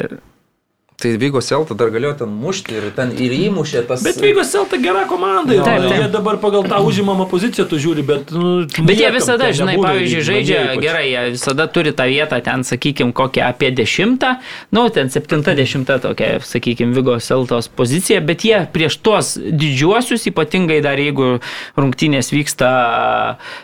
[1.02, 4.04] Tai Vygo Selta dar galėjo ten mušti ir ten ir įmušė tas...
[4.06, 5.56] Bet Vygos Selta gera komanda.
[5.56, 6.04] Jo, Taip, taip.
[6.04, 8.34] Jie dabar pagal tą užimamą poziciją tu žiūri, bet...
[8.36, 12.66] Nu, Bet jie visada, žinai, nebūna pavyzdžiui, žaidžia gerai, jie visada turi tą vietą ten,
[12.68, 14.36] sakykime, kokią apie dešimtą,
[14.78, 20.82] nu, ten septinta dešimta tokia, sakykime, Vigo Seltos pozicija, bet jie prieš tuos didžiuosius, ypatingai
[20.86, 21.40] dar jeigu
[21.80, 22.72] rungtynės vyksta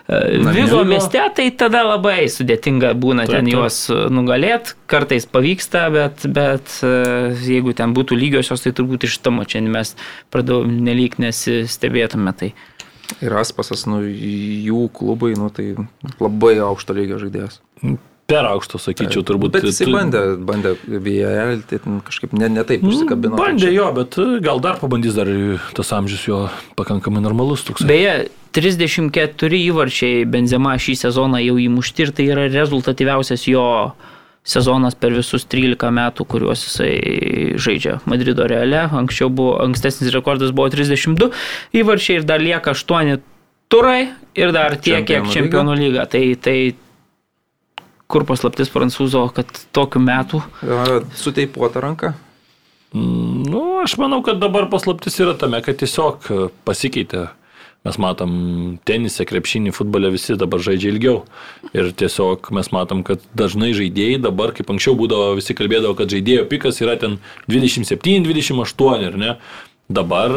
[0.09, 0.81] e, Vigo.
[0.89, 3.53] mieste, tai tada labai sudėtinga būna Taip, ten taip.
[3.53, 3.80] juos
[4.14, 6.91] nugalėt, kartais pavyksta, bet, bet e,
[7.43, 9.95] jeigu ten būtų lygiosios, tai turbūt iš tamo čia mes
[10.34, 12.34] pradėjome nelik nesistebėtume.
[12.38, 12.51] Tai.
[13.23, 15.73] Ir Aspasas, nu, jų klubai, nu, tai
[16.19, 17.61] labai aukšto lygio žaidėjas.
[18.27, 19.53] Per aukšto, sakyčiau, turbūt.
[19.55, 23.38] Bet jisai tu- bandė, bandė VL, tai kažkaip ne, ne taip užsikabino.
[23.38, 25.31] Nu, Bandė jo, bet e, gal dar pabandys, dar
[25.77, 26.41] tas amžius jo
[26.76, 27.88] pakankamai normalus toks.
[27.88, 28.27] Beje,
[28.57, 33.64] 34 įvarčiai Benzema šį sezoną jau įmušti ir tai yra rezultatyviausias jo
[34.48, 36.91] sezonas per visus 13 metų, kuriuos jisai
[37.60, 38.86] žaidžia Madrido reale.
[39.02, 41.32] Anksčiau buvo, ankstesnis rekordas buvo 32
[41.82, 43.18] įvarčiai ir dar lieka 8
[43.68, 46.07] turai ir dar tiek, kiek Čempionų lyga.
[46.11, 46.57] Tai, tai
[48.07, 50.40] kur paslaptis prancūzo, kad tokiu metu
[51.19, 52.15] Suteipuota ranka.
[52.95, 56.28] Mm, Nu, aš manau, kad dabar paslaptis yra tame, kad tiesiog
[56.68, 57.28] pasikeitė.
[57.85, 58.31] Mes matom
[58.87, 61.21] tenisę, krepšinį, futbolę visi dabar žaidžia ilgiau.
[61.77, 66.47] Ir tiesiog mes matom, kad dažnai žaidėjai dabar, kaip anksčiau būdavo, visi kalbėdavo, kad žaidėjo
[66.51, 69.37] pikas yra ten 27-28, ar ne?
[69.87, 70.33] Dabar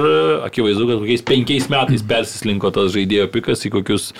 [0.46, 4.12] akivaizdu, kad kokiais penkiais metais persislinko tas žaidėjo pikas į kokius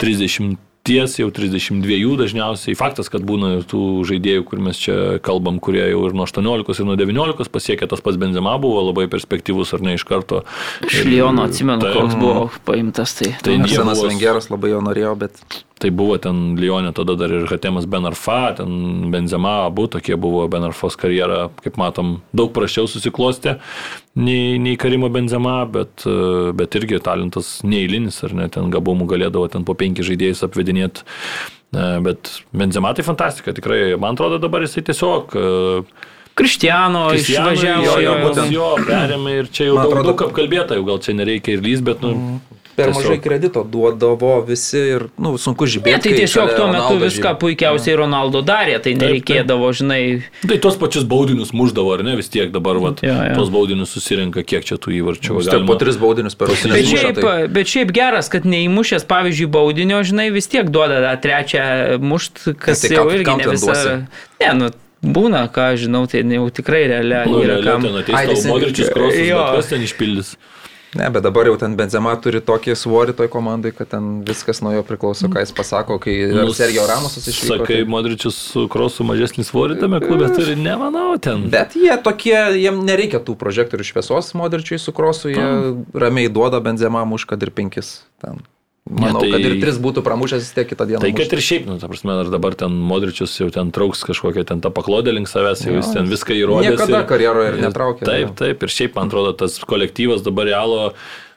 [0.00, 0.56] 30
[0.86, 2.76] ties jau 32 dažniausiai.
[2.78, 6.82] Faktas, kad būna ir tų žaidėjų, kur mes čia kalbam, kurie jau ir nuo 18
[6.82, 10.44] ir nuo 19 pasiekė, tas pats Benzema buvo labai perspektyvus ar ne iš karto.
[10.86, 11.98] iš Liono atsimenu, Taip.
[11.98, 13.16] koks buvo paimtas.
[13.20, 13.34] Tai.
[13.44, 17.86] Tai Arsenas Vengeras labai jo norėjo, bet Tai buvo ten Lyonė, tada dar ir Hatemas
[17.88, 23.54] Benarfa, ten Benzema, abu tokie buvo Benarfos karjera, kaip matom, daug prašiau susiklostė
[24.20, 29.48] nei, nei Karimo Benzema, bet, e, bet irgi talentas neįlinis, ar ne, ten gabumų galėdavo
[29.54, 31.06] ten po penki žaidėjus apvedinėti.
[31.72, 35.44] Bet Benzema tai fantastika, tikrai, man atrodo dabar jisai tiesiog e,
[36.34, 37.84] Kristiano Cristiano išvažiavo.
[37.84, 38.14] jo, jo, jo.
[38.26, 41.56] būtent jo, perėmė ir čia jau Man daug, atrodo- daug apkalbėta, jau gal čia nereikia
[41.56, 42.40] ir lys, bet, nu,
[42.76, 43.02] per Tiesiog.
[43.04, 46.00] mažai kredito duodavo visi ir, nu, sunku Ne, žibėti.
[46.06, 51.50] tai tiesiog tuo metu viską puikiausiai Ronaldo darė, tai nereikėdavo, žinai, Tai tos pačius baudinius
[51.52, 53.34] muždavo, ar ne, vis tiek dabar, vat, Jo, jo.
[53.36, 55.36] tos baudinius susirenka, kiek čia tų įvarčių.
[55.42, 57.20] Vis tiek po tris baudinius per Bet ausinės šiaip.
[57.20, 57.48] Tai...
[57.48, 62.80] bet šiaip geras, kad neįmušęs, pavyzdžiui, baudinio, žinai, vis tiek duoda tą trečią mušt, kas
[62.86, 64.06] Tai jau kam- irgi kam ne visą.
[64.40, 64.70] Ne, nu,
[65.02, 67.82] būna, ką žinau, tai jau tikrai realia Nu, yra realiai kam.
[67.82, 68.52] ten Ai, ateis tavo teisingai.
[68.54, 69.38] modričius krosus, Jo.
[69.44, 70.36] bet kas ten išpildys.
[70.94, 74.72] Ne, bet dabar jau ten Benzema turi tokį svorį toj komandai, kad ten viskas nuo
[74.74, 77.60] jo priklauso, ką jis pasako, kai nu, Sergio Ramosas išvyko.
[77.62, 81.46] Sakai, tai- modričius su krosu mažesnį svorį tame klube turi, nemanau, ten.
[81.50, 85.46] Bet jie tokie, jiem nereikia tų prožektorių šviesos modričiui su krosu, jie
[85.94, 88.00] ramiai duoda Benzema muš, kad ir penkis.
[88.20, 88.42] Ten.
[88.90, 91.00] Manau, tai- kad ir tris būtų pramušęs vis tiek kitą dieną.
[91.00, 91.32] Tai kad mušt.
[91.32, 94.70] ir šiaip, nu, ta prasme, ar dabar ten modričius jau ten trauks kažkokią ten tą
[94.74, 96.74] paklodę link savęs, jau jis ten viską įrodė.
[96.74, 100.92] Niekada karjeroje ir netraukė, Taip, taip, ir šiaip, man atrodo, tas kolektyvas dabar realo.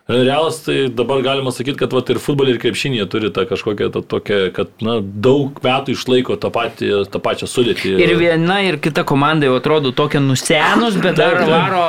[0.07, 4.01] Realas tai dabar galima sakyti, kad vat, ir futbolį, ir krepšinį turi tą kažkokią tą
[4.03, 7.93] tokią, kad na, daug metų išlaiko tą, patį, tą pačią sudėtį.
[8.03, 11.85] Ir viena, ir kita komanda jau atrodo tokia nusenus, bet dar varo.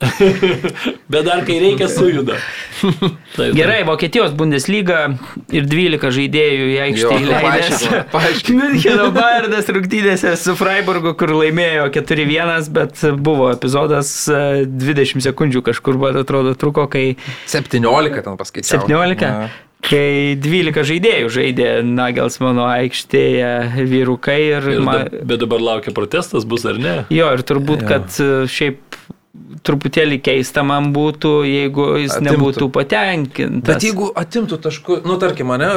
[1.10, 2.36] Bet dar kai reikia sujuda.
[3.34, 5.00] Taip, Gerai, Vokietijos Bundesliga
[5.52, 7.34] ir 12 žaidėjų į aikštę
[8.14, 8.60] paaiškink.
[8.60, 15.98] Müncheno Bayernas rungtynėse su Freiburgu, kur laimėjo 4-1, bet buvo epizodas e, 20 sekundžių kažkur,
[16.00, 18.84] man atrodo, truko, kai 17 ten paskaičiau.
[18.88, 19.50] 17.
[19.80, 26.44] Kai 12 žaidėjų žaidė Nagelsmano aikštėje vyrukai ir, Ir ma, da, bet dabar laukia protestas,
[26.44, 26.98] bus ar ne?
[27.08, 27.88] jo, ir turbūt, Jo.
[27.88, 28.98] kad e, šiaip
[29.62, 32.26] truputėlį keista man būtų, jeigu jis Atimtų.
[32.32, 33.68] nebūtų patenkintas.
[33.76, 35.68] Bet jeigu atimtų taškų, nu tarkim, mane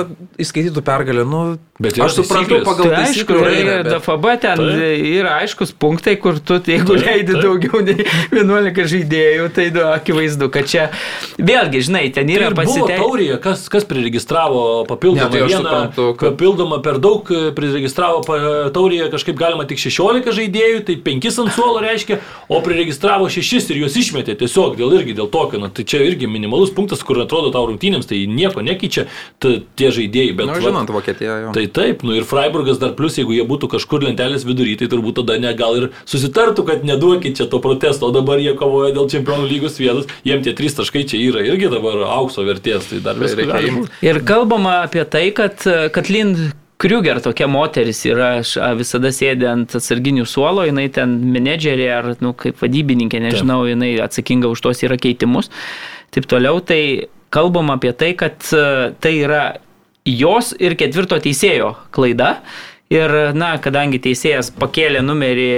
[0.42, 1.44] įskaitytų pergalę, nu,
[1.82, 5.06] Bet aš suprantu pagal Tai aišku, yra bet- DFB ten Taip.
[5.20, 7.42] yra aiškus punktai, kur tu, jeigu Taip, leidi taip.
[7.44, 10.90] daugiau nei 11 žaidėjų, tai nu, akivaizdu, kad čia
[11.38, 13.42] vėlgi, žinai, ten Tai yra buvo pasiteisinimas.
[13.42, 18.22] kas, kas priregistravo papildomą Ne, tai vieną, suprantu, kad- papildomą per daug e, priregistravo
[18.74, 22.20] taurėje kažkaip galima tik 16 žaidėjų, tai 5 ant suolo reiškia,
[22.50, 26.30] o priregistravo 6 ir juos išmetė tiesiog dėl irgi dėl tokio, na, tai čia irgi
[26.30, 29.06] minimalus punktas, kur atrodo tau rungtynėms, tai nieko nekeičia
[29.44, 31.54] ta, tie žaidėjai, bet Na, nu, žinant, Vokietija jau.
[31.58, 35.20] Tai taip, nu ir Freiburgas dar plus, jeigu jie būtų kažkur lentelės vidury, tai turbūt
[35.22, 39.10] tada ne, gal ir susitartų, kad neduokit čia to protesto, o dabar jie kovoja dėl
[39.12, 43.20] čempionų lygos vietos, jiem tie trys taškai čia yra irgi dabar aukso vertės, tai dar
[43.20, 43.86] vis reikia.
[44.06, 45.64] Ir kalbama apie tai, kad
[45.94, 52.10] Katlin Kriuger tokia moteris yra, aš visada sėdė ant atsarginių suolo, jinai ten menedžerė ar,
[52.24, 55.52] nu, kaip vadybininkė, nežinau, jinai atsakinga už tos yra keitimus.
[56.14, 59.44] Taip toliau, tai kalbama apie tai, kad e, tai yra
[60.06, 62.36] jos ir ketvirto teisėjo klaida.
[62.94, 65.52] Ir, na, kadangi teisėjas pakėlė numerį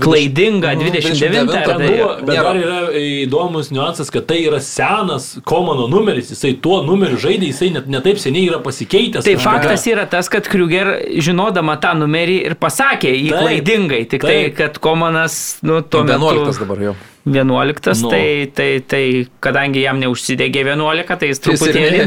[0.00, 2.42] klaidingą nu, 29, 29, ar Ten tai- buvo, bet Nėra.
[2.42, 7.70] dar yra įdomus niuansas, kad tai yra senas Komano numeris, jisai tuo numeriu žaidė, jisai
[7.72, 9.24] net netaip seniai yra pasikeitęs.
[9.24, 9.42] Tai kažkada.
[9.62, 14.50] faktas yra tas, kad Kriuger, žinodama tą numerį ir pasakė jį Taip, klaidingai, tik tai,
[14.50, 14.56] taip.
[14.56, 16.94] kad Komanas, nu, tuo metu 11 dabar jau.
[17.26, 18.10] 11, Nu.
[18.12, 19.02] tai, tai, tai
[19.42, 22.04] kadangi jam neužsidegė 11, tai jis truputėlį...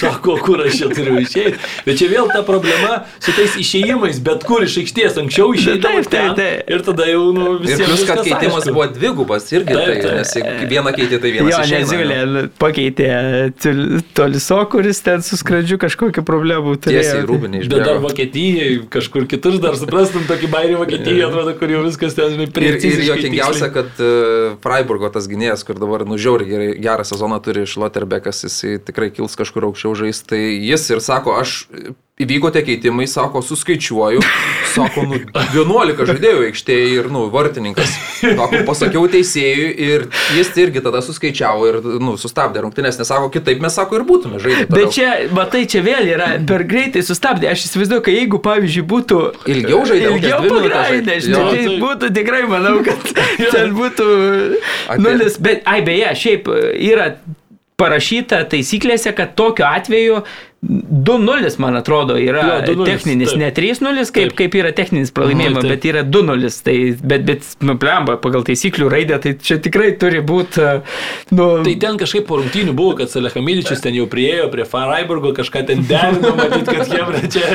[0.00, 1.58] Sako, kur aš čia turiu išeiti.
[1.86, 6.10] Bet čia vėl ta problema su tais išėjimais, bet kur iš aikštės anksčiau išeidavo Taip,
[6.10, 6.70] taip, taip.
[6.74, 8.74] ir tada jau nu, Ir visiems plus, kad keitimas aišku.
[8.74, 10.16] buvo dvigubas irgi, Taip, tai, taip.
[10.18, 11.84] nes jeigu vieną keitė, tai vienas Jo, išeina.
[11.84, 13.08] neziulė, pakeitė
[14.18, 17.02] Toliso, kuris ten su skradžiu kažkokiu problemu turėjo.
[17.04, 18.00] Tiesiai į rūbinį Bet dar.
[18.04, 22.50] Vokietijai, kažkur kitur dar suprastum tokį bairį Vokietiją, atrodo, kur jau viskas ten žinai, Ir,
[22.50, 26.48] ir preciziškai juokingiausia, kad uh, Freiburgo tas gynėjas, kur dabar nužiauri
[26.82, 31.36] gerą sezoną turi iš Lotterbekas, jis tikrai kils kažkur aukščiau žais, tai jis ir sako,
[31.40, 31.64] aš
[32.14, 34.20] įvyko tie keitimai, sako, suskaičiuoju,
[34.70, 41.02] sako, nu, 11 žaidėjų aikštėje ir, nu, vartininkas, sako, pasakiau teisėjui ir jis irgi tada
[41.02, 44.68] suskaičiavo ir, nu, sustabdė rungtynės, nes sako, kitaip mes, sako, ir būtume žaidę.
[44.70, 47.50] Bet čia, matai, čia vėl yra per greitai sustabdė.
[47.50, 49.20] Aš įsivaizduoju, kad jeigu, pavyzdžiui, būtų
[49.50, 50.40] Ilgiau kokias ilgiau
[51.34, 53.10] Jo, tai būtų tikrai, manau, kad
[53.56, 54.10] ten būtų
[55.02, 55.42] nulis.
[55.42, 57.16] Bet, ai beje, šiaip yra
[57.80, 60.22] parašyta taisyklėse, kad tokiu atveju
[60.64, 63.38] 2-0, man atrodo, yra Jo, 2:0, techninis, taip.
[63.40, 64.36] ne 3-0, kaip, Taip.
[64.38, 66.50] kaip yra techninis pralaimėjimas, bet yra 2-0.
[66.64, 70.64] Tai, bet, bet, nu, plemba, pagal taisyklių raidę, tai čia tikrai turi būti,
[71.36, 75.64] nu, Tai ten kažkaip po rungtynių buvo, kad Salehamidičius ten jau priejo prie Freiburgo, kažką
[75.68, 77.46] ten derino, matyt, kad jiem čia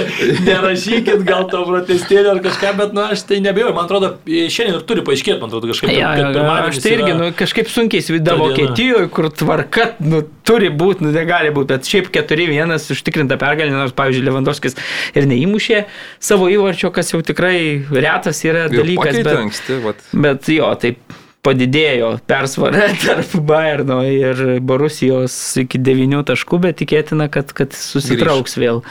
[0.45, 4.85] nerašykit gal to protestėlio ar kažką, bet, na, aš tai nebejoju, man atrodo, šiandien ir
[4.89, 5.93] turi paaiškėti, man atrodo, kažkaip.
[5.97, 8.39] Ja, ja, pirmadienis aš tai irgi, yra- nu, kažkaip sunkiai įsivaizduoju.
[8.45, 13.95] Vokietijoje, kur tvarka, nu, turi būti, nu, negali būti, bet šiaip 4-1 užtikrinta pergalė, nors,
[13.97, 14.77] pavyzdžiui, Lewandowskis
[15.17, 15.85] ir neįmušė
[16.31, 17.55] savo įvarčio, kas jau tikrai
[17.93, 20.05] retas yra dalykas, pakeitė bet, anksti, vat.
[20.27, 27.53] bet jo, taip padidėjo persvara tarp Bayerno ir Borusijos iki 9 taškų, bet tikėtina, kad,
[27.55, 28.83] kad susitrauks vėl,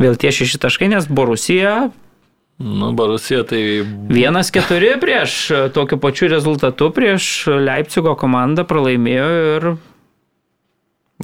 [0.00, 1.90] vėl tie 6 taškai, nes Borusija
[2.60, 3.60] Nu, Barusija tai...
[4.12, 9.66] 1-4 prieš e, tokiu pačiu rezultatu prieš Leipcigo komandą pralaimėjo ir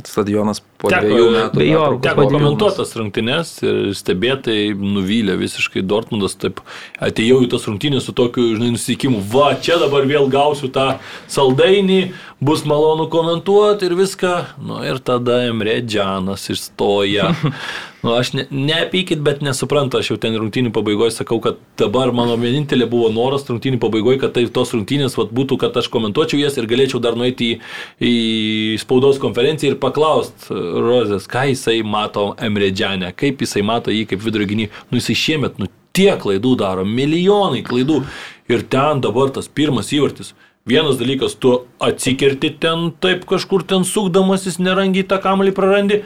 [0.04, 1.56] Stadionas po Teko- dviejų metų.
[1.56, 6.36] be jo, Teko komentuotas rungtynes ir stebėtai nuvylė visiškai Dortmundas.
[6.36, 6.60] Taip
[7.00, 10.98] atėjau į tas rungtynės su tokiu, žinai, nusiteikimu, va, čia dabar vėl gausiu tą
[11.32, 14.32] saldainį, bus malonu komentuoti ir viską.
[14.62, 17.32] Nu ir tada Emre Džanas išstoja.
[18.06, 22.36] Nu, aš ne, neapykit, bet nesuprantu, aš jau ten rungtynių pabaigoje sakau, kad dabar mano
[22.38, 26.54] vienintelė buvo noras rungtynių pabaigoje, kad tai tos rungtynės vat, būtų, kad aš komentuočiau jas
[26.54, 27.58] ir galėčiau dar nueiti į,
[27.98, 28.12] į
[28.78, 34.46] spaudos konferenciją ir paklausti Rozės, ką jisai mato Emredžianę, kaip jisai mato jį kaip vidurio
[34.52, 34.70] gynį.
[34.92, 38.04] Nu jisai šiemet, nu tiek klaidų daro, milijonai klaidų.
[38.52, 40.36] Ir ten dabar tas pirmas įvartis.
[40.66, 46.00] Vienas dalykas, tu atsikerti ten taip kažkur ten sukdamasis, nerangiai tą kamalį prarandi.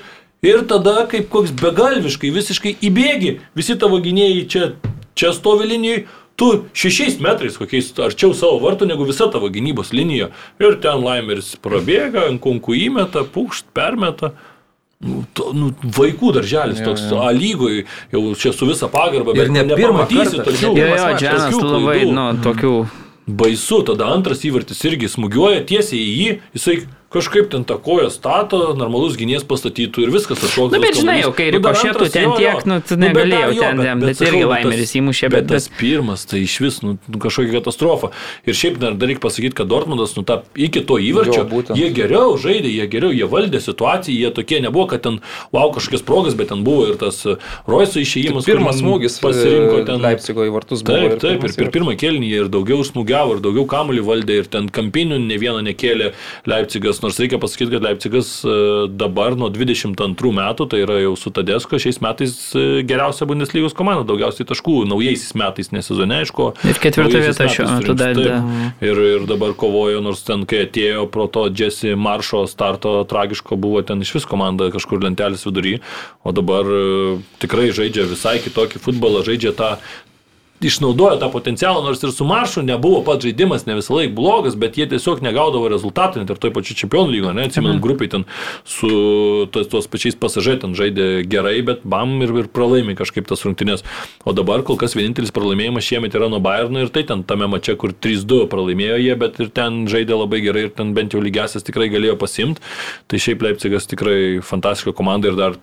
[0.45, 4.69] Ir tada kaip koks begalviškai, visiškai įbėgi, visi tavo gynėjai čia,
[5.17, 6.05] čia stovi linijoje,
[6.41, 10.31] tu šešiais metrais kokiais arčiau savo vartų negu visa tavo gynybos linija.
[10.61, 14.35] Ir ten laimeris prabėga, ant konkų įmeta, pukšt, permeta.
[15.01, 19.55] Nu, to, nu, vaikų darželis toks, A lygoj, jau čia su visa pagarba, Ir bet
[19.57, 22.75] ne pirmą kartą, ne jo, jo, tokių labai, nu, tokių.
[23.31, 26.77] Baisu, tada antras įvartis irgi smūgiuoja tiesiai į jį, jisai
[27.11, 30.77] kažkaip ten tą koją stato, normalus gynės pastatytų ir viskas atšoktų.
[30.77, 34.43] Na, bet žinai, jau kai rikošėtų ten tiek, nu, tu negalėjau ten, bet, bet irgi
[34.47, 38.13] laimeris įmušė, bet, bet, bet tas pirmas, tai iš vis, nu, nu, kažkokia katastrofa.
[38.47, 41.89] Ir šiaip dar, dar reikia pasakyti, kad Dortmundas, nu, ta, iki to įvarčio, Jo, jie
[41.95, 45.19] geriau žaidė, jie geriau, jie valdė situaciją, jie tokie nebuvo, kad ten,
[45.55, 47.19] wow, kažkokias progas, bet ten buvo ir tas
[47.69, 48.47] Roiso išėjimas.
[48.47, 50.03] kur Pirmas smūgis pasirinko ten.
[50.05, 51.11] Leipzigo į vartus buvo.
[51.11, 54.51] Taip, taip, ir per pirmą kelnį jie ir daugiau smūgiavo, ir daugiau kamuolį valdė, ir
[54.53, 56.13] ten kampinių ne vieną nekėlė
[56.51, 58.55] Leipzigas, nors reikia pasakyti, kad Leipzigas e,
[59.01, 64.05] dabar nuo 22 metų, tai yra jau su Tadesko, šiais metais e, geriausia Bundeslygos komanda,
[64.09, 66.51] daugiausiai taškų, naujaisiais metais, nesezone, aišku.
[66.69, 68.21] Ir ketvirta vieta šiuo metu dar.
[68.85, 73.85] Ir, ir dabar kovojo, nors ten, kai atėjo pro to Jesse Maršo starto tragiško, buvo
[73.87, 75.79] ten iš vis komanda kažkur lentelės vidury,
[76.25, 76.85] o dabar e,
[77.43, 79.75] tikrai žaidžia visai kitokį futbolą, žaidžia tą
[80.61, 84.77] išnaudojo tą potencialą, nors ir su maršu nebuvo pats žaidimas ne visą laiką blogas, bet
[84.77, 87.83] jie tiesiog negaudavo rezultatų, net ir toj pačiu čempionų lygo, ne, atsimenu, Mhm.
[87.83, 88.25] grupiai ten
[88.65, 93.43] su tos, tos pačiais pasažai ten žaidė gerai, bet bam ir, ir pralaimi kažkaip tas
[93.43, 93.83] rungtynės.
[94.25, 97.77] O dabar kol kas vienintelis pralaimėjimas šiemet yra nuo Bayerno ir tai ten tame mače,
[97.77, 101.65] kur 3-2 pralaimėjo jie, bet ir ten žaidė labai gerai ir ten bent jau lygiasias
[101.65, 102.61] tikrai galėjo pasimti.
[103.09, 105.55] Tai šiaip Leipzigas tikrai fantastiška komanda ir dar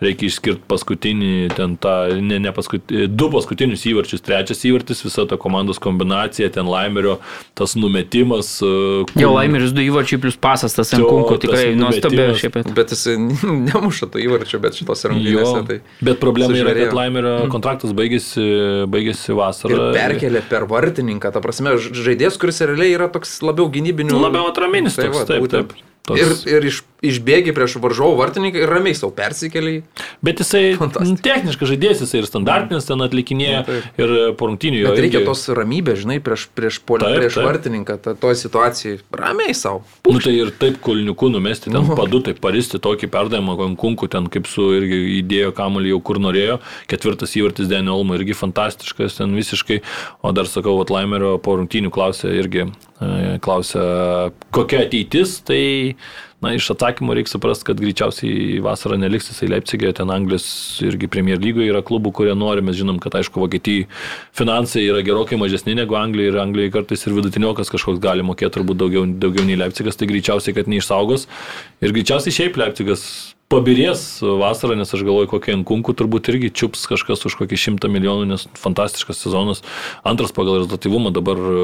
[0.00, 1.92] reikia išskirti paskutinį, ten tą,
[2.24, 7.18] ne, ne paskutinį, du paskutinius įvarčius, trečias įvartis, visa ta komandos kombinacija, ten Laimerio
[7.58, 8.48] tas numetimas.
[8.64, 12.16] e, kur- Jau laimeris du įvarčiai plus pasas tas ant Jo, kunko tas tikrai nuostabi
[12.40, 12.56] šiaip.
[12.74, 13.06] Bet jis
[13.68, 15.66] nemuša to įvarčio, bet šitos Jo, rungtynėse.
[15.68, 16.88] Tai bet problema yra, sužvėrėjo.
[16.90, 18.46] kad Laimerio kontraktas baigėsi,
[18.88, 19.90] baigėsi vasarą.
[19.92, 24.16] Ir perkelė per vartininką, ta prasme, žaidėjas, kuris realiai yra toks labiau gynybinių.
[24.20, 25.72] Labiau atraminis Tai toks, va, taip, būtent.
[25.76, 25.86] taip.
[26.08, 29.82] Toks- Ir, ir iš, išbėgi prieš varžovų vartininką ir ramiai savo persikeliai.
[30.24, 30.76] Bet jisai
[31.20, 34.90] techniškas žaidėjas, jisai ir standartinis ten atlikinėja Na, ir po rungtynių jo.
[34.92, 37.46] Bet reikia irgi- tos ramybės, žinai, prieš, prieš, polį, Taip, prieš taip.
[37.48, 39.00] vartininką, ta, toje situacijoje.
[39.12, 39.82] Ramiai savo.
[40.08, 41.96] Nu tai ir taip kulniuku numesti ten Nu.
[41.96, 46.60] padu, tai paristi tokį perdavimą konkunku, ten kaip su irgi įdėjo kamuolį jau kur norėjo.
[46.88, 49.80] Ketvirtas įvartis Denio Olmo irgi fantastiškas, ten visiškai.
[50.22, 55.94] O dar sakau, vat Laimerio po rungtynių klausė irgi, e, klausė, kokia ateitis, tai
[56.40, 60.46] Na, iš atsakymo reikia suprasti, kad greičiausiai vasarą neliks jisai Leipzigė, ten Anglijos
[60.86, 63.84] irgi Premier lygoje yra klubų, kurie nori, mes žinom, kad aišku, Vokietijai
[64.40, 68.80] finansai yra gerokai mažesni negu Anglijai ir Anglijai kartais ir vidutiniokas kažkoks gali mokėti turbūt
[68.80, 71.28] daugiau, daugiau nei Leipzigas, tai greičiausiai, kad neišsaugos.
[71.84, 73.04] Ir greičiausiai šiaip Leipzigas
[73.50, 78.28] pabirės vasarą, nes aš galvoju, kokie Ankunkų turbūt irgi čiups kažkas už kokį šimtą milijonų,
[78.30, 79.64] nes fantastiškas sezonas.
[80.06, 81.54] Antras pagal rezultatyvumą dabar e,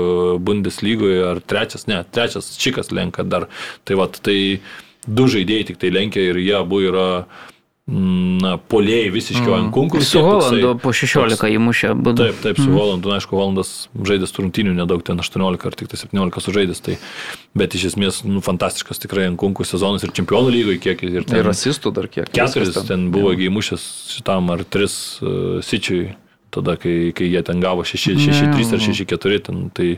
[0.42, 3.46] Bundeslygoje, ar trečias, ne, trečias Čikas lenka dar.
[3.86, 4.38] Tai va, tai
[5.06, 7.55] du žaidėjai tik tai lenkia ir jie abu yra mm,
[7.86, 9.66] na, polėjai visiškai mm.
[9.66, 10.00] Ankunkų.
[10.02, 12.24] Su Holandu po 16 įmušė būdų.
[12.24, 16.00] Taip, taip, su Volandu, na, aišku, Volandas žaidęs turrungtinių nedaug, ten 18 ar tik tai
[16.00, 16.98] 17 sužaidęs, tai,
[17.54, 21.38] bet iš esmės, nu, fantastiškas tikrai Ankunkų sezonas ir čempionų lygoje kiek ir ten.
[21.44, 22.26] Ir asistų dar kiek.
[22.34, 26.16] Keturis viskas ten buvo įmušęs šitam ar tris uh, sičiui,
[26.56, 29.92] tada, kai, kai jie ten gavo 6-3 ar 6-4, ten tai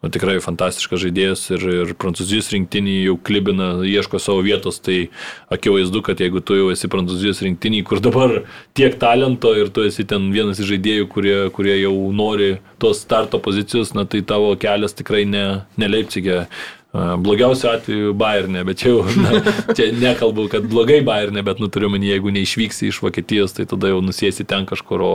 [0.00, 5.10] nu, tikrai fantastiškas žaidėjas ir, ir prancūzijos rinktinį jau klibina, ieško savo vietos, tai
[5.52, 8.40] akivaizdu, kad jeigu tu jau esi prancūzijos rinktinį, kur dabar
[8.76, 13.40] tiek talento ir tu esi ten vienas iš žaidėjų, kurie, kurie jau nori tos starto
[13.42, 15.46] pozicijos, na tai tavo kelias tikrai ne,
[15.80, 16.46] ne Leipzigė.
[16.90, 19.44] Blogiausiu atveju Bayernė, bet čia jau, na,
[19.78, 24.00] čia nekalbu, kad blogai Bayernė, bet nuturiu menį, jeigu neišvyksi iš Vokietijos, tai tada jau
[24.02, 25.12] nusėsi ten kažkur, o,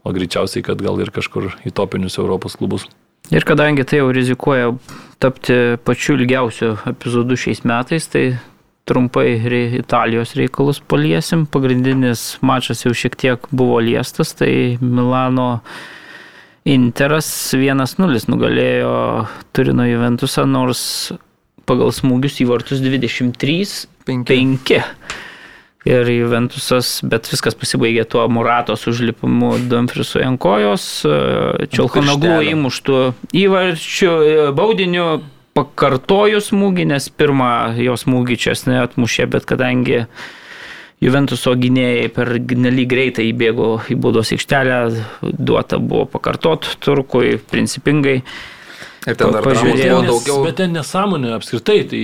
[0.00, 2.88] o greičiausiai, kad gal ir kažkur į topinius Europos klubus.
[3.30, 4.72] Ir kadangi tai jau rizikuoja
[5.22, 5.54] tapti
[5.86, 8.24] pačiu ilgiausiu epizodu šiais metais, tai
[8.90, 9.36] trumpai
[9.78, 11.46] Italijos reikalus paliesim.
[11.46, 15.62] Pagrindinis mačas jau šiek tiek buvo liestas, tai Milano
[16.66, 21.12] Interas 1-0 nugalėjo Turino Juventusą, nors
[21.70, 24.82] pagal smūgius į vartus 23-5.
[25.88, 30.84] Ir Juventusas, bet viskas pasibaigė tuo Muratos užlipimu Dumfrisu ant kojos,
[31.72, 32.50] Čiolhanoglu pirštelio.
[32.52, 32.98] įmuštų
[33.40, 35.06] įvarčių e, baudiniu
[35.56, 40.04] pakartojus smūgį, nes pirmą jo smūgį čia neatmušė, bet kadangi
[41.00, 44.80] Juventuso gynėjai per nelyg greitai įbėgo į baudos aikštelę,
[45.32, 48.18] duota buvo pakartot turkui principingai.
[49.08, 50.42] Ir ten dar Pažiūrėjau, daugiau.
[50.44, 52.02] Bet ten nesąmonė apskritai, tai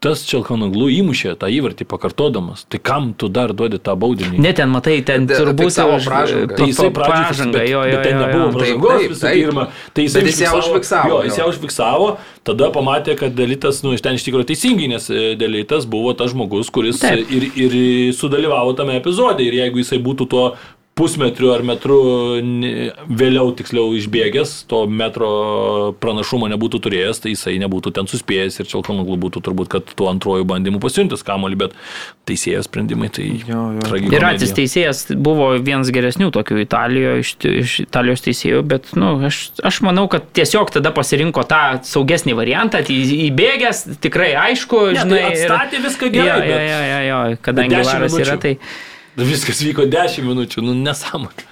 [0.00, 2.64] tas Čelkanoglu įmušė tą įvartį pakartodamas.
[2.72, 4.40] Tai kam tu dar duodi tą baudinį?
[4.40, 6.56] Ne ten, matai, ten turbūt už- pražangą.
[6.56, 8.54] Tai jisai bet, jo, jo, jo, nebuvo jo.
[8.56, 9.66] pražangos visų pirma.
[9.92, 12.08] Tai jisai jis ją užfiksavo, Jo, jis ją užfiksavo,
[12.48, 16.32] tada pamatė, kad dalytas, nu, iš ten iš tikrųjų teisingai, nes e, dalytas buvo tas
[16.32, 17.78] žmogus, kuris ir, ir
[18.16, 19.44] sudalyvavo tame epizode.
[19.44, 20.44] Ir jeigu jisai būtų tuo
[21.00, 21.96] pusmetriu ar metru
[23.08, 25.30] vėliau tiksliau išbėgęs, to metro
[26.02, 30.44] pranašumo nebūtų turėjęs, tai jisai nebūtų ten suspėjęs ir Čelkonuglu būtų turbūt, kad tuo antroju
[30.48, 31.76] bandymu pasiuntis kamolį, bet
[32.28, 34.00] teisėjo sprendimai tai Jo, jo.
[34.10, 34.26] Ir.
[34.30, 37.30] Atis teisėjas buvo vienas geresnių tokių Italijoje, iš,
[37.64, 42.82] iš Italijos teisėjų, bet nu, aš, aš manau, kad tiesiog tada pasirinko tą saugesnį variantą,
[42.86, 43.00] tai
[43.30, 45.24] įbėgęs, tikrai aišku, Ne, tai žinai.
[45.32, 48.56] atstatė viską gerai, Jo, jo, bet- jo, jo, jo, kadangi varas yra, tai...
[49.26, 51.48] Viskas vyko 10 minučių, nu nesąmonė.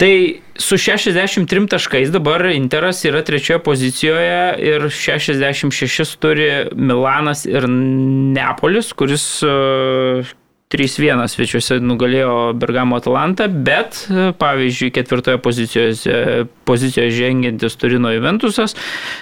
[0.00, 8.94] Tai su 63 taškais dabar Interas yra trečioje pozicijoje ir 66 turi Milanas ir Neapolis,
[8.96, 10.24] kuris e,
[10.72, 18.78] 3-1 svečiuose nugalėjo Bergamo Atalantą, bet e, pavyzdžiui ketvirtoje pozicijoje, pozicijoje žengiantis Turino Juventusas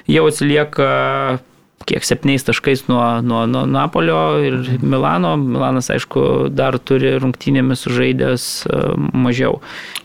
[0.06, 0.92] jau atsilieka
[1.86, 5.36] kiek septyniais taškais nuo, nuo, nuo Napolio ir Milano.
[5.40, 8.80] Milanas, aišku, dar turi rungtynėmis žaidęs e,
[9.14, 9.60] mažiau.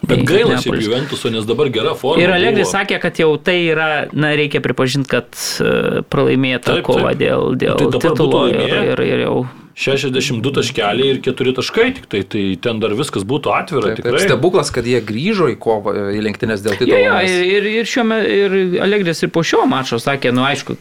[0.06, 0.78] Bet gaila šiaip.
[0.84, 2.22] Juventuso, nes dabar gera forma.
[2.24, 2.72] Ir Allegri buvo.
[2.76, 5.34] sakė, kad jau tai yra, na, reikia pripažinti, kad
[5.64, 7.24] e, pralaimėta Taip, kova taip.
[7.26, 9.36] dėl, dėl Tai titulo ir, ir, ir jau.
[9.74, 13.88] 62 taškeliai ir 4 taškai, tik tai, tai ten dar viskas būtų atvira.
[13.90, 14.22] Taip, taip, tikrai.
[14.28, 17.00] stebuklas, kad jie grįžo į kovą, į lenktynės dėl titulo.
[17.02, 20.78] jo, nes- ir, ir, ir šiuo ir Allegris ir po šio mačo sakė, nu, aišku,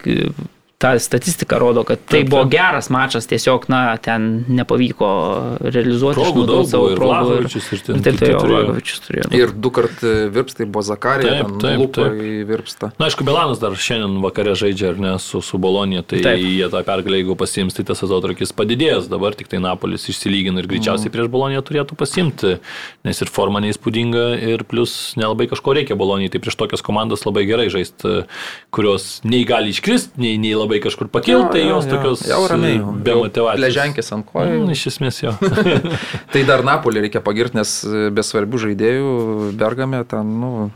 [0.83, 2.53] ta statistika rodo, kad tai Taip, buvo taip.
[2.57, 5.11] geras mačas, tiesiog, na, ten nepavyko
[5.63, 7.37] realizuoti Progų daug savo ir progų.
[7.47, 8.75] Ir ten ir taip, tai jo, turėjo.
[9.07, 9.29] Turėjo.
[9.39, 10.03] Ir du kart
[10.35, 12.19] virps, tai buvo Zakarija, Taip, taip, taip.
[12.19, 12.91] į virpstą.
[12.99, 16.43] Na, aišku, Milanas dar šiandien vakare žaidžia, ar ne, su, su Bolonija, tai Taip.
[16.43, 19.07] Jie tą pergalę, jeigu pasiims, tai tas atotrukis padidėjęs.
[19.13, 22.57] Dabar tik tai Napolis išsilygina ir greičiausiai prieš Boloniją turėtų pasimti,
[23.07, 26.35] nes ir forma neįspūdinga ir plus nelabai kažko reikia Bolonijai.
[26.35, 28.25] Tai prieš tokias komandas labai gerai žaisti,
[28.75, 32.79] kurios nei gali iškristi, nei, nei labai kažkur pakilti, tai jos tokios jau ramiai.
[32.81, 33.61] e, be motivacijos.
[33.67, 34.63] Leženkis ant kojų.
[34.63, 35.35] Mm, iš esmės jo.
[36.33, 39.13] Tai dar Napolį reikia pagirti, nes e, be svarbių žaidėjų
[39.61, 40.71] Bergame ten, nu,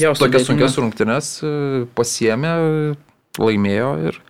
[0.00, 1.54] Jo, tokias sunkias rungtynes e,
[1.94, 2.52] pasiemė,
[3.38, 4.20] laimėjo ir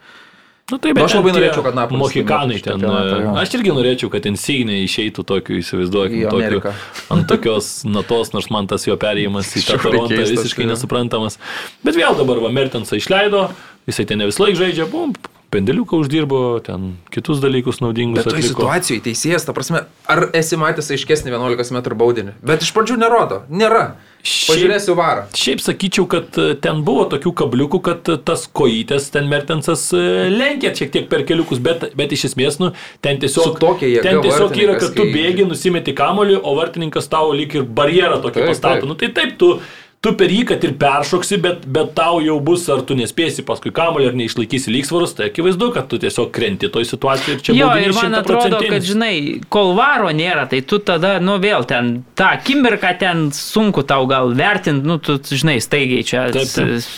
[0.71, 2.79] Nu, taip, Nu, aš ten labai norėčiau, kad Napolis Mohikanai ten.
[2.79, 3.33] čempionatą, jo.
[3.37, 6.73] Aš irgi norėčiau, kad Insignė išeitų tokiu, įsivaizduokim, Į tokiu,
[7.13, 10.71] ant tokios natos, nors man tas jo perėjimas į tą Torontą visiškai jo.
[10.71, 11.37] nesuprantamas.
[11.85, 13.51] Bet vėl dabar va, Mertensą išleido,
[13.89, 15.15] jisai ten ne vis laik žaidžia, bum,
[15.53, 18.49] pendeliuką uždirbo, ten kitus dalykus naudingus Bet atliko.
[18.55, 22.33] situacijoje teisėjas, ta prasme, ar esi matęs aiškesnį 11 m baudinį?
[22.41, 23.93] Bet iš pradžių nerodo, nėra.
[24.23, 25.25] Šiaip- Pažiūrėsiu varą.
[25.35, 30.03] Šiaip sakyčiau, kad e, ten buvo tokių kabliukų, kad e, tas kojytės ten Mertensas e,
[30.31, 32.71] lenkė šiek tiek per keliukus, bet, bet iš esmės, nu,
[33.03, 37.59] ten tiesiog, jėga ten tiesiog yra, kad tu bėgi, nusimeti kamolį, o vartininkas tau lyg
[37.59, 38.87] ir barjerą tokį pastato.
[38.87, 39.57] Nu, tai taip, tu,
[40.03, 43.71] tu per jį, kad ir peršoksi, bet, bet tau jau bus, ar tu nespėsi paskui
[43.75, 47.69] kamolį, ar neišlaikysi lygsvarus, tai akivaizdu, kad tu tiesiog krenti toj situacijoje ir čia Jo,
[47.79, 48.89] ir man atrodo, kad, 100%.
[48.89, 49.15] žinai,
[49.53, 54.35] kol varo nėra, tai tu tada, nu vėl ten, tą akimirką ten sunku tau gal
[54.39, 56.91] vertinti, nu tu, žinai, staigiai čia Taip, taip.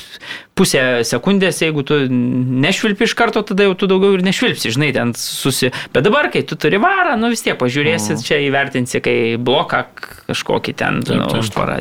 [0.55, 5.11] Pusę sekundės, jeigu tu nešvilpi iš karto, tada jau tu daugiau ir nešvilpsi, žinai, ten
[5.19, 5.73] susi.
[5.95, 9.83] Bet dabar, kai tu turi varą, nu vis tiek pažiūrėsi, čia įvertinsi, kai bloką
[10.29, 11.81] kažkokį ten, nu, užtvarą.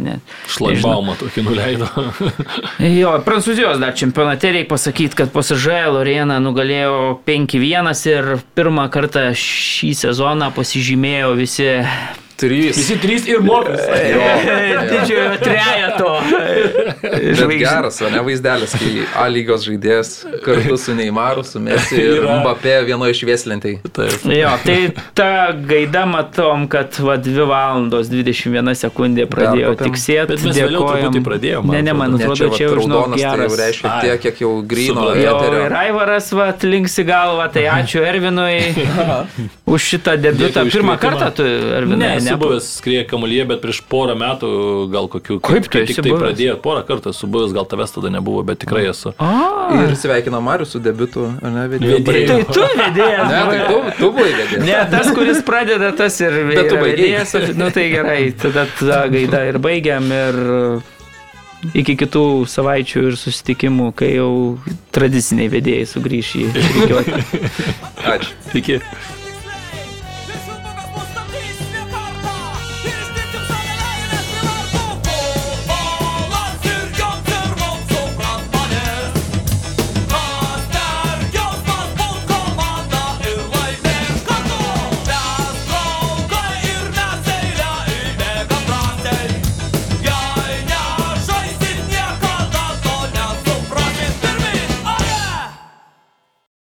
[0.51, 1.89] Šlagbaumą tokį nuleido.
[3.03, 9.93] Jo, Prancūzijos dar čempionate reikia pasakyti, kad PSG Lorena nugalėjo 5-1 ir pirmą kartą šį
[10.03, 11.69] sezoną pasižymėjo visi
[12.37, 12.77] Trys.
[12.77, 13.79] Visi trys ir mokas.
[14.91, 16.09] didžiojo trejato.
[17.01, 20.11] Bet geras, o ne vaizdelis, kai A lygos žaidėjas
[20.45, 22.25] kartu su Neimaru, su Messi ir.
[22.25, 23.75] Mbappé vienoje švieslentai.
[23.93, 24.25] Taip.
[24.33, 24.77] Jo, tai
[25.17, 25.29] ta
[25.69, 30.33] gaida matom, kad va 2 valandos 21 sekundė pradėjo tiksėti.
[30.33, 32.49] Bet mes vėliau truputį pradėjom, man Ne, ne, man atrodo.
[32.57, 33.59] čia jau raudonas, tai jau geras.
[33.61, 34.01] reiškia Ai.
[34.07, 35.63] tiek, kiek jau eterio.
[35.67, 38.73] ir Aivaras va linksi galvą, tai ačiū Ervinui
[39.73, 40.65] už šitą debutą.
[40.73, 41.47] Pirmą kartą tu,
[41.77, 44.49] Ervinai, Ne, esu buvęs skrieja kamuolyje, bet prieš porą metų,
[44.93, 45.37] gal kokių...
[45.45, 48.59] Kaip tu esi tik tai pradėjo, porą kartų esu buvęs, gal tavęs tada nebuvo, bet
[48.65, 49.13] tikrai esu.
[49.21, 49.31] A,
[49.73, 51.67] Ir sveikina Marius su debitu, ar ne.
[51.71, 52.01] Vedėju.
[52.05, 53.29] tai tu vedėjas.
[53.29, 54.65] Ne, tai tu, tu buvai vedėjas.
[54.67, 57.13] Ne, tas, kuris pradeda, tas ir Bet tu baigei.
[57.13, 57.55] vedėjas.
[57.57, 60.39] Nu tai gerai, tada tą gaidą ir baigiam ir
[61.79, 64.29] iki kitų savaičių ir susitikimų, kai jau
[64.95, 67.21] tradiciniai vedėjai sugrįš į reikiuotę.
[68.17, 68.33] Ačiū.
[68.59, 68.79] Iki.